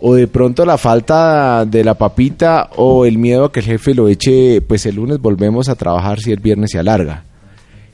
¿O 0.00 0.14
de 0.14 0.26
pronto 0.26 0.66
la 0.66 0.76
falta 0.78 1.64
de 1.64 1.82
la 1.84 1.94
papita 1.94 2.70
o 2.76 3.06
el 3.06 3.18
miedo 3.18 3.44
a 3.44 3.52
que 3.52 3.60
el 3.60 3.66
jefe 3.66 3.94
lo 3.94 4.08
eche, 4.08 4.60
pues 4.60 4.84
el 4.86 4.96
lunes 4.96 5.20
volvemos 5.20 5.68
a 5.68 5.74
trabajar 5.74 6.20
si 6.20 6.32
el 6.32 6.40
viernes 6.40 6.70
se 6.72 6.78
alarga? 6.78 7.24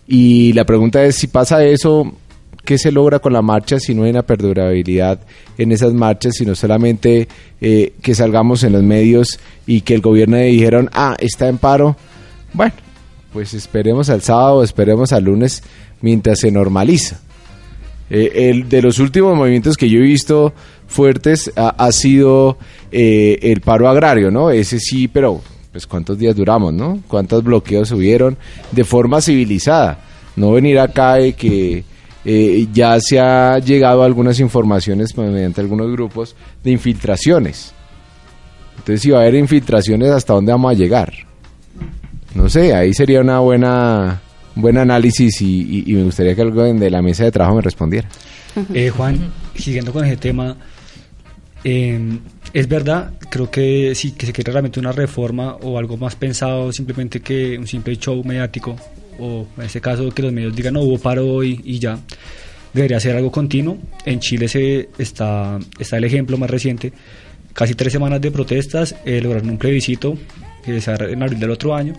Y 0.07 0.53
la 0.55 0.64
pregunta 0.64 1.05
es, 1.05 1.14
si 1.16 1.29
pasa 1.29 1.64
eso, 1.64 2.12
¿qué 2.64 2.77
se 2.77 2.91
logra 2.91 3.18
con 3.20 3.33
la 3.33 3.43
marcha 3.43 3.79
si 3.79 3.95
no 3.95 4.03
hay 4.03 4.11
una 4.11 4.23
perdurabilidad 4.23 5.20
en 5.59 5.70
esas 5.70 5.93
marchas, 5.93 6.35
sino 6.37 6.55
solamente 6.55 7.29
eh, 7.61 7.93
que 8.03 8.14
salgamos 8.14 8.64
en 8.64 8.73
los 8.73 8.83
medios 8.83 9.39
y 9.66 9.83
que 9.83 9.95
el 9.95 10.01
gobierno 10.01 10.39
dijeron, 10.39 10.91
ah, 10.93 11.14
está 11.18 11.49
en 11.49 11.59
paro? 11.59 11.97
Bueno, 12.53 12.75
pues 13.33 13.55
esperemos 13.55 14.11
al 14.11 14.23
sábado, 14.23 14.64
esperemos 14.64 15.12
al 15.12 15.25
lunes 15.25 15.62
mientras 16.01 16.41
se 16.41 16.51
normaliza. 16.51 17.20
Eh, 18.15 18.51
el 18.51 18.69
de 18.69 18.83
los 18.83 18.99
últimos 18.99 19.35
movimientos 19.35 19.79
que 19.79 19.89
yo 19.89 20.01
he 20.01 20.03
visto 20.03 20.53
fuertes 20.87 21.51
ha, 21.57 21.91
sido 21.93 22.59
eh, 22.91 23.39
el 23.41 23.63
paro 23.63 23.89
agrario, 23.89 24.31
¿no? 24.31 24.51
Ese 24.51 24.79
sí, 24.79 25.09
pero 25.09 25.41
pues 25.73 25.87
cuántos 25.87 26.19
días 26.19 26.37
duramos, 26.37 26.75
¿no? 26.75 27.01
Cuántos 27.09 27.43
bloqueos 27.43 27.91
hubieron 27.91 28.37
de 28.71 28.85
forma 28.85 29.23
civilizada. 29.23 29.99
No 30.37 30.53
venir 30.53 30.79
acá 30.79 31.15
de 31.15 31.33
que 31.33 31.85
eh, 32.27 32.69
ya 32.71 33.01
se 33.01 33.19
ha 33.19 33.59
llegado 33.61 34.03
a 34.03 34.05
algunas 34.05 34.39
informaciones 34.41 35.15
pues, 35.15 35.31
mediante 35.31 35.63
algunos 35.63 35.91
grupos 35.91 36.37
de 36.63 36.71
infiltraciones. 36.71 37.73
Entonces, 38.77 39.01
si 39.01 39.11
va 39.11 39.21
a 39.21 39.23
haber 39.23 39.37
infiltraciones, 39.37 40.11
¿hasta 40.11 40.35
dónde 40.35 40.53
vamos 40.53 40.71
a 40.71 40.75
llegar? 40.75 41.15
No 42.35 42.51
sé, 42.51 42.75
ahí 42.75 42.93
sería 42.93 43.23
una 43.23 43.39
buena 43.39 44.21
buen 44.55 44.77
análisis 44.79 45.41
y, 45.43 45.85
y- 45.87 45.93
me 45.95 46.05
gustaría 46.05 46.35
que 46.35 46.43
alguien 46.43 46.79
de 46.79 46.91
la 46.91 47.03
mesa 47.03 47.25
de 47.25 47.33
trabajo 47.33 47.57
me 47.57 47.63
respondiera. 47.63 48.09
Eh, 48.75 48.91
Juan, 48.91 49.33
siguiendo 49.55 49.93
con 49.93 50.05
ese 50.05 50.17
tema, 50.17 50.57
eh, 51.65 52.19
es 52.53 52.69
verdad, 52.69 53.13
creo 53.31 53.51
que 53.51 53.95
sí, 53.95 54.13
que 54.13 54.27
se 54.27 54.33
quiere 54.33 54.53
realmente 54.53 54.79
una 54.81 54.93
reforma 54.93 55.55
o 55.63 55.79
algo 55.79 55.97
más 55.97 56.17
pensado 56.17 56.73
simplemente 56.73 57.21
que 57.21 57.57
un 57.59 57.67
simple 57.67 57.97
show 57.97 58.23
mediático, 58.25 58.77
o 59.19 59.47
en 59.57 59.65
este 59.65 59.81
caso 59.81 60.11
que 60.11 60.23
los 60.23 60.33
medios 60.33 60.55
digan 60.55 60.75
no 60.75 60.81
hubo 60.83 60.99
paro 60.99 61.27
hoy 61.27 61.61
y 61.65 61.79
ya. 61.79 61.99
Debería 62.75 62.99
ser 63.01 63.17
algo 63.17 63.31
continuo. 63.31 63.77
En 64.07 64.19
Chile 64.21 64.49
se 64.49 64.89
está, 64.99 65.59
está 65.79 65.99
el 65.99 66.05
ejemplo 66.05 66.39
más 66.39 66.49
reciente. 66.51 66.91
Casi 67.53 67.75
tres 67.75 67.93
semanas 67.93 68.19
de 68.21 68.31
protestas 68.31 68.95
eh, 69.05 69.21
lograron 69.21 69.51
un 69.51 69.59
plebiscito 69.59 70.17
que 70.65 70.81
se 70.81 70.91
en 70.93 71.23
abril 71.23 71.39
del 71.39 71.51
otro 71.51 71.75
año 71.75 71.93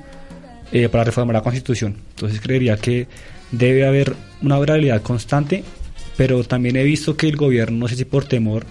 eh, 0.71 0.89
para 0.89 1.03
reformar 1.03 1.35
la 1.35 1.41
constitución. 1.41 1.95
Entonces 2.11 2.41
creería 2.41 2.77
que 2.77 3.07
debe 3.51 3.85
haber 3.85 4.15
una 4.41 4.57
oralidad 4.57 5.01
constante, 5.01 5.63
pero 6.17 6.43
también 6.43 6.75
he 6.75 6.83
visto 6.83 7.15
que 7.15 7.27
el 7.27 7.35
gobierno, 7.35 7.77
no 7.77 7.87
sé 7.87 7.95
si 7.95 8.05
por 8.05 8.25
temor 8.25 8.65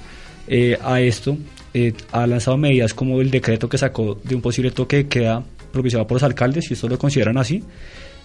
eh, 0.49 0.79
a 0.83 1.01
esto, 1.01 1.37
eh, 1.75 1.95
ha 2.11 2.27
lanzado 2.27 2.57
medidas 2.57 2.93
como 2.93 3.21
el 3.21 3.31
decreto 3.31 3.69
que 3.69 3.79
sacó 3.79 4.19
de 4.23 4.35
un 4.35 4.43
posible 4.43 4.71
toque 4.71 4.97
de 4.97 5.09
queda 5.09 5.43
propiciado 5.73 6.07
por 6.07 6.17
los 6.17 6.23
alcaldes, 6.23 6.67
si 6.67 6.75
esto 6.75 6.89
lo 6.89 6.99
consideran 6.99 7.39
así, 7.39 7.63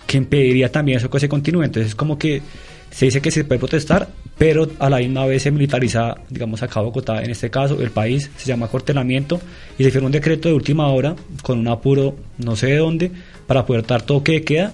que 0.06 0.18
impediría 0.18 0.72
también 0.72 0.98
eso 0.98 1.10
que 1.10 1.20
se 1.20 1.30
continúe. 1.30 1.64
Entonces 1.64 1.90
es 1.90 1.96
como 1.96 2.18
que 2.18 2.42
se 2.90 3.06
dice 3.06 3.22
que 3.22 3.32
se 3.32 3.44
puede 3.44 3.60
protestar, 3.60 4.10
pero 4.38 4.68
a 4.80 4.90
la 4.90 4.98
misma 4.98 5.26
vez 5.26 5.44
se 5.44 5.52
militariza, 5.52 6.16
digamos, 6.30 6.64
acá 6.64 6.82
Bogotá, 6.82 7.22
en 7.24 7.30
este 7.30 7.50
caso, 7.50 7.82
el 7.82 7.92
país, 7.92 8.30
se 8.38 8.46
llama 8.46 8.66
acortelamiento, 8.66 9.40
y 9.78 9.84
se 9.84 9.92
firma 9.92 10.08
un 10.08 10.12
decreto 10.12 10.50
de 10.50 10.56
última 10.56 10.88
hora, 10.88 11.16
con 11.42 11.60
un 11.60 11.68
apuro 11.68 12.16
no 12.38 12.56
sé 12.56 12.68
de 12.68 12.78
dónde, 12.78 13.12
para 13.48 13.66
poder 13.66 13.86
dar 13.86 14.02
toque 14.04 14.34
de 14.34 14.42
queda, 14.44 14.74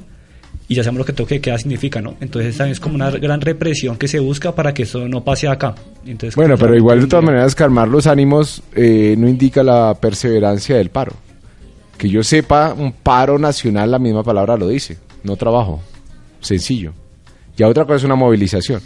y 0.67 0.75
ya 0.75 0.83
sabemos 0.83 0.99
lo 0.99 1.05
que 1.05 1.13
toque 1.13 1.35
de 1.35 1.41
queda 1.41 1.57
significa, 1.57 2.01
¿no? 2.01 2.15
Entonces 2.19 2.57
también 2.57 2.73
es 2.73 2.79
como 2.79 2.95
una 2.95 3.11
gran 3.11 3.41
represión 3.41 3.97
que 3.97 4.07
se 4.07 4.19
busca 4.19 4.53
para 4.53 4.73
que 4.73 4.83
eso 4.83 5.07
no 5.07 5.23
pase 5.23 5.47
acá. 5.47 5.75
Entonces, 6.05 6.35
Bueno, 6.35 6.57
pero 6.57 6.75
igual 6.75 7.01
de 7.01 7.07
todas 7.07 7.23
maneras 7.23 7.55
calmar 7.55 7.87
los 7.87 8.07
ánimos 8.07 8.63
eh, 8.73 9.15
no 9.17 9.27
indica 9.27 9.63
la 9.63 9.93
perseverancia 9.93 10.77
del 10.77 10.89
paro. 10.89 11.13
Que 11.97 12.09
yo 12.09 12.23
sepa, 12.23 12.73
un 12.73 12.91
paro 12.91 13.37
nacional, 13.37 13.91
la 13.91 13.99
misma 13.99 14.23
palabra 14.23 14.57
lo 14.57 14.67
dice, 14.67 14.97
no 15.23 15.35
trabajo, 15.35 15.81
sencillo. 16.41 16.93
Ya 17.55 17.67
otra 17.67 17.85
cosa 17.85 17.97
es 17.97 18.03
una 18.03 18.15
movilización. 18.15 18.81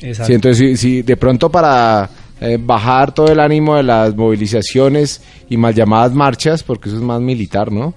Exacto. 0.00 0.26
Sí, 0.26 0.32
entonces, 0.34 0.58
si, 0.58 0.76
si 0.76 1.02
de 1.02 1.16
pronto 1.16 1.48
para 1.48 2.10
eh, 2.40 2.58
bajar 2.60 3.14
todo 3.14 3.28
el 3.28 3.38
ánimo 3.38 3.76
de 3.76 3.84
las 3.84 4.14
movilizaciones 4.16 5.22
y 5.48 5.56
mal 5.56 5.74
llamadas 5.74 6.12
marchas, 6.12 6.62
porque 6.62 6.88
eso 6.88 6.98
es 6.98 7.04
más 7.04 7.20
militar, 7.20 7.70
¿no? 7.70 7.94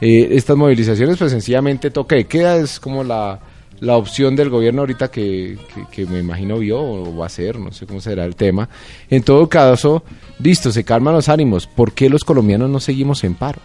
Eh, 0.00 0.28
estas 0.32 0.56
movilizaciones, 0.56 1.16
pues 1.16 1.32
sencillamente 1.32 1.90
toque 1.90 2.16
de 2.16 2.24
queda 2.26 2.56
es 2.56 2.78
como 2.78 3.02
la, 3.02 3.40
la 3.80 3.96
opción 3.96 4.36
del 4.36 4.48
gobierno 4.48 4.82
ahorita 4.82 5.10
que, 5.10 5.58
que, 5.74 5.84
que 5.90 6.06
me 6.10 6.20
imagino 6.20 6.58
vio 6.58 6.80
o 6.80 7.16
va 7.16 7.26
a 7.26 7.28
ser, 7.30 7.58
no 7.58 7.72
sé 7.72 7.86
cómo 7.86 8.00
será 8.00 8.24
el 8.24 8.36
tema. 8.36 8.68
En 9.10 9.22
todo 9.22 9.48
caso, 9.48 10.04
listo, 10.38 10.70
se 10.70 10.84
calman 10.84 11.14
los 11.14 11.28
ánimos. 11.28 11.66
¿Por 11.66 11.92
qué 11.92 12.08
los 12.08 12.24
colombianos 12.24 12.70
no 12.70 12.80
seguimos 12.80 13.24
en 13.24 13.34
paro? 13.34 13.60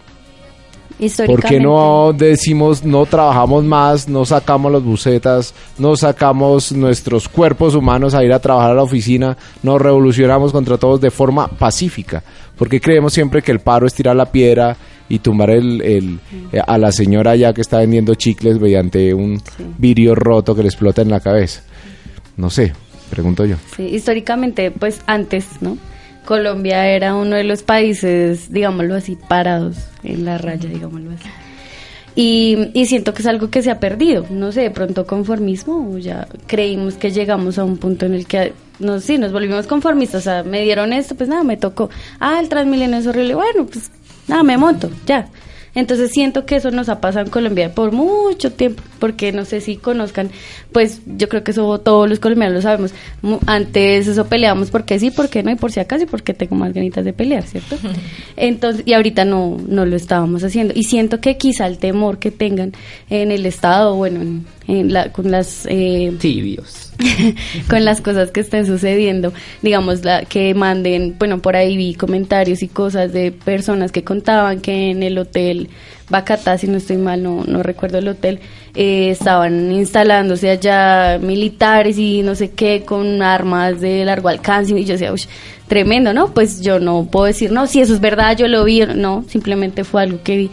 ¿Por 1.26 1.42
qué 1.42 1.58
no 1.58 2.12
decimos 2.12 2.84
no 2.84 3.04
trabajamos 3.04 3.64
más, 3.64 4.08
no 4.08 4.24
sacamos 4.24 4.70
las 4.70 4.82
bucetas, 4.82 5.52
no 5.76 5.96
sacamos 5.96 6.70
nuestros 6.70 7.28
cuerpos 7.28 7.74
humanos 7.74 8.14
a 8.14 8.22
ir 8.22 8.32
a 8.32 8.38
trabajar 8.38 8.70
a 8.70 8.74
la 8.74 8.82
oficina, 8.82 9.36
nos 9.62 9.82
revolucionamos 9.82 10.52
contra 10.52 10.78
todos 10.78 11.00
de 11.00 11.10
forma 11.10 11.48
pacífica? 11.48 12.22
Porque 12.56 12.80
creemos 12.80 13.12
siempre 13.12 13.42
que 13.42 13.50
el 13.50 13.58
paro 13.58 13.86
es 13.86 13.94
tirar 13.94 14.14
la 14.14 14.30
piedra 14.30 14.76
y 15.08 15.18
tumbar 15.18 15.50
el, 15.50 15.82
el- 15.82 16.18
eh, 16.52 16.60
a 16.66 16.78
la 16.78 16.90
señora 16.92 17.36
ya 17.36 17.52
que 17.52 17.60
está 17.60 17.78
vendiendo 17.78 18.14
chicles 18.14 18.58
mediante 18.60 19.12
un 19.14 19.40
vidrio 19.78 20.14
roto 20.14 20.54
que 20.54 20.62
le 20.62 20.68
explota 20.68 21.02
en 21.02 21.10
la 21.10 21.20
cabeza. 21.20 21.62
No 22.36 22.50
sé, 22.50 22.72
pregunto 23.10 23.44
yo. 23.44 23.56
Sí, 23.76 23.82
históricamente, 23.84 24.70
pues 24.70 25.00
antes, 25.06 25.46
¿no? 25.60 25.76
Colombia 26.24 26.86
era 26.88 27.14
uno 27.14 27.36
de 27.36 27.44
los 27.44 27.62
países, 27.62 28.50
digámoslo 28.50 28.94
así, 28.94 29.16
parados 29.28 29.76
en 30.02 30.24
la 30.24 30.38
raya, 30.38 30.68
digámoslo 30.70 31.10
así. 31.10 31.28
Y, 32.16 32.70
y 32.74 32.86
siento 32.86 33.12
que 33.12 33.22
es 33.22 33.26
algo 33.26 33.50
que 33.50 33.60
se 33.60 33.70
ha 33.72 33.80
perdido, 33.80 34.24
no 34.30 34.52
sé, 34.52 34.60
de 34.62 34.70
pronto 34.70 35.04
conformismo, 35.04 35.98
ya 35.98 36.28
creímos 36.46 36.94
que 36.94 37.10
llegamos 37.10 37.58
a 37.58 37.64
un 37.64 37.76
punto 37.76 38.06
en 38.06 38.14
el 38.14 38.26
que, 38.26 38.52
no 38.78 39.00
sí, 39.00 39.18
nos 39.18 39.32
volvimos 39.32 39.66
conformistas, 39.66 40.20
o 40.20 40.24
sea, 40.24 40.42
me 40.44 40.62
dieron 40.62 40.92
esto, 40.92 41.16
pues 41.16 41.28
nada, 41.28 41.42
me 41.42 41.56
tocó, 41.56 41.90
ah, 42.20 42.38
el 42.40 42.48
Transmilenio 42.48 42.98
es 42.98 43.06
horrible, 43.08 43.34
bueno, 43.34 43.66
pues 43.66 43.90
nada, 44.28 44.42
me 44.42 44.56
monto, 44.56 44.90
ya. 45.06 45.28
Entonces 45.74 46.12
siento 46.12 46.46
que 46.46 46.56
eso 46.56 46.70
nos 46.70 46.88
ha 46.88 47.00
pasado 47.00 47.24
en 47.24 47.30
Colombia 47.30 47.74
por 47.74 47.90
mucho 47.90 48.52
tiempo, 48.52 48.82
porque 49.00 49.32
no 49.32 49.44
sé 49.44 49.60
si 49.60 49.76
conozcan, 49.76 50.30
pues 50.72 51.00
yo 51.04 51.28
creo 51.28 51.42
que 51.42 51.50
eso 51.50 51.78
todos 51.80 52.08
los 52.08 52.20
colombianos 52.20 52.54
lo 52.54 52.62
sabemos. 52.62 52.94
Antes 53.46 54.06
eso 54.06 54.26
peleábamos 54.26 54.70
porque 54.70 54.98
sí, 55.00 55.10
porque 55.10 55.42
no, 55.42 55.50
y 55.50 55.56
por 55.56 55.72
si 55.72 55.80
acaso 55.80 56.04
y 56.04 56.06
porque 56.06 56.32
tengo 56.32 56.54
más 56.54 56.72
ganitas 56.72 57.04
de 57.04 57.12
pelear, 57.12 57.42
¿cierto? 57.42 57.76
Entonces, 58.36 58.84
y 58.86 58.92
ahorita 58.92 59.24
no, 59.24 59.56
no 59.66 59.84
lo 59.84 59.96
estábamos 59.96 60.44
haciendo. 60.44 60.72
Y 60.76 60.84
siento 60.84 61.20
que 61.20 61.36
quizá 61.36 61.66
el 61.66 61.78
temor 61.78 62.18
que 62.18 62.30
tengan 62.30 62.72
en 63.10 63.32
el 63.32 63.44
Estado, 63.44 63.96
bueno, 63.96 64.20
en, 64.20 64.46
en 64.66 64.92
la, 64.92 65.12
con 65.12 65.30
las... 65.30 65.66
Eh, 65.68 66.12
Tibios. 66.18 66.92
con 67.68 67.84
las 67.84 68.00
cosas 68.00 68.30
que 68.30 68.40
estén 68.40 68.66
sucediendo, 68.66 69.32
digamos, 69.62 70.04
la, 70.04 70.24
que 70.24 70.54
manden, 70.54 71.16
bueno, 71.18 71.40
por 71.40 71.56
ahí 71.56 71.76
vi 71.76 71.94
comentarios 71.94 72.62
y 72.62 72.68
cosas 72.68 73.12
de 73.12 73.32
personas 73.32 73.90
que 73.92 74.04
contaban 74.04 74.60
que 74.60 74.90
en 74.90 75.02
el 75.02 75.18
hotel 75.18 75.68
Bacatá, 76.08 76.58
si 76.58 76.66
no 76.66 76.76
estoy 76.76 76.98
mal, 76.98 77.22
no, 77.22 77.44
no 77.46 77.62
recuerdo 77.62 77.98
el 77.98 78.08
hotel, 78.08 78.40
eh, 78.74 79.08
estaban 79.10 79.72
instalándose 79.72 80.50
allá 80.50 81.18
militares 81.18 81.96
y 81.96 82.22
no 82.22 82.34
sé 82.34 82.50
qué, 82.50 82.82
con 82.84 83.22
armas 83.22 83.80
de 83.80 84.04
largo 84.04 84.28
alcance, 84.28 84.78
y 84.78 84.84
yo 84.84 84.92
decía, 84.92 85.12
"Ush, 85.12 85.26
tremendo, 85.66 86.12
¿no? 86.12 86.28
Pues 86.32 86.60
yo 86.60 86.78
no 86.78 87.06
puedo 87.10 87.26
decir, 87.26 87.52
no, 87.52 87.66
si 87.66 87.80
eso 87.80 87.94
es 87.94 88.00
verdad, 88.00 88.36
yo 88.36 88.48
lo 88.48 88.64
vi, 88.64 88.82
no, 88.94 89.24
simplemente 89.28 89.84
fue 89.84 90.02
algo 90.02 90.22
que 90.22 90.36
vi. 90.36 90.50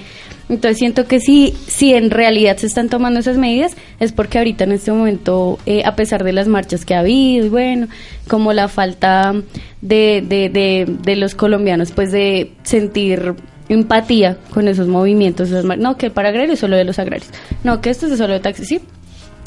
Entonces 0.52 0.80
siento 0.80 1.08
que 1.08 1.22
sí, 1.22 1.54
si 1.66 1.94
en 1.94 2.12
realidad 2.12 2.58
se 2.58 2.68
están 2.68 2.90
tomando 2.90 3.22
esas 3.22 3.38
medidas, 3.38 3.72
es 4.02 4.12
porque 4.12 4.38
ahorita 4.38 4.66
en 4.66 4.74
este 4.74 4.92
momento, 4.92 5.58
eh, 5.66 5.84
a 5.86 5.96
pesar 5.96 6.26
de 6.26 6.34
las 6.34 6.50
marchas 6.50 6.84
que 6.84 6.94
ha 6.94 7.00
habido, 7.00 7.46
y 7.46 7.50
bueno, 7.50 7.88
como 8.28 8.52
la 8.52 8.68
falta 8.68 9.34
de, 9.82 10.22
de, 10.28 10.50
de, 10.50 10.98
de 11.04 11.16
los 11.16 11.36
colombianos, 11.36 11.94
pues 11.94 12.12
de 12.12 12.52
sentir 12.64 13.34
empatía 13.70 14.40
con 14.54 14.68
esos 14.68 14.90
movimientos. 14.90 15.52
No, 15.52 15.96
que 15.96 16.10
para 16.10 16.28
agrarios 16.28 16.60
solo 16.60 16.76
de 16.76 16.84
los 16.84 17.00
agrarios. 17.00 17.30
No, 17.64 17.80
que 17.80 17.90
esto 17.90 18.08
es 18.08 18.18
solo 18.18 18.34
de 18.34 18.42
taxis. 18.42 18.68
Sí, 18.68 18.82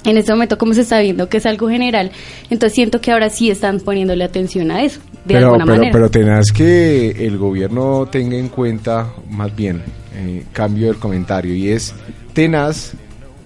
en 0.07 0.17
este 0.17 0.33
momento 0.33 0.57
como 0.57 0.73
se 0.73 0.81
está 0.81 1.01
viendo 1.01 1.29
que 1.29 1.37
es 1.37 1.45
algo 1.45 1.69
general, 1.69 2.13
entonces 2.49 2.75
siento 2.75 3.03
que 3.03 3.13
ahora 3.13 3.29
sí 3.29 3.51
están 3.51 3.79
poniéndole 3.79 4.25
atención 4.25 4.71
a 4.71 4.83
eso, 4.83 5.01
de 5.27 5.35
pero, 5.35 5.49
alguna 5.49 5.67
pero, 5.67 5.77
manera. 5.77 5.93
Pero 5.93 6.11
tenaz 6.11 6.47
que 6.51 7.11
el 7.11 7.37
gobierno 7.37 8.09
tenga 8.11 8.39
en 8.39 8.49
cuenta, 8.49 9.13
más 9.31 9.55
bien, 9.55 9.83
eh, 10.15 10.45
cambio 10.53 10.89
del 10.89 10.97
comentario, 10.97 11.55
y 11.55 11.69
es 11.69 11.95
tenaz 12.33 12.93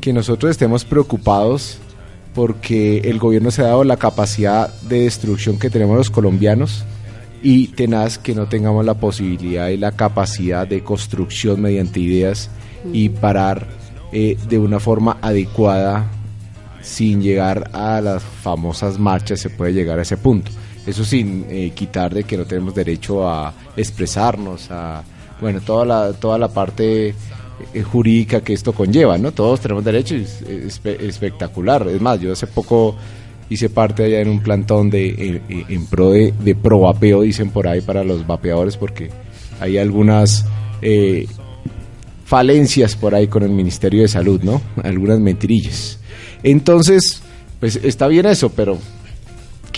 que 0.00 0.12
nosotros 0.12 0.50
estemos 0.50 0.84
preocupados 0.84 1.78
porque 2.34 2.98
el 2.98 3.18
gobierno 3.18 3.50
se 3.50 3.62
ha 3.62 3.66
dado 3.66 3.84
la 3.84 3.96
capacidad 3.96 4.72
de 4.82 5.02
destrucción 5.02 5.58
que 5.58 5.70
tenemos 5.70 5.96
los 5.96 6.10
colombianos 6.10 6.84
y 7.42 7.68
tenaz 7.68 8.18
que 8.18 8.34
no 8.34 8.46
tengamos 8.46 8.84
la 8.84 8.94
posibilidad 8.94 9.68
y 9.68 9.76
la 9.76 9.92
capacidad 9.92 10.66
de 10.66 10.82
construcción 10.82 11.60
mediante 11.60 12.00
ideas 12.00 12.50
y 12.92 13.08
parar 13.08 13.66
eh, 14.12 14.36
de 14.48 14.58
una 14.58 14.80
forma 14.80 15.18
adecuada 15.20 16.06
sin 16.80 17.20
llegar 17.20 17.70
a 17.72 18.00
las 18.00 18.22
famosas 18.22 18.98
marchas 18.98 19.40
se 19.40 19.50
puede 19.50 19.72
llegar 19.72 19.98
a 19.98 20.02
ese 20.02 20.16
punto. 20.16 20.50
Eso 20.86 21.04
sin 21.04 21.44
eh, 21.48 21.72
quitar 21.74 22.14
de 22.14 22.24
que 22.24 22.36
no 22.36 22.44
tenemos 22.44 22.74
derecho 22.74 23.28
a 23.28 23.52
expresarnos, 23.76 24.70
a 24.70 25.02
bueno, 25.40 25.60
toda 25.60 25.84
la 25.84 26.12
toda 26.12 26.38
la 26.38 26.48
parte 26.48 27.08
eh, 27.08 27.82
jurídica 27.82 28.40
que 28.40 28.52
esto 28.52 28.72
conlleva, 28.72 29.18
¿no? 29.18 29.32
Todos 29.32 29.60
tenemos 29.60 29.84
derecho, 29.84 30.14
es, 30.14 30.42
es 30.42 30.80
espectacular. 30.84 31.86
Es 31.88 32.00
más, 32.00 32.20
yo 32.20 32.32
hace 32.32 32.46
poco 32.46 32.96
hice 33.50 33.70
parte 33.70 34.04
allá 34.04 34.20
en 34.20 34.28
un 34.28 34.40
plantón 34.40 34.90
de 34.90 35.40
en, 35.48 35.64
en 35.68 35.86
pro 35.86 36.10
de, 36.10 36.32
de, 36.38 36.54
pro 36.54 36.92
dicen 37.22 37.50
por 37.50 37.66
ahí 37.66 37.80
para 37.80 38.04
los 38.04 38.26
vapeadores, 38.26 38.76
porque 38.76 39.10
hay 39.60 39.78
algunas 39.78 40.44
eh, 40.82 41.26
falencias 42.24 42.94
por 42.94 43.14
ahí 43.14 43.26
con 43.26 43.42
el 43.42 43.50
Ministerio 43.50 44.02
de 44.02 44.08
Salud, 44.08 44.42
¿no? 44.42 44.60
Algunas 44.82 45.18
mentirillas. 45.18 45.98
Entonces, 46.42 47.22
pues 47.58 47.76
está 47.76 48.06
bien 48.06 48.26
eso, 48.26 48.50
pero 48.50 48.78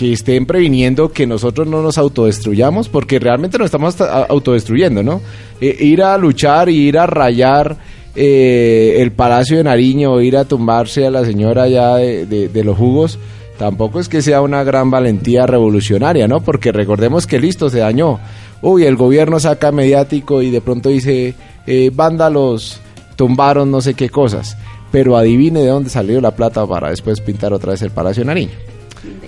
que 0.01 0.13
estén 0.13 0.47
previniendo 0.47 1.11
que 1.11 1.27
nosotros 1.27 1.67
no 1.67 1.83
nos 1.83 1.99
autodestruyamos, 1.99 2.89
porque 2.89 3.19
realmente 3.19 3.59
nos 3.59 3.65
estamos 3.65 4.01
autodestruyendo, 4.01 5.03
¿no? 5.03 5.21
E, 5.61 5.77
ir 5.85 6.01
a 6.01 6.17
luchar 6.17 6.69
y 6.69 6.87
ir 6.87 6.97
a 6.97 7.05
rayar 7.05 7.77
eh, 8.15 8.95
el 8.97 9.11
Palacio 9.11 9.57
de 9.57 9.63
Nariño 9.63 10.19
ir 10.19 10.37
a 10.37 10.45
tumbarse 10.45 11.05
a 11.05 11.11
la 11.11 11.23
señora 11.23 11.67
ya 11.67 11.97
de, 11.97 12.25
de, 12.25 12.49
de, 12.49 12.63
los 12.63 12.79
jugos, 12.79 13.19
tampoco 13.59 13.99
es 13.99 14.09
que 14.09 14.23
sea 14.23 14.41
una 14.41 14.63
gran 14.63 14.89
valentía 14.89 15.45
revolucionaria, 15.45 16.27
¿no? 16.27 16.41
Porque 16.41 16.71
recordemos 16.71 17.27
que 17.27 17.39
listo, 17.39 17.69
se 17.69 17.77
dañó. 17.77 18.19
Uy, 18.63 18.85
el 18.85 18.95
gobierno 18.95 19.39
saca 19.39 19.71
mediático 19.71 20.41
y 20.41 20.49
de 20.49 20.61
pronto 20.61 20.89
dice, 20.89 21.35
eh, 21.67 21.91
vándalos 21.93 22.79
tumbaron 23.15 23.69
no 23.69 23.81
sé 23.81 23.93
qué 23.93 24.09
cosas 24.09 24.57
pero 24.91 25.15
adivine 25.15 25.61
de 25.61 25.67
dónde 25.67 25.91
salió 25.91 26.19
la 26.19 26.31
plata 26.31 26.65
para 26.65 26.89
después 26.89 27.21
pintar 27.21 27.53
otra 27.53 27.71
vez 27.73 27.81
el 27.83 27.91
Palacio 27.91 28.25
Nariño. 28.25 28.51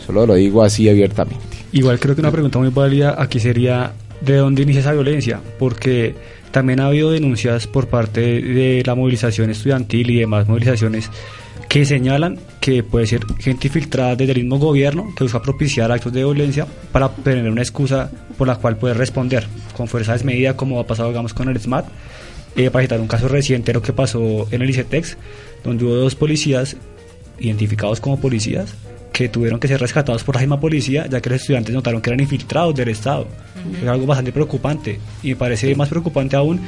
Solo 0.05 0.25
lo 0.25 0.35
digo 0.35 0.63
así 0.63 0.89
abiertamente. 0.89 1.43
Igual 1.71 1.99
creo 1.99 2.15
que 2.15 2.21
una 2.21 2.31
pregunta 2.31 2.59
muy 2.59 2.69
válida 2.69 3.15
aquí 3.17 3.39
sería 3.39 3.93
de 4.21 4.37
dónde 4.37 4.61
inicia 4.61 4.81
esa 4.81 4.93
violencia, 4.93 5.41
porque 5.59 6.15
también 6.51 6.79
ha 6.79 6.87
habido 6.87 7.11
denuncias 7.11 7.67
por 7.67 7.87
parte 7.87 8.21
de 8.21 8.83
la 8.85 8.95
movilización 8.95 9.49
estudiantil 9.49 10.09
y 10.11 10.19
demás 10.19 10.47
movilizaciones 10.47 11.09
que 11.67 11.85
señalan 11.85 12.37
que 12.59 12.83
puede 12.83 13.07
ser 13.07 13.25
gente 13.39 13.67
infiltrada 13.67 14.15
desde 14.15 14.33
el 14.33 14.43
mismo 14.43 14.59
gobierno 14.59 15.11
que 15.17 15.23
busca 15.23 15.41
propiciar 15.41 15.91
actos 15.91 16.13
de 16.13 16.19
violencia 16.23 16.67
para 16.91 17.09
tener 17.09 17.49
una 17.49 17.63
excusa 17.63 18.11
por 18.37 18.47
la 18.47 18.57
cual 18.57 18.77
poder 18.77 18.97
responder. 18.97 19.47
Con 19.75 19.87
fuerza 19.87 20.13
desmedida 20.13 20.55
como 20.55 20.79
ha 20.79 20.85
pasado 20.85 21.09
digamos 21.09 21.33
con 21.33 21.49
el 21.49 21.59
SMAT. 21.59 21.85
Eh, 22.55 22.69
para 22.69 22.83
citar 22.83 23.01
un 23.01 23.07
caso 23.07 23.27
reciente 23.27 23.73
lo 23.73 23.81
que 23.81 23.93
pasó 23.93 24.47
en 24.51 24.61
el 24.61 24.69
ICETEX 24.69 25.17
donde 25.63 25.85
hubo 25.85 25.95
dos 25.95 26.13
policías 26.13 26.77
identificados 27.39 27.99
como 27.99 28.19
policías 28.21 28.75
que 29.13 29.29
tuvieron 29.29 29.59
que 29.59 29.67
ser 29.67 29.79
rescatados 29.79 30.23
por 30.23 30.35
la 30.35 30.41
misma 30.41 30.59
policía, 30.59 31.07
ya 31.07 31.21
que 31.21 31.29
los 31.29 31.39
estudiantes 31.39 31.73
notaron 31.73 32.01
que 32.01 32.09
eran 32.09 32.19
infiltrados 32.19 32.75
del 32.75 32.89
Estado. 32.89 33.21
Uh 33.21 33.71
-huh. 33.71 33.83
Es 33.83 33.87
algo 33.87 34.07
bastante 34.07 34.31
preocupante. 34.31 34.99
Y 35.21 35.29
me 35.29 35.35
parece 35.35 35.73
más 35.75 35.87
preocupante 35.87 36.35
aún 36.35 36.59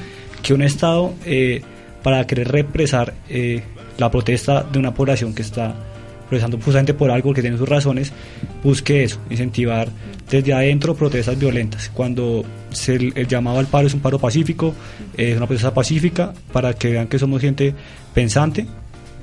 que 0.43 0.53
un 0.53 0.61
Estado, 0.61 1.13
eh, 1.25 1.63
para 2.03 2.25
querer 2.27 2.47
represar 2.49 3.15
eh, 3.27 3.63
la 3.97 4.11
protesta 4.11 4.61
de 4.61 4.77
una 4.77 4.93
población 4.93 5.33
que 5.33 5.41
está 5.41 5.73
protestando 6.29 6.57
justamente 6.57 6.93
por 6.93 7.09
algo 7.09 7.33
que 7.33 7.41
tiene 7.41 7.57
sus 7.57 7.67
razones, 7.67 8.11
busque 8.63 9.03
eso, 9.03 9.19
incentivar 9.29 9.89
desde 10.29 10.53
adentro 10.53 10.95
protestas 10.95 11.37
violentas. 11.37 11.89
Cuando 11.93 12.45
se, 12.71 12.95
el, 12.95 13.27
llamado 13.27 13.59
al 13.59 13.67
paro 13.67 13.87
es 13.87 13.93
un 13.93 14.01
paro 14.01 14.19
pacífico, 14.19 14.73
es 15.17 15.35
una 15.35 15.47
protesta 15.47 15.73
pacífica 15.73 16.33
para 16.51 16.73
que 16.73 16.91
vean 16.91 17.07
que 17.07 17.17
somos 17.17 17.41
gente 17.41 17.73
pensante 18.13 18.67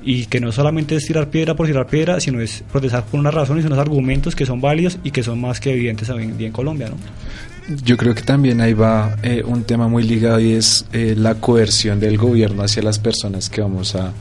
y 0.03 0.25
que 0.25 0.39
no 0.39 0.51
solamente 0.51 0.95
es 0.95 1.05
tirar 1.05 1.29
piedra 1.29 1.55
por 1.55 1.67
tirar 1.67 1.87
piedra, 1.87 2.19
sino 2.19 2.41
es 2.41 2.63
protestar 2.71 3.05
por 3.05 3.19
unas 3.19 3.33
razones 3.33 3.65
unos 3.65 3.79
argumentos 3.79 4.35
que 4.35 4.45
son 4.45 4.61
válidos 4.61 4.97
y 5.03 5.11
que 5.11 5.23
son 5.23 5.39
más 5.39 5.59
que 5.59 5.71
evidentes 5.71 6.09
hoy 6.09 6.23
en 6.23 6.37
día 6.37 6.47
en 6.47 6.53
Colombia. 6.53 6.89
¿no? 6.89 7.75
Yo 7.83 7.97
creo 7.97 8.13
que 8.13 8.21
también 8.21 8.61
ahí 8.61 8.73
va 8.73 9.15
eh, 9.23 9.43
un 9.45 9.63
tema 9.63 9.87
muy 9.87 10.03
ligado 10.03 10.39
y 10.39 10.53
es 10.53 10.85
eh, 10.91 11.15
la 11.17 11.35
coerción 11.35 11.99
del 11.99 12.17
gobierno 12.17 12.63
hacia 12.63 12.83
las 12.83 12.99
personas 12.99 13.49
que 13.49 13.61
vamos 13.61 13.95
a, 13.95 14.13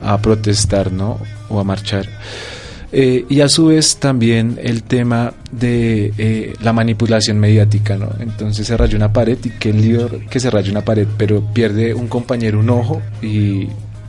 a 0.00 0.18
protestar 0.18 0.92
¿no? 0.92 1.18
o 1.48 1.58
a 1.58 1.64
marchar. 1.64 2.06
Eh, 2.96 3.26
y 3.28 3.40
a 3.40 3.48
su 3.48 3.66
vez 3.66 3.96
también 3.96 4.56
el 4.62 4.84
tema 4.84 5.34
de 5.50 6.12
eh, 6.16 6.52
la 6.62 6.72
manipulación 6.72 7.40
mediática, 7.40 7.96
¿no? 7.96 8.10
Entonces 8.20 8.68
se 8.68 8.76
raya 8.76 8.96
una 8.96 9.12
pared 9.12 9.36
y 9.42 9.50
que 9.50 9.70
el 9.70 9.82
líder 9.82 10.26
que 10.30 10.38
se 10.38 10.48
raya 10.48 10.70
una 10.70 10.84
pared, 10.84 11.08
pero 11.18 11.42
pierde 11.52 11.92
un 11.92 12.06
compañero 12.06 12.60
un 12.60 12.70
ojo 12.70 13.02
y 13.20 13.66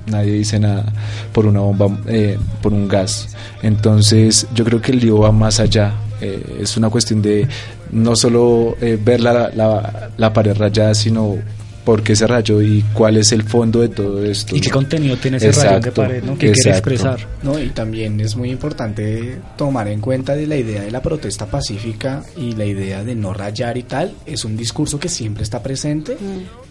nadie 0.08 0.34
dice 0.34 0.60
nada 0.60 0.86
por 1.34 1.46
una 1.46 1.60
bomba, 1.60 1.98
eh, 2.08 2.38
por 2.62 2.74
un 2.74 2.88
gas. 2.88 3.36
Entonces 3.62 4.48
yo 4.54 4.64
creo 4.66 4.82
que 4.82 4.92
el 4.92 5.00
lío 5.00 5.20
va 5.20 5.32
más 5.32 5.60
allá. 5.60 5.94
Eh, 6.22 6.60
es 6.62 6.78
una 6.78 6.90
cuestión 6.90 7.22
de 7.22 7.48
no 7.92 8.16
solo 8.16 8.78
eh, 8.82 8.98
ver 9.02 9.20
la, 9.20 9.50
la, 9.54 10.10
la, 10.18 10.34
pared 10.34 10.56
rayada, 10.56 10.96
sino 10.96 11.38
por 11.86 12.02
qué 12.02 12.16
se 12.16 12.26
rayó 12.26 12.62
y 12.62 12.84
cuál 12.94 13.18
es 13.18 13.32
el 13.32 13.44
fondo 13.44 13.82
de 13.82 13.90
todo 13.90 14.24
esto. 14.26 14.56
Y 14.56 14.60
qué 14.60 14.72
contenido 14.72 15.16
tiene 15.18 15.38
ese 15.38 15.52
rayón 15.52 15.82
de 15.82 15.92
pared, 15.92 16.24
¿no? 16.24 16.38
¿Qué 16.38 16.52
quiere 16.52 16.72
expresar? 16.72 17.20
No, 17.44 17.60
y 17.60 17.70
también 17.70 18.20
es 18.20 18.36
muy 18.36 18.50
importante 18.50 19.38
tomar 19.56 19.88
en 19.88 20.02
cuenta 20.02 20.36
de 20.36 20.48
la 20.48 20.58
idea 20.58 20.82
de 20.82 20.92
la 20.92 21.02
protesta 21.02 21.46
pacífica 21.46 22.24
y 22.36 22.54
la 22.56 22.66
idea 22.66 23.04
de 23.04 23.14
no 23.14 23.34
rayar 23.34 23.78
y 23.78 23.84
tal. 23.84 24.14
Es 24.26 24.44
un 24.44 24.58
discurso 24.58 25.00
que 25.00 25.10
siempre 25.10 25.44
está 25.44 25.62
presente, 25.62 26.16
mm. 26.16 26.65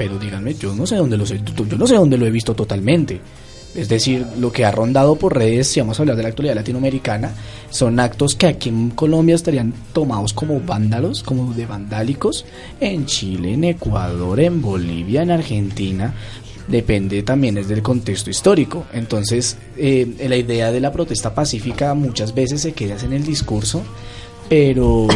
Pero 0.00 0.18
díganme, 0.18 0.54
yo 0.54 0.74
no 0.74 0.86
sé 0.86 0.96
dónde 0.96 1.18
lo 1.18 1.26
sé, 1.26 1.42
yo 1.44 1.76
no 1.76 1.86
sé 1.86 1.94
dónde 1.94 2.16
lo 2.16 2.24
he 2.24 2.30
visto 2.30 2.54
totalmente. 2.54 3.20
Es 3.74 3.86
decir, 3.86 4.26
lo 4.38 4.50
que 4.50 4.64
ha 4.64 4.70
rondado 4.70 5.16
por 5.16 5.36
redes, 5.36 5.68
si 5.68 5.78
vamos 5.78 5.98
a 5.98 6.02
hablar 6.02 6.16
de 6.16 6.22
la 6.22 6.30
actualidad 6.30 6.54
latinoamericana, 6.54 7.34
son 7.68 8.00
actos 8.00 8.34
que 8.34 8.46
aquí 8.46 8.70
en 8.70 8.92
Colombia 8.92 9.34
estarían 9.34 9.74
tomados 9.92 10.32
como 10.32 10.58
vándalos, 10.58 11.22
como 11.22 11.52
de 11.52 11.66
vandálicos, 11.66 12.46
en 12.80 13.04
Chile, 13.04 13.52
en 13.52 13.64
Ecuador, 13.64 14.40
en 14.40 14.62
Bolivia, 14.62 15.20
en 15.20 15.32
Argentina. 15.32 16.14
Depende 16.66 17.22
también 17.22 17.58
es 17.58 17.68
del 17.68 17.82
contexto 17.82 18.30
histórico. 18.30 18.86
Entonces, 18.94 19.58
eh, 19.76 20.16
la 20.26 20.36
idea 20.36 20.72
de 20.72 20.80
la 20.80 20.92
protesta 20.92 21.34
pacífica 21.34 21.92
muchas 21.92 22.34
veces 22.34 22.62
se 22.62 22.72
queda 22.72 22.96
en 23.04 23.12
el 23.12 23.24
discurso, 23.24 23.82
pero 24.50 25.06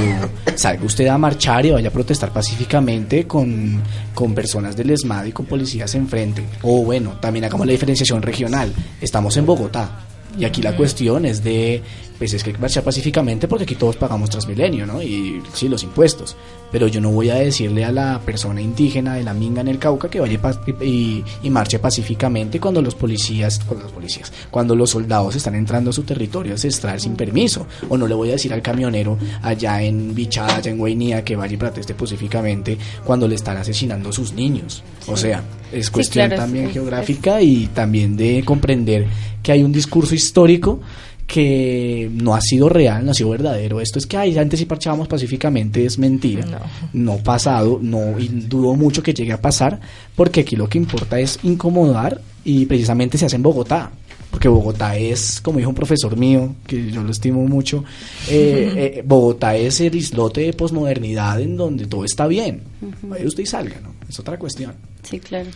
salga 0.54 0.84
usted 0.84 1.08
a 1.08 1.18
marchar 1.18 1.66
y 1.66 1.72
vaya 1.72 1.88
a 1.88 1.92
protestar 1.92 2.32
pacíficamente 2.32 3.26
con, 3.26 3.82
con 4.14 4.32
personas 4.32 4.76
del 4.76 4.90
ESMAD 4.90 5.24
y 5.24 5.32
con 5.32 5.44
policías 5.46 5.92
enfrente. 5.96 6.44
O 6.62 6.84
bueno, 6.84 7.18
también 7.20 7.44
hagamos 7.44 7.66
la 7.66 7.72
diferenciación 7.72 8.22
regional. 8.22 8.72
Estamos 9.00 9.36
en 9.36 9.44
Bogotá. 9.44 9.90
Y 10.38 10.44
aquí 10.44 10.62
la 10.62 10.76
cuestión 10.76 11.26
es 11.26 11.42
de, 11.42 11.82
pues 12.18 12.32
es 12.32 12.44
que 12.44 12.56
marchar 12.58 12.84
pacíficamente 12.84 13.48
porque 13.48 13.64
aquí 13.64 13.74
todos 13.74 13.96
pagamos 13.96 14.30
Transmilenio, 14.30 14.86
¿no? 14.86 15.02
Y 15.02 15.42
sí, 15.52 15.68
los 15.68 15.82
impuestos. 15.82 16.36
Pero 16.70 16.86
yo 16.88 17.00
no 17.00 17.10
voy 17.10 17.30
a 17.30 17.36
decirle 17.36 17.84
a 17.84 17.92
la 17.92 18.20
persona 18.24 18.60
indígena 18.60 19.14
de 19.14 19.22
la 19.22 19.34
Minga 19.34 19.60
en 19.60 19.68
el 19.68 19.78
Cauca 19.78 20.08
que 20.08 20.20
vaya 20.20 20.38
y, 20.80 21.24
y 21.42 21.50
marche 21.50 21.78
pacíficamente 21.78 22.58
cuando 22.60 22.82
los 22.82 22.94
policías, 22.94 23.60
cuando 23.66 23.84
los 23.84 23.92
policías, 23.92 24.32
cuando 24.50 24.74
los 24.74 24.90
soldados 24.90 25.36
están 25.36 25.54
entrando 25.54 25.90
a 25.90 25.92
su 25.92 26.02
territorio 26.02 26.52
ancestral 26.52 27.00
sin 27.00 27.16
permiso. 27.16 27.66
O 27.88 27.96
no 27.96 28.06
le 28.06 28.14
voy 28.14 28.30
a 28.30 28.32
decir 28.32 28.52
al 28.52 28.62
camionero 28.62 29.18
allá 29.42 29.82
en 29.82 30.14
Bichada, 30.14 30.56
allá 30.56 30.70
en 30.70 30.78
Guainía, 30.78 31.24
que 31.24 31.36
vaya 31.36 31.54
y 31.54 31.56
proteste 31.56 31.94
pacíficamente 31.94 32.78
cuando 33.04 33.28
le 33.28 33.34
están 33.34 33.56
asesinando 33.56 34.10
a 34.10 34.12
sus 34.12 34.32
niños. 34.32 34.82
O 35.06 35.16
sea, 35.16 35.42
es 35.72 35.90
cuestión 35.90 36.24
sí, 36.24 36.28
claro, 36.28 36.42
también 36.42 36.66
es, 36.66 36.72
geográfica 36.72 37.40
es, 37.40 37.46
y 37.46 37.66
también 37.68 38.16
de 38.16 38.42
comprender 38.44 39.06
que 39.42 39.52
hay 39.52 39.62
un 39.62 39.72
discurso 39.72 40.14
histórico 40.14 40.80
que 41.26 42.10
no 42.12 42.34
ha 42.34 42.40
sido 42.40 42.68
real, 42.68 43.04
no 43.04 43.10
ha 43.10 43.14
sido 43.14 43.30
verdadero. 43.30 43.80
Esto 43.80 43.98
es 43.98 44.06
que 44.06 44.16
ay, 44.16 44.36
antes 44.38 44.60
si 44.60 44.66
parchábamos 44.66 45.08
pacíficamente 45.08 45.84
es 45.84 45.98
mentira. 45.98 46.44
No. 46.44 46.58
no 46.92 47.16
pasado, 47.18 47.78
no, 47.80 48.18
y 48.18 48.28
dudo 48.28 48.74
mucho 48.74 49.02
que 49.02 49.14
llegue 49.14 49.32
a 49.32 49.40
pasar, 49.40 49.80
porque 50.14 50.40
aquí 50.40 50.56
lo 50.56 50.68
que 50.68 50.78
importa 50.78 51.18
es 51.18 51.38
incomodar 51.42 52.20
y 52.44 52.66
precisamente 52.66 53.18
se 53.18 53.26
hace 53.26 53.36
en 53.36 53.42
Bogotá. 53.42 53.90
porque 54.30 54.48
Bogotá 54.48 54.96
es, 54.96 55.40
como 55.40 55.58
dijo 55.58 55.70
un 55.70 55.76
profesor 55.76 56.16
mío, 56.16 56.56
que 56.66 56.90
yo 56.90 57.02
lo 57.02 57.10
estimo 57.10 57.46
mucho, 57.46 57.84
eh, 58.28 58.72
eh, 58.98 59.02
Bogotá 59.04 59.56
es 59.56 59.80
el 59.80 59.94
islote 59.94 60.42
de 60.42 60.52
posmodernidad 60.52 61.40
en 61.40 61.56
donde 61.56 61.86
todo 61.86 62.04
está 62.04 62.26
bien. 62.26 62.62
Vaya 63.02 63.24
usted 63.26 63.44
y 63.44 63.46
salga, 63.46 63.80
¿no? 63.80 63.94
Es 64.08 64.18
otra 64.18 64.38
cuestión. 64.38 64.74
Sí, 65.02 65.20
claro. 65.20 65.48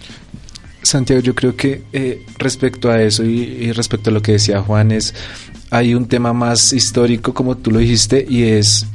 Santiago, 0.83 1.21
yo 1.21 1.35
creo 1.35 1.57
que 1.57 1.83
eh, 1.93 2.23
respecto 2.39 2.89
a 2.89 3.03
eso 3.03 3.25
y, 3.25 3.41
y 3.41 3.73
respecto 3.73 4.11
a 4.11 4.13
lo 4.13 4.23
que 4.23 4.33
decía 4.33 4.63
Juan 4.63 4.93
es, 4.93 5.13
hay 5.71 5.95
un 5.95 6.07
tema 6.07 6.33
más 6.33 6.73
histórico, 6.73 7.35
como 7.35 7.57
tú 7.57 7.71
lo 7.71 7.79
dijiste, 7.79 8.25
y 8.29 8.45
es 8.45 8.87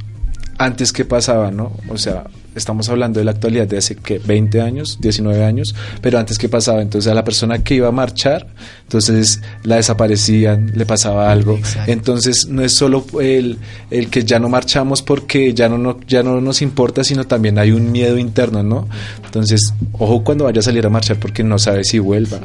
antes 0.58 0.92
qué 0.92 1.04
pasaba, 1.04 1.50
¿no? 1.50 1.72
O 1.88 1.98
sea, 1.98 2.24
estamos 2.54 2.88
hablando 2.88 3.18
de 3.18 3.24
la 3.24 3.32
actualidad 3.32 3.66
de 3.66 3.78
hace 3.78 3.96
que 3.96 4.18
20 4.18 4.60
años, 4.60 4.98
19 5.00 5.44
años, 5.44 5.74
pero 6.00 6.18
antes 6.18 6.38
qué 6.38 6.48
pasaba, 6.48 6.82
entonces 6.82 7.10
a 7.10 7.14
la 7.14 7.24
persona 7.24 7.62
que 7.62 7.74
iba 7.74 7.88
a 7.88 7.92
marchar, 7.92 8.46
entonces 8.82 9.40
la 9.64 9.76
desaparecían, 9.76 10.72
le 10.74 10.86
pasaba 10.86 11.30
algo. 11.30 11.58
Entonces 11.86 12.46
no 12.48 12.62
es 12.62 12.72
solo 12.72 13.04
el, 13.20 13.58
el 13.90 14.08
que 14.08 14.24
ya 14.24 14.38
no 14.38 14.48
marchamos 14.48 15.02
porque 15.02 15.52
ya 15.52 15.68
no, 15.68 15.78
no, 15.78 15.98
ya 16.06 16.22
no 16.22 16.40
nos 16.40 16.62
importa, 16.62 17.02
sino 17.02 17.26
también 17.26 17.58
hay 17.58 17.72
un 17.72 17.90
miedo 17.90 18.18
interno, 18.18 18.62
¿no? 18.62 18.88
Entonces, 19.24 19.60
ojo 19.92 20.22
cuando 20.22 20.44
vaya 20.44 20.60
a 20.60 20.62
salir 20.62 20.86
a 20.86 20.90
marchar 20.90 21.18
porque 21.18 21.42
no 21.42 21.58
sabe 21.58 21.84
si 21.84 21.98
vuelva, 21.98 22.38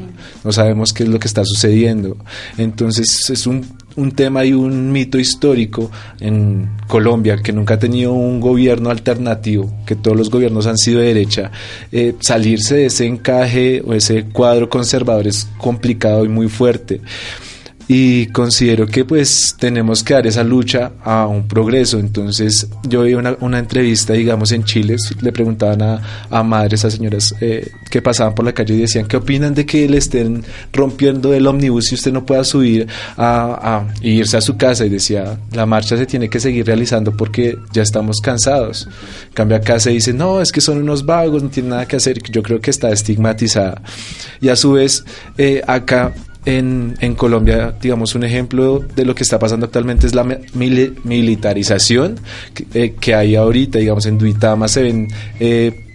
no 0.44 0.52
sabemos 0.52 0.92
qué 0.92 1.04
es 1.04 1.08
lo 1.08 1.18
que 1.18 1.28
está 1.28 1.44
sucediendo. 1.44 2.16
Entonces 2.58 3.30
es 3.30 3.46
un 3.46 3.64
un 3.96 4.12
tema 4.12 4.44
y 4.44 4.52
un 4.52 4.92
mito 4.92 5.18
histórico 5.18 5.90
en 6.20 6.68
Colombia 6.86 7.38
que 7.38 7.52
nunca 7.52 7.74
ha 7.74 7.78
tenido 7.78 8.12
un 8.12 8.40
gobierno 8.40 8.90
alternativo, 8.90 9.72
que 9.86 9.96
todos 9.96 10.16
los 10.16 10.30
gobiernos 10.30 10.66
han 10.66 10.78
sido 10.78 11.00
de 11.00 11.06
derecha, 11.06 11.50
eh, 11.92 12.14
salirse 12.20 12.76
de 12.76 12.86
ese 12.86 13.06
encaje 13.06 13.82
o 13.84 13.94
ese 13.94 14.24
cuadro 14.24 14.68
conservador 14.68 15.26
es 15.26 15.48
complicado 15.58 16.24
y 16.24 16.28
muy 16.28 16.48
fuerte 16.48 17.00
y 17.92 18.26
considero 18.26 18.86
que 18.86 19.04
pues 19.04 19.56
tenemos 19.58 20.04
que 20.04 20.14
dar 20.14 20.24
esa 20.24 20.44
lucha 20.44 20.92
a 21.02 21.26
un 21.26 21.48
progreso. 21.48 21.98
Entonces 21.98 22.68
yo 22.84 23.02
vi 23.02 23.14
una, 23.14 23.36
una 23.40 23.58
entrevista, 23.58 24.12
digamos, 24.12 24.52
en 24.52 24.62
Chile, 24.62 24.94
le 25.20 25.32
preguntaban 25.32 25.82
a, 25.82 26.00
a 26.30 26.44
madres, 26.44 26.84
a 26.84 26.90
señoras 26.92 27.34
eh, 27.40 27.68
que 27.90 28.00
pasaban 28.00 28.32
por 28.36 28.44
la 28.44 28.52
calle 28.52 28.74
y 28.74 28.82
decían, 28.82 29.08
¿qué 29.08 29.16
opinan 29.16 29.54
de 29.54 29.66
que 29.66 29.88
le 29.88 29.98
estén 29.98 30.44
rompiendo 30.72 31.34
el 31.34 31.48
ómnibus 31.48 31.90
y 31.90 31.96
usted 31.96 32.12
no 32.12 32.24
pueda 32.24 32.44
subir 32.44 32.86
a, 33.16 33.58
a 33.60 33.94
irse 34.02 34.36
a 34.36 34.40
su 34.40 34.56
casa? 34.56 34.86
Y 34.86 34.88
decía, 34.88 35.40
la 35.50 35.66
marcha 35.66 35.96
se 35.96 36.06
tiene 36.06 36.30
que 36.30 36.38
seguir 36.38 36.66
realizando 36.66 37.16
porque 37.16 37.58
ya 37.72 37.82
estamos 37.82 38.20
cansados. 38.20 38.86
En 39.30 39.34
cambio 39.34 39.56
acá 39.56 39.80
se 39.80 39.90
dice, 39.90 40.12
no, 40.12 40.40
es 40.40 40.52
que 40.52 40.60
son 40.60 40.78
unos 40.78 41.04
vagos, 41.04 41.42
no 41.42 41.48
tienen 41.48 41.70
nada 41.70 41.88
que 41.88 41.96
hacer. 41.96 42.22
Yo 42.30 42.40
creo 42.44 42.60
que 42.60 42.70
está 42.70 42.92
estigmatizada. 42.92 43.82
Y 44.40 44.48
a 44.48 44.54
su 44.54 44.74
vez, 44.74 45.04
eh, 45.36 45.60
acá 45.66 46.14
en, 46.44 46.96
en, 47.00 47.14
Colombia, 47.14 47.74
digamos, 47.80 48.14
un 48.14 48.24
ejemplo 48.24 48.80
de 48.80 49.04
lo 49.04 49.14
que 49.14 49.22
está 49.22 49.38
pasando 49.38 49.66
actualmente 49.66 50.06
es 50.06 50.14
la 50.14 50.24
mil 50.24 50.98
militarización 51.04 52.18
que, 52.54 52.66
eh, 52.74 52.94
que, 52.98 53.14
hay 53.14 53.36
ahorita, 53.36 53.78
digamos, 53.78 54.06
en 54.06 54.18
Duitama 54.18 54.68
se 54.68 54.82
ven... 54.82 55.08
Eh, 55.38 55.86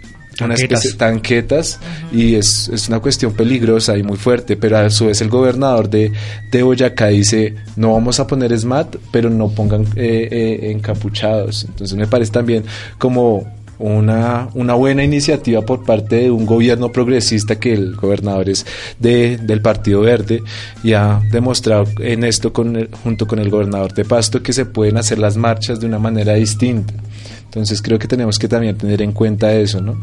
una 0.43 0.55
especie 0.55 0.91
de 0.91 0.97
tanquetas 0.97 1.79
y 2.11 2.35
es, 2.35 2.69
es, 2.69 2.89
una 2.89 2.99
cuestión 2.99 3.33
peligrosa 3.33 3.97
y 3.97 4.03
muy 4.03 4.17
fuerte, 4.17 4.57
pero 4.57 4.77
a 4.77 4.89
su 4.89 5.05
vez 5.05 5.21
el 5.21 5.29
gobernador 5.29 5.89
de, 5.89 6.11
de 6.51 6.63
Boyacá 6.63 7.07
dice, 7.07 7.55
no 7.77 7.93
vamos 7.93 8.19
a 8.19 8.27
poner 8.27 8.57
SMAT, 8.57 8.97
pero 9.11 9.29
no 9.29 9.49
pongan 9.49 9.83
eh, 9.95 10.27
eh, 10.29 10.71
encapuchados. 10.71 11.63
Entonces 11.63 11.97
me 11.97 12.07
parece 12.07 12.31
también 12.31 12.65
como 12.97 13.49
una, 13.79 14.47
una 14.53 14.73
buena 14.73 15.03
iniciativa 15.03 15.61
por 15.61 15.83
parte 15.83 16.15
de 16.15 16.31
un 16.31 16.45
gobierno 16.45 16.91
progresista 16.91 17.59
que 17.59 17.73
el 17.73 17.95
gobernador 17.95 18.49
es 18.49 18.65
de, 18.99 19.37
del 19.37 19.61
Partido 19.61 20.01
Verde 20.01 20.41
y 20.83 20.93
ha 20.93 21.21
demostrado 21.31 21.85
en 21.99 22.23
esto 22.23 22.53
con 22.53 22.89
junto 23.03 23.27
con 23.27 23.39
el 23.39 23.49
gobernador 23.49 23.93
de 23.93 24.05
Pasto 24.05 24.41
que 24.41 24.53
se 24.53 24.65
pueden 24.65 24.97
hacer 24.97 25.19
las 25.19 25.37
marchas 25.37 25.79
de 25.79 25.87
una 25.87 25.99
manera 25.99 26.33
distinta. 26.33 26.93
Entonces 27.45 27.81
creo 27.81 27.99
que 27.99 28.07
tenemos 28.07 28.37
que 28.37 28.47
también 28.47 28.77
tener 28.77 29.01
en 29.01 29.11
cuenta 29.11 29.53
eso, 29.53 29.81
¿no? 29.81 29.99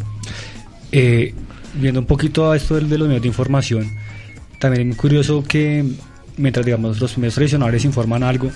Eh, 0.91 1.35
viendo 1.75 2.01
un 2.01 2.07
poquito 2.07 2.51
a 2.51 2.57
esto 2.57 2.75
de, 2.75 2.83
de 2.83 2.99
los 2.99 3.09
medios 3.09 3.23
de 3.23 3.29
información, 3.29 3.91
también 4.59 4.83
es 4.83 4.87
muy 4.89 4.97
curioso 4.97 5.43
que 5.43 5.85
mientras 6.37 6.64
digamos 6.64 7.01
los 7.01 7.18
medios 7.18 7.35
tradicionales 7.35 7.85
informan 7.85 8.23
algo, 8.23 8.51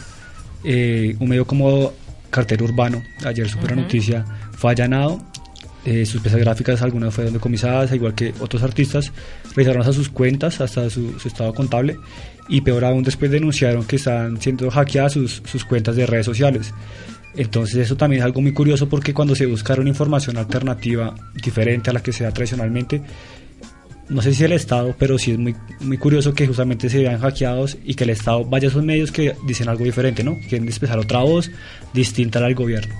eh, 0.64 1.17
un 1.19 1.29
medio 1.29 1.47
como 1.47 1.93
Cartero 2.31 2.64
Urbano, 2.64 3.03
ayer 3.25 3.49
super 3.49 3.73
uh 3.73 3.75
-huh. 3.75 3.83
noticia, 3.83 4.25
fue 4.57 4.72
allanado. 4.72 5.20
Eh, 5.84 6.04
sus 6.04 6.20
piezas 6.20 6.40
gráficas, 6.40 6.82
algunas 6.82 7.14
fueron 7.14 7.32
decomisadas, 7.32 7.92
igual 7.92 8.12
que 8.14 8.34
otros 8.40 8.64
artistas, 8.64 9.12
revisaron 9.54 9.82
hasta 9.82 9.92
sus 9.92 10.09
cuentas, 10.09 10.61
hasta 10.61 10.90
su, 10.90 11.16
su, 11.20 11.28
estado 11.28 11.54
contable, 11.54 11.96
y 12.48 12.61
peor 12.62 12.84
aún 12.84 13.04
después 13.04 13.30
denunciaron 13.30 13.84
que 13.84 13.94
están 13.94 14.40
siendo 14.40 14.68
hackeadas 14.68 15.12
sus, 15.12 15.42
sus 15.44 15.64
cuentas 15.64 15.94
de 15.94 16.04
redes 16.07 16.26
sociales. 16.26 16.74
Entonces 17.36 17.76
eso 17.76 17.96
también 17.96 18.20
es 18.20 18.24
algo 18.24 18.40
muy 18.40 18.52
curioso 18.52 18.88
porque 18.88 19.14
cuando 19.14 19.36
se 19.36 19.46
buscaron 19.46 19.86
información 19.86 20.38
alternativa 20.38 21.14
diferente 21.34 21.90
a 21.90 21.92
la 21.92 22.02
que 22.02 22.12
se 22.12 22.24
da 22.24 22.32
tradicionalmente, 22.32 23.02
no 24.09 24.22
sé 24.22 24.34
si 24.34 24.44
el 24.44 24.52
Estado, 24.52 24.94
pero 24.98 25.18
sí 25.18 25.32
es 25.32 25.38
muy, 25.38 25.54
muy 25.80 25.98
curioso 25.98 26.32
que 26.32 26.46
justamente 26.46 26.88
se 26.88 26.98
vean 26.98 27.20
hackeados 27.20 27.76
y 27.84 27.94
que 27.94 28.04
el 28.04 28.11
Estado 28.11 28.44
vaya 28.44 28.68
a 28.68 28.70
esos 28.70 28.84
medios 28.84 29.12
que 29.12 29.34
dicen 29.46 29.68
algo 29.68 29.84
diferente, 29.84 30.22
¿no? 30.24 30.36
Quieren 30.48 30.66
expresar 30.66 30.98
otra 30.98 31.20
voz 31.20 31.50
distinta 31.92 32.44
al 32.44 32.54
gobierno. 32.54 32.94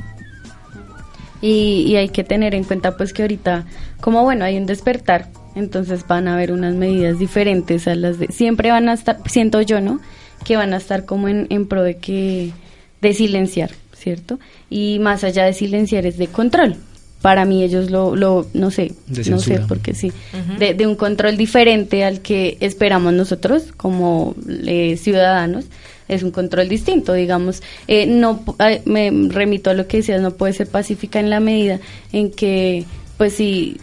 Y, 1.47 1.85
y, 1.87 1.97
hay 1.97 2.09
que 2.09 2.25
tener 2.25 2.55
en 2.55 2.65
cuenta 2.65 2.97
pues 2.97 3.13
que 3.13 3.23
ahorita, 3.23 3.67
como 4.01 4.25
bueno, 4.25 4.45
hay 4.45 4.57
un 4.57 4.67
despertar, 4.67 5.29
entonces 5.55 6.05
van 6.07 6.27
a 6.27 6.35
haber 6.35 6.51
unas 6.51 6.75
medidas 6.75 7.19
diferentes 7.19 7.87
a 7.87 7.95
las 7.95 8.19
de... 8.19 8.27
Siempre 8.29 8.71
van 8.71 8.89
a 8.89 8.95
estar, 8.95 9.19
siento 9.27 9.63
yo, 9.63 9.81
¿no? 9.81 10.01
Que 10.45 10.57
van 10.57 10.75
a 10.75 10.79
estar 10.79 11.05
como 11.05 11.29
en, 11.29 11.47
en 11.51 11.67
pro 11.69 11.83
de 11.83 11.99
que... 11.99 12.53
de 13.01 13.13
silenciar, 13.13 13.71
¿cierto? 13.97 14.41
Y 14.71 14.99
más 14.99 15.23
allá 15.23 15.45
de 15.45 15.53
silenciar 15.53 16.05
es 16.05 16.19
de 16.19 16.27
control. 16.27 16.77
Para 17.23 17.45
mí 17.45 17.63
ellos 17.63 17.91
lo, 17.91 18.17
lo 18.17 18.47
no 18.53 18.71
sé, 18.71 18.93
no 19.09 19.39
sé, 19.39 19.61
porque 19.67 19.95
sí, 19.95 20.09
uh 20.09 20.37
-huh. 20.37 20.59
de, 20.59 20.75
de, 20.75 20.87
un 20.87 20.97
control 20.97 21.37
diferente 21.37 22.05
al 22.05 22.21
que 22.21 22.57
esperamos 22.61 23.13
nosotros 23.15 23.73
como 23.77 24.35
eh, 24.67 24.97
ciudadanos 24.97 25.65
es 26.09 26.23
un 26.23 26.31
control 26.31 26.69
distinto, 26.69 27.13
digamos, 27.13 27.63
eh, 27.89 28.07
no 28.07 28.45
me 28.85 29.11
remito 29.29 29.71
a 29.71 29.75
lo 29.75 29.87
que 29.87 29.99
decías, 29.99 30.21
no 30.21 30.33
puede 30.33 30.53
ser 30.53 30.69
pacífica 30.69 31.21
en 31.21 31.31
la 31.31 31.41
medida 31.41 31.81
en 32.13 32.31
que, 32.31 32.85
pues 33.17 33.35
si, 33.35 33.79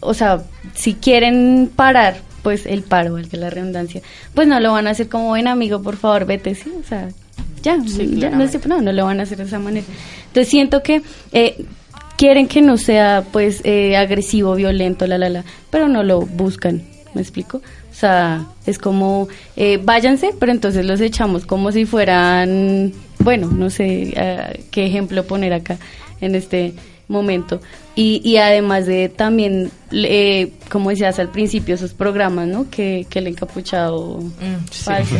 o 0.00 0.14
sea, 0.14 0.42
si 0.74 0.94
quieren 0.94 1.70
parar, 1.74 2.18
pues 2.42 2.66
el 2.66 2.82
paro, 2.82 3.18
el 3.18 3.28
que 3.28 3.36
la 3.36 3.50
redundancia, 3.50 4.02
pues 4.34 4.46
no 4.46 4.60
lo 4.60 4.72
van 4.72 4.86
a 4.86 4.90
hacer 4.90 5.08
como 5.08 5.28
buen 5.28 5.48
amigo, 5.48 5.82
por 5.82 5.96
favor, 5.96 6.26
vete, 6.26 6.54
sí, 6.54 6.72
o 6.78 6.86
sea, 6.86 7.08
ya, 7.62 7.82
sí, 7.84 8.16
ya 8.16 8.30
no, 8.30 8.44
no, 8.66 8.80
no 8.82 8.92
lo 8.92 9.04
van 9.04 9.20
a 9.20 9.24
hacer 9.24 9.38
de 9.38 9.44
esa 9.44 9.58
manera. 9.58 9.86
Entonces 10.28 10.48
siento 10.48 10.82
que 10.82 11.02
eh, 11.32 11.64
quieren 12.16 12.46
que 12.46 12.62
no 12.62 12.76
sea, 12.76 13.24
pues, 13.32 13.60
eh, 13.64 13.96
agresivo, 13.96 14.54
violento, 14.54 15.06
la, 15.06 15.18
la, 15.18 15.28
la, 15.28 15.44
pero 15.70 15.88
no 15.88 16.02
lo 16.02 16.20
buscan, 16.20 16.82
¿me 17.14 17.20
explico? 17.20 17.62
O 17.96 17.98
sea, 17.98 18.44
es 18.66 18.78
como, 18.78 19.26
eh, 19.56 19.80
váyanse, 19.82 20.34
pero 20.38 20.52
entonces 20.52 20.84
los 20.84 21.00
echamos 21.00 21.46
como 21.46 21.72
si 21.72 21.86
fueran, 21.86 22.92
bueno, 23.20 23.46
no 23.50 23.70
sé 23.70 24.12
uh, 24.14 24.62
qué 24.70 24.84
ejemplo 24.84 25.24
poner 25.24 25.54
acá 25.54 25.78
en 26.20 26.34
este 26.34 26.74
momento. 27.08 27.62
Y, 27.94 28.20
y 28.22 28.36
además 28.36 28.84
de 28.84 29.08
también, 29.08 29.70
eh, 29.92 30.52
como 30.70 30.90
decías 30.90 31.18
al 31.18 31.30
principio, 31.30 31.74
esos 31.74 31.94
programas, 31.94 32.46
¿no? 32.46 32.68
Que, 32.68 33.06
que 33.08 33.20
el 33.20 33.28
encapuchado 33.28 34.18
mm, 34.18 34.66
falso, 34.70 35.16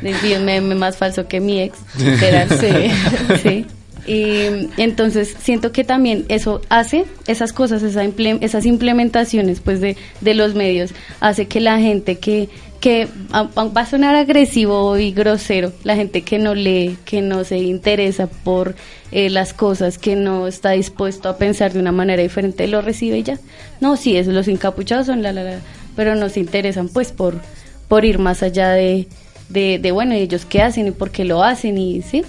sí. 0.22 0.74
más 0.76 0.96
falso 0.96 1.26
que 1.26 1.40
mi 1.40 1.62
ex, 1.62 1.78
sí, 1.98 3.38
sí. 3.42 3.66
Y 4.06 4.68
entonces 4.76 5.34
siento 5.38 5.72
que 5.72 5.82
también 5.82 6.26
eso 6.28 6.60
hace, 6.68 7.06
esas 7.26 7.52
cosas, 7.52 7.82
esas 7.82 8.66
implementaciones 8.66 9.60
pues 9.60 9.80
de, 9.80 9.96
de, 10.20 10.34
los 10.34 10.54
medios, 10.54 10.92
hace 11.20 11.46
que 11.46 11.60
la 11.60 11.78
gente 11.78 12.18
que, 12.18 12.50
que 12.80 13.08
va 13.34 13.80
a 13.80 13.86
sonar 13.86 14.14
agresivo 14.14 14.98
y 14.98 15.12
grosero, 15.12 15.72
la 15.84 15.96
gente 15.96 16.20
que 16.20 16.38
no 16.38 16.54
lee, 16.54 16.98
que 17.06 17.22
no 17.22 17.44
se 17.44 17.56
interesa 17.58 18.26
por 18.26 18.74
eh, 19.10 19.30
las 19.30 19.54
cosas, 19.54 19.96
que 19.96 20.16
no 20.16 20.46
está 20.48 20.72
dispuesto 20.72 21.30
a 21.30 21.38
pensar 21.38 21.72
de 21.72 21.80
una 21.80 21.92
manera 21.92 22.22
diferente, 22.22 22.68
lo 22.68 22.82
recibe 22.82 23.22
ya. 23.22 23.38
No, 23.80 23.96
sí, 23.96 24.18
eso, 24.18 24.32
los 24.32 24.48
encapuchados 24.48 25.06
son 25.06 25.22
la, 25.22 25.32
la, 25.32 25.44
la, 25.44 25.58
pero 25.96 26.14
no 26.14 26.28
se 26.28 26.40
interesan 26.40 26.88
pues 26.88 27.10
por, 27.10 27.40
por 27.88 28.04
ir 28.04 28.18
más 28.18 28.42
allá 28.42 28.72
de, 28.72 29.08
de, 29.48 29.78
de 29.78 29.92
bueno, 29.92 30.12
ellos 30.12 30.44
qué 30.44 30.60
hacen 30.60 30.88
y 30.88 30.90
por 30.90 31.10
qué 31.10 31.24
lo 31.24 31.42
hacen 31.42 31.78
y 31.78 32.02
sí 32.02 32.22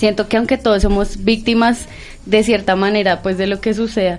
siento 0.00 0.28
que 0.28 0.36
aunque 0.36 0.58
todos 0.58 0.82
somos 0.82 1.22
víctimas 1.24 1.86
de 2.26 2.42
cierta 2.42 2.74
manera 2.74 3.22
pues 3.22 3.38
de 3.38 3.46
lo 3.46 3.60
que 3.60 3.74
suceda 3.74 4.18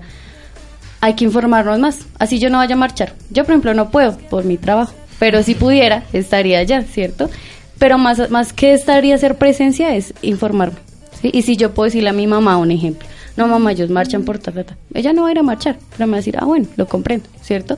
hay 1.04 1.16
que 1.16 1.26
informarnos 1.26 1.80
más. 1.80 2.06
Así 2.20 2.38
yo 2.38 2.52
no 2.52 2.60
vaya 2.60 2.76
a 2.76 2.78
marchar. 2.78 3.14
Yo 3.32 3.44
por 3.44 3.54
ejemplo 3.54 3.74
no 3.74 3.90
puedo 3.90 4.16
por 4.30 4.46
mi 4.46 4.58
trabajo 4.58 4.94
pero 5.20 5.44
si 5.44 5.56
pudiera 5.56 6.04
estaría 6.14 6.60
allá 6.60 6.84
cierto 6.84 7.30
pero 7.78 7.98
más 7.98 8.30
más 8.30 8.54
que 8.54 8.74
estaría 8.74 9.16
hacer 9.16 9.38
presencia 9.38 9.96
es 9.96 10.14
informarme 10.22 10.78
¿sí? 11.20 11.32
y 11.34 11.42
si 11.42 11.58
yo 11.58 11.74
puedo 11.74 11.86
decirle 11.86 12.10
a 12.10 12.14
mi 12.14 12.28
mamá 12.28 12.58
un 12.58 12.72
ejemplo 12.72 13.08
no 13.38 13.48
mamá 13.48 13.72
ellos 13.72 13.90
marchan 13.90 14.24
por 14.24 14.40
ta, 14.40 14.52
ta, 14.52 14.78
ella 14.94 15.14
no 15.14 15.24
va 15.24 15.30
a 15.30 15.32
ir 15.32 15.40
a 15.40 15.44
marchar 15.44 15.78
pero 15.92 16.08
me 16.08 16.12
va 16.12 16.18
a 16.18 16.22
decir 16.22 16.38
ah 16.40 16.46
bueno 16.46 16.68
lo 16.76 16.88
comprendo 16.88 17.28
cierto 17.42 17.78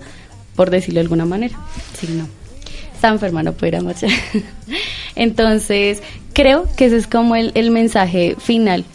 por 0.55 0.69
decirlo 0.69 0.95
de 0.95 1.01
alguna 1.01 1.25
manera. 1.25 1.57
Sí 1.99 2.07
no 2.11 2.27
está 3.03 3.09
enferma, 3.09 3.43
no 3.43 3.51
puede 3.51 3.69
ir 3.69 3.75
a 3.77 3.81
marchar. 3.81 4.09
Entonces, 5.15 6.01
creo 6.33 6.67
que 6.75 6.85
ese 6.85 6.97
es 6.97 7.07
como 7.07 7.35
el, 7.35 7.51
el 7.55 7.71
mensaje 7.71 8.35
final, 8.39 8.85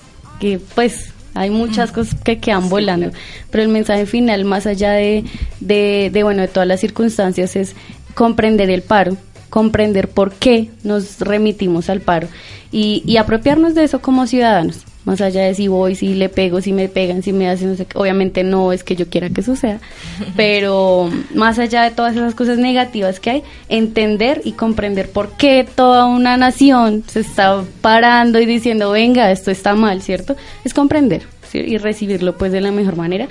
que 0.41 0.61
pues 0.75 1.13
hay 1.35 1.51
muchas 1.51 1.93
cosas 1.93 2.17
que 2.21 2.39
quedan 2.39 2.69
volando, 2.69 3.11
pero 3.51 3.63
el 3.63 3.69
mensaje 3.69 4.07
final, 4.07 4.45
más 4.45 4.67
allá 4.67 4.93
de, 4.93 5.25
de, 5.61 6.11
de, 6.13 6.23
bueno, 6.23 6.43
de 6.43 6.49
todas 6.49 6.67
las 6.67 6.81
circunstancias, 6.81 7.55
es 7.55 7.77
comprender 8.15 8.71
el 8.71 8.83
paro, 8.83 9.17
comprender 9.49 10.09
por 10.09 10.33
qué 10.33 10.71
nos 10.83 11.21
remitimos 11.21 11.89
al 11.91 12.01
paro 12.01 12.29
y, 12.73 13.03
y 13.07 13.17
apropiarnos 13.17 13.75
de 13.75 13.85
eso 13.85 14.01
como 14.01 14.27
ciudadanos 14.27 14.85
más 15.05 15.21
allá 15.21 15.43
de 15.45 15.55
si 15.55 15.69
voy, 15.69 15.95
si 15.95 16.15
le 16.15 16.29
pego, 16.29 16.61
si 16.61 16.73
me 16.73 16.89
pegan, 16.89 17.23
si 17.23 17.33
me 17.33 17.49
hacen, 17.49 17.71
no 17.71 17.77
sé, 17.77 17.87
obviamente 17.95 18.45
no 18.45 18.73
es 18.73 18.85
que 18.85 18.97
yo 18.97 19.09
quiera 19.09 19.31
que 19.31 19.43
suceda, 19.43 19.81
pero 20.37 21.11
más 21.35 21.59
allá 21.59 21.83
de 21.83 21.91
todas 21.91 22.15
esas 22.15 22.35
cosas 22.35 22.59
negativas 22.59 23.21
que 23.21 23.31
hay, 23.31 23.43
entender 23.69 24.43
y 24.45 24.53
comprender 24.53 25.11
por 25.11 25.37
qué 25.37 25.67
toda 25.75 26.07
una 26.07 26.37
nación 26.37 27.05
se 27.07 27.21
está 27.21 27.65
parando 27.81 28.41
y 28.41 28.47
diciendo, 28.47 28.91
venga, 28.91 29.31
esto 29.31 29.51
está 29.51 29.75
mal, 29.75 30.03
¿cierto? 30.03 30.37
Es 30.65 30.75
comprender 30.75 31.23
y 31.55 31.79
recibirlo 31.79 32.37
pues 32.37 32.53
de 32.53 32.61
la 32.61 32.73
mejor 32.73 32.97
manera, 32.97 33.29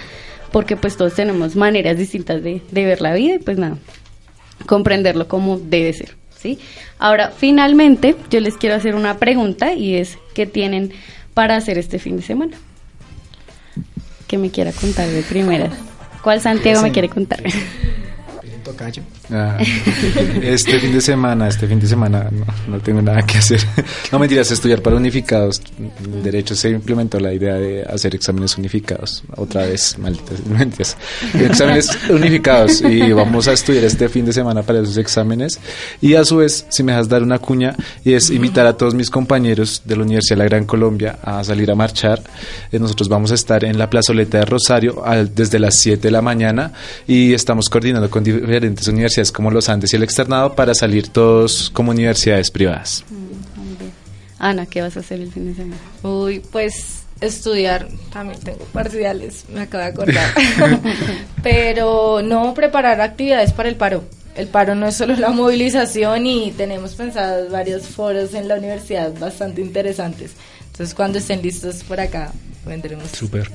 porque 0.51 0.75
pues 0.75 0.97
todos 0.97 1.13
tenemos 1.13 1.55
maneras 1.55 1.97
distintas 1.97 2.41
de, 2.41 2.61
de 2.71 2.85
ver 2.85 3.01
la 3.01 3.13
vida 3.13 3.35
y 3.35 3.39
pues 3.39 3.57
nada, 3.57 3.77
comprenderlo 4.65 5.27
como 5.27 5.57
debe 5.57 5.93
ser. 5.93 6.15
¿Sí? 6.39 6.59
Ahora, 6.99 7.31
finalmente, 7.35 8.15
yo 8.29 8.39
les 8.41 8.57
quiero 8.57 8.75
hacer 8.75 8.93
una 8.93 9.17
pregunta 9.17 9.73
y 9.73 9.95
es, 9.95 10.19
¿qué 10.35 10.45
tienen 10.45 10.93
para 11.37 11.55
hacer 11.55 11.77
este 11.77 11.99
fin 11.99 12.17
de 12.17 12.23
semana. 12.23 12.57
Que 14.27 14.39
me 14.39 14.49
quiera 14.49 14.71
contar 14.71 15.07
de 15.07 15.21
primera. 15.21 15.69
¿Cuál 16.23 16.41
Santiago 16.41 16.81
me 16.81 16.91
quiere 16.91 17.09
contar? 17.09 17.43
Tocayo. 18.63 19.03
Ah, 19.31 19.57
este 20.41 20.79
fin 20.79 20.93
de 20.93 21.01
semana, 21.01 21.47
este 21.47 21.67
fin 21.67 21.79
de 21.79 21.87
semana 21.87 22.29
no, 22.31 22.45
no, 22.67 22.79
tengo 22.79 23.01
nada 23.01 23.21
que 23.23 23.37
hacer. 23.37 23.59
No 24.11 24.19
mentiras, 24.19 24.49
estudiar 24.51 24.81
para 24.81 24.95
unificados. 24.95 25.61
En 25.77 26.23
derecho 26.23 26.55
se 26.55 26.69
implementó 26.69 27.19
la 27.19 27.33
idea 27.33 27.55
de 27.55 27.83
hacer 27.83 28.15
exámenes 28.15 28.57
unificados. 28.57 29.23
Otra 29.35 29.65
vez, 29.65 29.97
malditas 29.97 30.45
mentiras. 30.45 30.97
Exámenes 31.33 31.89
unificados. 32.09 32.81
Y 32.81 33.11
vamos 33.11 33.47
a 33.47 33.53
estudiar 33.53 33.83
este 33.83 34.07
fin 34.07 34.25
de 34.25 34.33
semana 34.33 34.63
para 34.63 34.79
esos 34.79 34.97
exámenes. 34.97 35.59
Y 36.01 36.15
a 36.15 36.23
su 36.23 36.37
vez, 36.37 36.65
si 36.69 36.83
me 36.83 36.93
dejas 36.93 37.09
dar 37.09 37.23
una 37.23 37.39
cuña, 37.39 37.75
y 38.03 38.13
es 38.13 38.29
invitar 38.29 38.65
a 38.65 38.77
todos 38.77 38.95
mis 38.95 39.09
compañeros 39.09 39.81
de 39.83 39.95
la 39.97 40.03
Universidad 40.03 40.37
de 40.37 40.43
la 40.43 40.49
Gran 40.49 40.65
Colombia 40.65 41.19
a 41.21 41.43
salir 41.43 41.69
a 41.69 41.75
marchar. 41.75 42.21
Eh, 42.71 42.79
nosotros 42.79 43.09
vamos 43.09 43.31
a 43.31 43.35
estar 43.35 43.65
en 43.65 43.77
la 43.77 43.89
plazoleta 43.89 44.39
de 44.39 44.45
Rosario 44.45 45.03
desde 45.33 45.59
las 45.59 45.75
7 45.75 46.01
de 46.01 46.11
la 46.11 46.21
mañana 46.21 46.71
y 47.07 47.33
estamos 47.33 47.69
coordinando 47.69 48.09
con 48.09 48.23
diferentes 48.23 48.87
universidades 48.87 49.16
como 49.31 49.51
los 49.51 49.69
Andes 49.69 49.93
y 49.93 49.95
el 49.95 50.03
externado 50.03 50.53
para 50.55 50.73
salir 50.73 51.07
todos 51.07 51.69
como 51.71 51.91
universidades 51.91 52.51
privadas. 52.51 53.03
Ana, 54.39 54.65
¿qué 54.65 54.81
vas 54.81 54.95
a 54.97 54.99
hacer 54.99 55.19
el 55.19 55.31
fin 55.31 55.47
de 55.47 55.55
semana? 55.55 55.81
Uy, 56.03 56.41
pues 56.51 57.03
estudiar, 57.21 57.87
también 58.11 58.39
tengo 58.39 58.63
parciales, 58.65 59.45
me 59.51 59.61
acabo 59.61 59.83
de 59.83 59.89
acordar. 59.89 60.31
Pero 61.43 62.21
no 62.21 62.53
preparar 62.53 63.01
actividades 63.01 63.53
para 63.53 63.69
el 63.69 63.75
paro. 63.75 64.03
El 64.35 64.47
paro 64.47 64.75
no 64.75 64.87
es 64.87 64.95
solo 64.95 65.15
la 65.15 65.29
movilización 65.29 66.27
y 66.27 66.51
tenemos 66.51 66.93
pensados 66.93 67.51
varios 67.51 67.87
foros 67.87 68.35
en 68.35 68.47
la 68.47 68.55
universidad 68.55 69.11
bastante 69.17 69.61
interesantes. 69.61 70.33
Entonces, 70.67 70.93
cuando 70.93 71.17
estén 71.17 71.41
listos 71.41 71.83
por 71.83 71.99
acá, 71.99 72.31
vendremos. 72.63 73.09
Súper. 73.09 73.49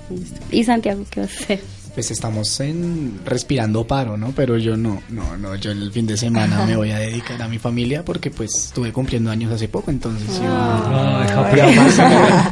¿Y 0.50 0.64
Santiago 0.64 1.04
qué 1.08 1.20
vas 1.20 1.30
a 1.30 1.44
hacer? 1.44 1.60
Pues 1.95 2.11
estamos 2.11 2.59
en 2.61 3.20
respirando 3.24 3.86
paro, 3.86 4.16
¿no? 4.16 4.32
Pero 4.34 4.57
yo 4.57 4.76
no, 4.76 5.03
no, 5.11 5.36
no, 5.36 5.55
yo 5.57 5.72
el 5.72 5.93
fin 5.93 6.07
de 6.07 6.16
semana 6.16 6.64
me 6.64 6.76
voy 6.76 6.90
a 6.90 6.99
dedicar 6.99 7.40
a 7.43 7.49
mi 7.49 7.59
familia 7.59 8.05
porque 8.05 8.30
pues 8.30 8.51
estuve 8.66 8.93
cumpliendo 8.93 9.30
años 9.30 9.53
hace 9.53 9.68
poco, 9.68 9.90
entonces 9.90 10.40
Ah, 10.45 11.51
yo 11.51 11.57
ya 11.57 11.82
más 11.82 11.99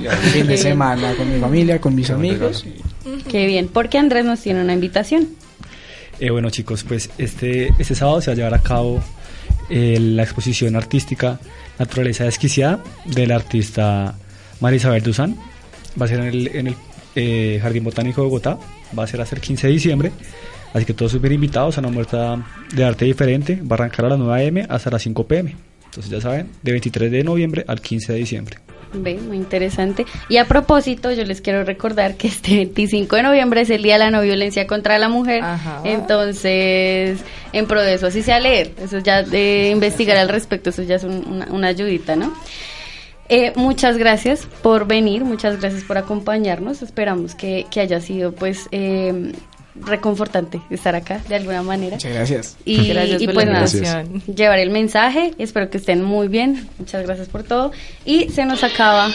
el 0.00 0.30
fin 0.30 0.46
de 0.46 0.56
semana 0.58 1.14
con 1.14 1.32
mi 1.32 1.40
familia, 1.40 1.80
con 1.80 1.94
mis 1.94 2.10
amigos. 2.10 2.66
Qué 3.28 3.46
bien, 3.46 3.68
porque 3.68 3.98
Andrés 3.98 4.24
nos 4.24 4.40
tiene 4.40 4.62
una 4.62 4.74
invitación. 4.74 5.28
Eh, 6.18 6.30
bueno 6.30 6.50
chicos, 6.50 6.84
pues 6.84 7.10
este, 7.16 7.72
este 7.78 7.94
sábado 7.94 8.20
se 8.20 8.30
va 8.30 8.32
a 8.32 8.36
llevar 8.36 8.54
a 8.54 8.62
cabo 8.62 9.02
eh, 9.70 9.98
la 9.98 10.22
exposición 10.22 10.76
artística 10.76 11.40
Naturaleza 11.78 12.24
Desquiciada 12.24 12.82
del 13.06 13.32
artista 13.32 14.16
María 14.60 14.76
Isabel 14.76 15.02
Duzán. 15.02 15.36
Va 16.00 16.04
a 16.04 16.08
ser 16.08 16.20
en 16.20 16.26
el, 16.26 16.46
en 16.48 16.66
el 16.66 16.76
eh, 17.14 17.58
Jardín 17.62 17.84
Botánico 17.84 18.20
de 18.20 18.26
Bogotá, 18.26 18.58
va 18.98 19.04
a 19.04 19.06
ser 19.06 19.20
hasta 19.20 19.34
el 19.36 19.42
15 19.42 19.66
de 19.66 19.72
diciembre. 19.72 20.12
Así 20.72 20.84
que 20.84 20.94
todos 20.94 21.10
súper 21.12 21.32
invitados 21.32 21.76
a 21.78 21.80
una 21.80 21.88
muestra 21.90 22.38
de 22.72 22.84
arte 22.84 23.04
diferente. 23.04 23.56
Va 23.62 23.70
a 23.70 23.74
arrancar 23.74 24.04
a 24.06 24.10
las 24.10 24.18
9 24.18 24.48
am 24.62 24.66
hasta 24.68 24.90
las 24.90 25.02
5 25.02 25.26
pm. 25.26 25.56
Entonces 25.86 26.10
ya 26.12 26.20
saben, 26.20 26.48
de 26.62 26.70
23 26.72 27.10
de 27.10 27.24
noviembre 27.24 27.64
al 27.66 27.80
15 27.80 28.12
de 28.12 28.18
diciembre. 28.20 28.58
Ve, 28.92 29.14
muy 29.16 29.36
interesante. 29.36 30.04
Y 30.28 30.36
a 30.38 30.46
propósito, 30.46 31.12
yo 31.12 31.24
les 31.24 31.40
quiero 31.40 31.62
recordar 31.64 32.16
que 32.16 32.26
este 32.28 32.56
25 32.56 33.16
de 33.16 33.22
noviembre 33.22 33.60
es 33.60 33.70
el 33.70 33.82
Día 33.82 33.94
de 33.94 33.98
la 34.00 34.10
No 34.10 34.20
Violencia 34.20 34.66
contra 34.66 34.98
la 34.98 35.08
Mujer. 35.08 35.42
Ajá. 35.44 35.80
Entonces, 35.84 37.20
en 37.52 37.66
pro 37.66 37.82
de 37.82 37.94
eso, 37.94 38.06
así 38.06 38.22
sea 38.22 38.40
leer. 38.40 38.72
Eso 38.82 38.98
ya 38.98 39.22
de 39.22 39.70
investigar 39.72 40.16
al 40.16 40.28
respecto, 40.28 40.70
eso 40.70 40.82
ya 40.82 40.96
es 40.96 41.04
un- 41.04 41.24
una, 41.26 41.46
una 41.50 41.68
ayudita, 41.68 42.16
¿no? 42.16 42.32
Eh, 43.30 43.52
muchas 43.54 43.96
gracias 43.96 44.46
por 44.62 44.86
venir, 44.86 45.24
muchas 45.24 45.60
gracias 45.60 45.84
por 45.84 45.96
acompañarnos. 45.98 46.82
Esperamos 46.82 47.34
que, 47.36 47.64
que 47.70 47.80
haya 47.80 48.00
sido, 48.00 48.32
pues, 48.32 48.66
eh, 48.72 49.32
reconfortante 49.76 50.60
estar 50.70 50.94
acá 50.94 51.20
de 51.28 51.36
alguna 51.36 51.62
manera. 51.62 51.96
Muchas 51.96 52.12
gracias. 52.12 52.56
Y, 52.64 52.88
Gracias 52.88 53.22
y 53.22 53.26
por 53.26 53.34
pues 53.34 53.46
la 53.46 53.52
nada, 53.52 53.66
invitación. 53.66 54.34
llevar 54.34 54.58
el 54.58 54.70
mensaje. 54.70 55.32
Espero 55.38 55.70
que 55.70 55.78
estén 55.78 56.02
muy 56.02 56.28
bien. 56.28 56.68
Muchas 56.78 57.06
gracias 57.06 57.28
por 57.28 57.44
todo. 57.44 57.72
Y 58.04 58.28
se 58.30 58.44
nos 58.44 58.64
acaba. 58.64 59.08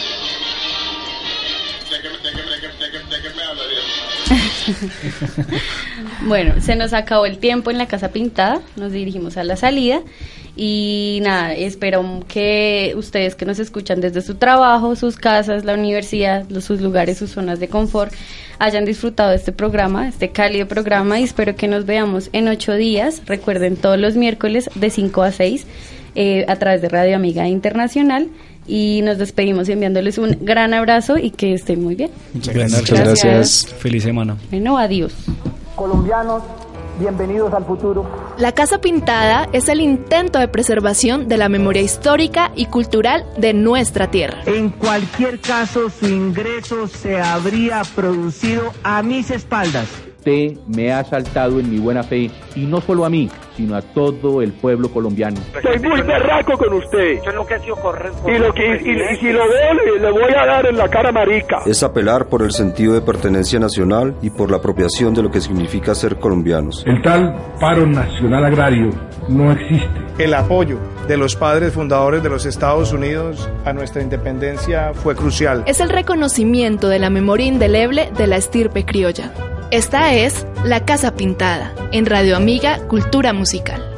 Bueno, 6.26 6.54
se 6.60 6.76
nos 6.76 6.92
acabó 6.92 7.26
el 7.26 7.38
tiempo 7.38 7.70
en 7.70 7.78
la 7.78 7.86
casa 7.86 8.08
pintada, 8.10 8.60
nos 8.76 8.92
dirigimos 8.92 9.36
a 9.36 9.44
la 9.44 9.56
salida 9.56 10.00
y 10.56 11.20
nada, 11.22 11.52
espero 11.52 12.24
que 12.26 12.94
ustedes 12.96 13.34
que 13.34 13.44
nos 13.44 13.58
escuchan 13.58 14.00
desde 14.00 14.22
su 14.22 14.36
trabajo, 14.36 14.96
sus 14.96 15.16
casas, 15.16 15.64
la 15.64 15.74
universidad, 15.74 16.44
los- 16.48 16.64
sus 16.64 16.80
lugares, 16.80 17.18
sus 17.18 17.30
zonas 17.30 17.60
de 17.60 17.68
confort, 17.68 18.12
hayan 18.58 18.84
disfrutado 18.86 19.30
de 19.30 19.36
este 19.36 19.52
programa, 19.52 20.08
este 20.08 20.30
cálido 20.30 20.66
programa 20.66 21.20
y 21.20 21.24
espero 21.24 21.54
que 21.56 21.68
nos 21.68 21.84
veamos 21.84 22.30
en 22.32 22.48
ocho 22.48 22.72
días. 22.74 23.22
Recuerden 23.26 23.76
todos 23.76 23.98
los 23.98 24.16
miércoles 24.16 24.70
de 24.74 24.88
5 24.90 25.22
a 25.22 25.32
6 25.32 25.66
eh, 26.14 26.46
a 26.48 26.56
través 26.56 26.80
de 26.80 26.88
Radio 26.88 27.16
Amiga 27.16 27.46
Internacional 27.46 28.28
y 28.66 29.00
nos 29.02 29.18
despedimos 29.18 29.68
enviándoles 29.68 30.18
un 30.18 30.38
gran 30.40 30.74
abrazo 30.74 31.18
y 31.18 31.30
que 31.30 31.54
estén 31.54 31.82
muy 31.82 31.94
bien. 31.94 32.10
Muchas 32.34 32.54
gracias. 32.54 32.80
noches. 32.80 33.00
Gracias. 33.00 33.66
Feliz 33.78 34.02
semana. 34.02 34.36
Bueno, 34.50 34.78
adiós. 34.78 35.14
Colombianos, 35.74 36.42
bienvenidos 36.98 37.52
al 37.52 37.64
futuro. 37.64 38.08
La 38.38 38.52
Casa 38.52 38.80
Pintada 38.80 39.48
es 39.52 39.68
el 39.68 39.80
intento 39.80 40.38
de 40.38 40.48
preservación 40.48 41.28
de 41.28 41.36
la 41.36 41.48
memoria 41.48 41.82
histórica 41.82 42.52
y 42.54 42.66
cultural 42.66 43.24
de 43.36 43.52
nuestra 43.54 44.10
tierra. 44.10 44.42
En 44.46 44.70
cualquier 44.70 45.40
caso, 45.40 45.90
su 45.90 46.06
ingreso 46.06 46.86
se 46.88 47.20
habría 47.20 47.82
producido 47.94 48.72
a 48.82 49.02
mis 49.02 49.30
espaldas. 49.30 49.86
Usted 50.28 50.56
me 50.66 50.92
ha 50.92 50.98
asaltado 50.98 51.60
en 51.60 51.70
mi 51.70 51.78
buena 51.78 52.02
fe 52.02 52.28
y 52.56 52.60
no 52.66 52.80
solo 52.80 53.04
a 53.04 53.08
mí, 53.08 53.30
sino 53.56 53.76
a 53.76 53.80
todo 53.82 54.42
el 54.42 54.50
pueblo 54.52 54.88
colombiano. 54.90 55.36
Estoy 55.54 55.78
muy 55.88 56.02
berraco 56.02 56.58
con 56.58 56.72
usted. 56.74 57.22
Yo 57.24 57.30
lo 57.30 57.46
que 57.46 57.54
ha 57.54 57.58
sido 57.60 57.76
correcto. 57.76 58.28
Y, 58.28 58.36
lo 58.36 58.52
que, 58.52 58.64
y, 58.66 58.88
y- 58.90 59.14
y 59.14 59.16
si 59.20 59.30
lo 59.32 59.44
veo, 59.48 59.74
le, 59.94 60.00
le 60.00 60.10
voy 60.10 60.32
a 60.36 60.44
dar 60.46 60.66
en 60.66 60.76
la 60.78 60.88
cara 60.88 61.12
marica. 61.12 61.58
Es 61.64 61.80
apelar 61.84 62.26
por 62.26 62.42
el 62.42 62.50
sentido 62.50 62.94
de 62.94 63.02
pertenencia 63.02 63.60
nacional 63.60 64.16
y 64.20 64.30
por 64.30 64.50
la 64.50 64.56
apropiación 64.56 65.14
de 65.14 65.22
lo 65.22 65.30
que 65.30 65.40
significa 65.40 65.94
ser 65.94 66.16
colombianos. 66.16 66.82
El 66.88 67.00
tal 67.02 67.32
paro 67.60 67.86
nacional 67.86 68.46
agrario 68.46 68.90
no 69.28 69.52
existe. 69.52 69.88
El 70.18 70.34
apoyo 70.34 70.78
de 71.06 71.16
los 71.16 71.36
padres 71.36 71.72
fundadores 71.72 72.24
de 72.24 72.30
los 72.30 72.46
Estados 72.46 72.92
Unidos 72.92 73.48
a 73.64 73.72
nuestra 73.72 74.02
independencia 74.02 74.90
fue 74.92 75.14
crucial. 75.14 75.62
Es 75.66 75.78
el 75.78 75.88
reconocimiento 75.90 76.88
de 76.88 76.98
la 76.98 77.10
memoria 77.10 77.46
indeleble 77.46 78.10
de 78.18 78.26
la 78.26 78.38
estirpe 78.38 78.84
criolla. 78.84 79.30
Esta 79.72 80.14
es 80.14 80.46
La 80.64 80.84
Casa 80.84 81.16
Pintada, 81.16 81.74
en 81.90 82.06
Radio 82.06 82.36
Amiga 82.36 82.78
Cultura 82.86 83.32
Musical. 83.32 83.95